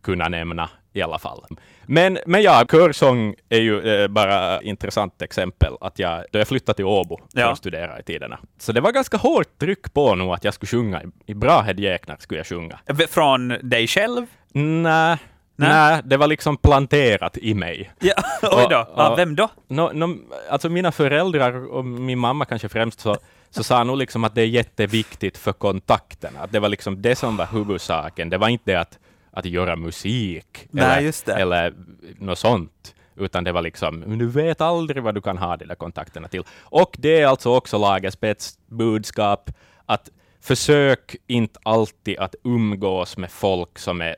kunna 0.03 0.27
nämna 0.29 0.69
i 0.93 1.01
alla 1.01 1.19
fall. 1.19 1.43
Men, 1.85 2.17
men 2.25 2.41
ja, 2.41 2.65
körsång 2.71 3.35
är 3.49 3.59
ju 3.59 3.81
eh, 4.01 4.07
bara 4.07 4.61
intressant 4.61 5.21
exempel. 5.21 5.73
Att 5.81 5.99
jag, 5.99 6.23
då 6.31 6.39
jag 6.39 6.47
flyttade 6.47 6.75
till 6.75 6.85
Åbo 6.85 7.17
för 7.33 7.39
Ja. 7.39 7.51
att 7.51 7.57
studera 7.57 7.99
i 7.99 8.03
tiderna. 8.03 8.39
Så 8.57 8.71
det 8.71 8.81
var 8.81 8.91
ganska 8.91 9.17
hårt 9.17 9.57
tryck 9.59 9.93
på 9.93 10.15
nu 10.15 10.23
att 10.23 10.43
jag 10.43 10.53
skulle 10.53 10.67
sjunga. 10.67 11.03
I, 11.03 11.05
i 11.25 11.33
Brahed-Jäknar 11.33 12.17
skulle 12.19 12.39
jag 12.39 12.47
sjunga. 12.47 12.79
Från 13.09 13.47
dig 13.61 13.87
själv? 13.87 14.25
Nej, 14.53 15.17
Nej. 15.59 15.69
nej, 15.69 16.01
det 16.05 16.17
var 16.17 16.27
liksom 16.27 16.57
planterat 16.57 17.37
i 17.37 17.53
mig. 17.53 17.91
Ja. 17.99 18.13
Oj 18.51 18.67
då. 18.69 18.87
Och- 18.95 19.11
och- 19.11 19.17
vem 19.17 19.35
då? 19.35 19.49
No, 19.67 19.91
no, 19.93 20.17
alltså 20.49 20.69
mina 20.69 20.91
föräldrar 20.91 21.71
och 21.71 21.85
min 21.85 22.19
mamma 22.19 22.45
kanske 22.45 22.69
främst 22.69 22.99
så, 22.99 23.17
så 23.49 23.63
sa 23.63 23.83
nog 23.83 23.97
liksom 23.97 24.23
att 24.23 24.35
det 24.35 24.41
är 24.41 24.45
jätteviktigt 24.47 25.37
för 25.37 25.53
kontakterna. 25.53 26.39
Att 26.39 26.51
det 26.51 26.59
var 26.59 26.69
liksom 26.69 27.01
det 27.01 27.15
som 27.15 27.37
var 27.37 27.45
huvudsaken. 27.45 28.29
Det 28.29 28.37
var 28.37 28.49
inte 28.49 28.71
det 28.71 28.79
att, 28.79 28.99
att 29.31 29.45
göra 29.45 29.75
musik 29.75 30.67
Nej, 30.71 31.11
eller, 31.27 31.35
eller 31.41 31.73
något 32.19 32.39
sånt. 32.39 32.95
Utan 33.15 33.43
det 33.43 33.51
var 33.51 33.61
liksom, 33.61 34.17
du 34.19 34.27
vet 34.27 34.61
aldrig 34.61 35.03
vad 35.03 35.15
du 35.15 35.21
kan 35.21 35.37
ha 35.37 35.57
de 35.57 35.65
där 35.65 35.75
kontakterna 35.75 36.27
till. 36.27 36.43
Och 36.61 36.95
det 36.99 37.21
är 37.21 37.27
alltså 37.27 37.49
också 37.55 37.77
Lagerspets 37.77 38.57
budskap, 38.67 39.49
att 39.85 40.09
försök 40.41 41.15
inte 41.27 41.59
alltid 41.63 42.17
att 42.19 42.35
umgås 42.43 43.17
med 43.17 43.31
folk 43.31 43.79
som 43.79 44.01
är 44.01 44.15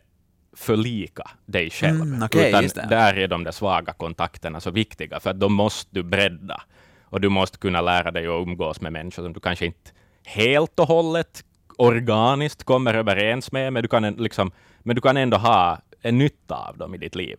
för 0.61 0.75
lika 0.75 1.23
dig 1.45 1.69
själv. 1.69 2.01
Mm, 2.01 2.23
okej, 2.23 2.65
utan 2.65 2.89
där 2.89 3.17
är 3.17 3.27
de 3.27 3.43
där 3.43 3.51
svaga 3.51 3.93
kontakterna 3.93 4.59
så 4.59 4.71
viktiga, 4.71 5.19
för 5.19 5.29
att 5.29 5.39
då 5.39 5.49
måste 5.49 5.89
du 5.93 6.03
bredda. 6.03 6.61
Och 7.03 7.21
du 7.21 7.29
måste 7.29 7.57
kunna 7.57 7.81
lära 7.81 8.11
dig 8.11 8.27
att 8.27 8.47
umgås 8.47 8.81
med 8.81 8.93
människor 8.93 9.23
som 9.23 9.33
du 9.33 9.39
kanske 9.39 9.65
inte 9.65 9.91
helt 10.25 10.79
och 10.79 10.87
hållet 10.87 11.43
organiskt 11.77 12.63
kommer 12.63 12.93
överens 12.93 13.51
med, 13.51 13.73
men 13.73 13.83
du 13.83 13.89
kan, 13.89 14.03
liksom, 14.11 14.51
men 14.79 14.95
du 14.95 15.01
kan 15.01 15.17
ändå 15.17 15.37
ha 15.37 15.77
en 16.01 16.17
nytta 16.17 16.55
av 16.55 16.77
dem 16.77 16.95
i 16.95 16.97
ditt 16.97 17.15
liv. 17.15 17.37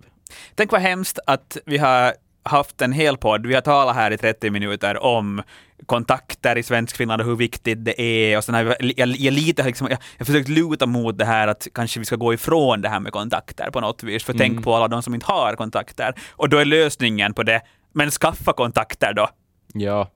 Tänk 0.54 0.72
vad 0.72 0.80
hemskt 0.80 1.18
att 1.26 1.56
vi 1.66 1.78
har 1.78 2.14
haft 2.42 2.82
en 2.82 2.92
hel 2.92 3.16
podd. 3.16 3.46
Vi 3.46 3.54
har 3.54 3.60
talat 3.60 3.94
här 3.94 4.10
i 4.10 4.18
30 4.18 4.50
minuter 4.50 5.02
om 5.02 5.42
kontakter 5.86 6.58
i 6.58 6.62
svensk 6.62 6.96
Finland 6.96 7.22
och 7.22 7.28
hur 7.28 7.36
viktigt 7.36 7.84
det 7.84 8.00
är. 8.00 8.36
Och 8.36 8.44
sen 8.44 8.54
har 8.54 8.62
jag, 8.62 8.76
jag, 8.96 9.08
jag, 9.08 9.32
lite, 9.34 9.62
liksom, 9.62 9.86
jag, 9.90 9.98
jag 10.18 10.20
har 10.20 10.24
försökt 10.26 10.48
luta 10.48 10.86
mot 10.86 11.18
det 11.18 11.24
här 11.24 11.48
att 11.48 11.68
kanske 11.74 11.98
vi 11.98 12.04
ska 12.04 12.16
gå 12.16 12.34
ifrån 12.34 12.80
det 12.80 12.88
här 12.88 13.00
med 13.00 13.12
kontakter 13.12 13.70
på 13.70 13.80
något 13.80 14.02
vis. 14.02 14.24
För 14.24 14.32
tänk 14.32 14.64
på 14.64 14.74
alla 14.74 14.88
de 14.88 15.02
som 15.02 15.14
inte 15.14 15.26
har 15.26 15.56
kontakter. 15.56 16.14
Och 16.30 16.48
då 16.48 16.58
är 16.58 16.64
lösningen 16.64 17.34
på 17.34 17.42
det, 17.42 17.60
men 17.92 18.10
skaffa 18.10 18.52
kontakter 18.52 19.12
då. 19.12 19.28
Ja, 19.74 20.10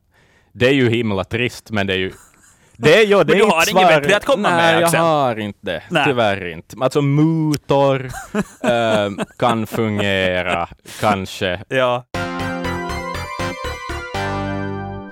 det 0.52 0.66
är 0.68 0.72
ju 0.74 0.90
himla 0.90 1.24
trist, 1.24 1.70
men 1.70 1.86
det 1.86 1.92
är 1.92 1.98
ju 1.98 2.12
det 2.78 2.94
är, 2.94 3.06
ju, 3.06 3.24
det 3.24 3.32
är 3.32 3.36
du 3.36 3.42
inte 3.42 3.54
har 3.54 3.70
inget 3.70 3.88
bättre 3.88 4.16
att 4.16 4.24
komma 4.24 4.50
Nej, 4.50 4.72
med, 4.72 4.74
jag 4.74 4.82
Axel. 4.82 5.00
har 5.00 5.36
inte 5.38 5.58
det. 5.62 5.82
Nej. 5.90 6.04
Tyvärr 6.06 6.46
inte. 6.46 6.76
Alltså 6.80 7.02
mutor 7.02 8.04
eh, 8.64 9.10
kan 9.38 9.66
fungera, 9.66 10.68
kanske. 11.00 11.60
Ja. 11.68 12.04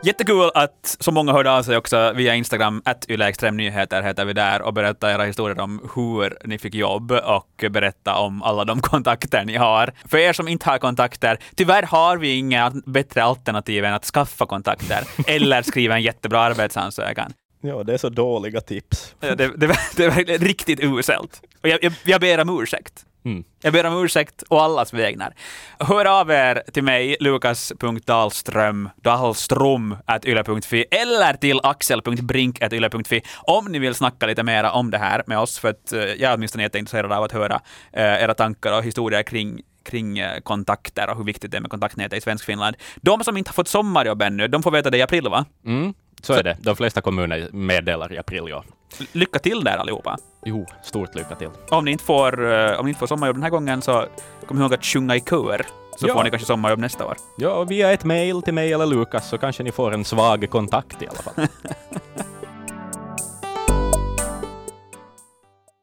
Jättekul 0.04 0.50
att 0.54 0.96
så 1.00 1.12
många 1.12 1.32
hörde 1.32 1.50
av 1.50 1.62
sig 1.62 1.76
också 1.76 2.12
via 2.12 2.34
Instagram, 2.34 2.82
att 2.84 3.08
Nyheter 3.52 4.02
heter 4.02 4.24
vi 4.24 4.32
där, 4.32 4.62
och 4.62 4.74
berätta 4.74 5.12
era 5.12 5.24
historier 5.24 5.60
om 5.60 5.90
hur 5.94 6.38
ni 6.44 6.58
fick 6.58 6.74
jobb 6.74 7.12
och 7.12 7.64
berätta 7.70 8.14
om 8.14 8.42
alla 8.42 8.64
de 8.64 8.80
kontakter 8.80 9.44
ni 9.44 9.56
har. 9.56 9.92
För 10.08 10.18
er 10.18 10.32
som 10.32 10.48
inte 10.48 10.70
har 10.70 10.78
kontakter, 10.78 11.38
tyvärr 11.54 11.82
har 11.82 12.16
vi 12.16 12.34
inga 12.34 12.72
bättre 12.86 13.22
alternativ 13.22 13.84
än 13.84 13.94
att 13.94 14.04
skaffa 14.04 14.46
kontakter 14.46 15.04
eller 15.26 15.62
skriva 15.62 15.94
en 15.94 16.02
jättebra 16.02 16.40
arbetsansökan. 16.40 17.32
Ja, 17.60 17.82
det 17.84 17.94
är 17.94 17.98
så 17.98 18.08
dåliga 18.08 18.60
tips. 18.60 19.14
Det, 19.20 19.34
det, 19.34 19.48
det, 19.56 19.78
det 19.96 20.04
är 20.04 20.10
verkligen 20.10 20.40
riktigt 20.40 20.80
uselt. 20.80 21.42
Och 21.62 21.68
jag, 21.68 21.84
jag, 21.84 21.92
jag 22.04 22.20
ber 22.20 22.40
om 22.40 22.62
ursäkt. 22.62 23.04
Mm. 23.24 23.44
Jag 23.62 23.72
ber 23.72 23.86
om 23.86 24.04
ursäkt 24.04 24.42
och 24.42 24.62
allas 24.62 24.92
vägnar. 24.92 25.34
Hör 25.78 26.20
av 26.20 26.30
er 26.30 26.62
till 26.72 26.82
mig, 26.82 27.16
lukas.dahlström, 27.20 28.88
dahlstrom, 29.02 29.96
yle.fi 30.24 30.84
eller 30.90 31.34
till 31.34 31.60
axel.brink.yle.fi 31.62 33.22
om 33.42 33.64
ni 33.64 33.78
vill 33.78 33.94
snacka 33.94 34.26
lite 34.26 34.42
mera 34.42 34.72
om 34.72 34.90
det 34.90 34.98
här 34.98 35.22
med 35.26 35.38
oss, 35.38 35.58
för 35.58 35.68
att 35.68 35.92
eh, 35.92 36.00
jag 36.00 36.20
är 36.20 36.34
åtminstone 36.34 36.62
jätteintresserad 36.62 37.12
av 37.12 37.22
att 37.22 37.32
höra 37.32 37.60
eh, 37.92 38.22
era 38.22 38.34
tankar 38.34 38.78
och 38.78 38.84
historier 38.84 39.22
kring 39.22 39.62
kring 39.84 40.18
eh, 40.18 40.40
kontakter 40.40 41.10
och 41.10 41.16
hur 41.16 41.24
viktigt 41.24 41.50
det 41.50 41.56
är 41.56 41.60
med 41.60 41.70
kontaktnätet 41.70 42.18
i 42.18 42.20
svensk 42.20 42.44
Finland. 42.44 42.76
De 42.96 43.24
som 43.24 43.36
inte 43.36 43.50
har 43.50 43.54
fått 43.54 43.68
sommarjobb 43.68 44.22
ännu, 44.22 44.48
de 44.48 44.62
får 44.62 44.70
veta 44.70 44.90
det 44.90 44.98
i 44.98 45.02
april, 45.02 45.28
va? 45.28 45.44
Mm, 45.66 45.94
så 46.22 46.32
är 46.32 46.42
det. 46.42 46.56
De 46.60 46.76
flesta 46.76 47.00
kommuner 47.00 47.48
meddelar 47.52 48.12
i 48.12 48.18
april, 48.18 48.44
ja. 48.48 48.64
Lycka 49.12 49.38
till 49.38 49.64
där 49.64 49.76
allihopa! 49.76 50.16
Jo, 50.44 50.66
stort 50.82 51.14
lycka 51.14 51.34
till. 51.34 51.48
Om 51.70 51.84
ni 51.84 51.90
inte 51.90 52.04
får, 52.04 52.52
eh, 52.52 52.78
om 52.80 52.84
ni 52.86 52.90
inte 52.90 52.98
får 52.98 53.06
sommarjobb 53.06 53.36
den 53.36 53.42
här 53.42 53.50
gången 53.50 53.82
så 53.82 54.06
kom 54.48 54.60
ihåg 54.60 54.74
att 54.74 54.84
sjunga 54.84 55.16
i 55.16 55.20
kör, 55.20 55.66
så 55.98 56.06
Ja. 56.08 56.14
får 56.14 56.24
ni 56.24 56.30
kanske 56.30 56.46
sommarjobb 56.46 56.78
nästa 56.78 57.06
år. 57.06 57.16
Ja, 57.38 57.64
via 57.64 57.92
ett 57.92 58.04
mejl 58.04 58.42
till 58.42 58.54
mig 58.54 58.72
eller 58.72 58.86
Lukas 58.86 59.28
så 59.28 59.38
kanske 59.38 59.62
ni 59.62 59.72
får 59.72 59.94
en 59.94 60.04
svag 60.04 60.46
kontakt 60.50 61.02
i 61.02 61.06
alla 61.08 61.18
fall. 61.22 61.34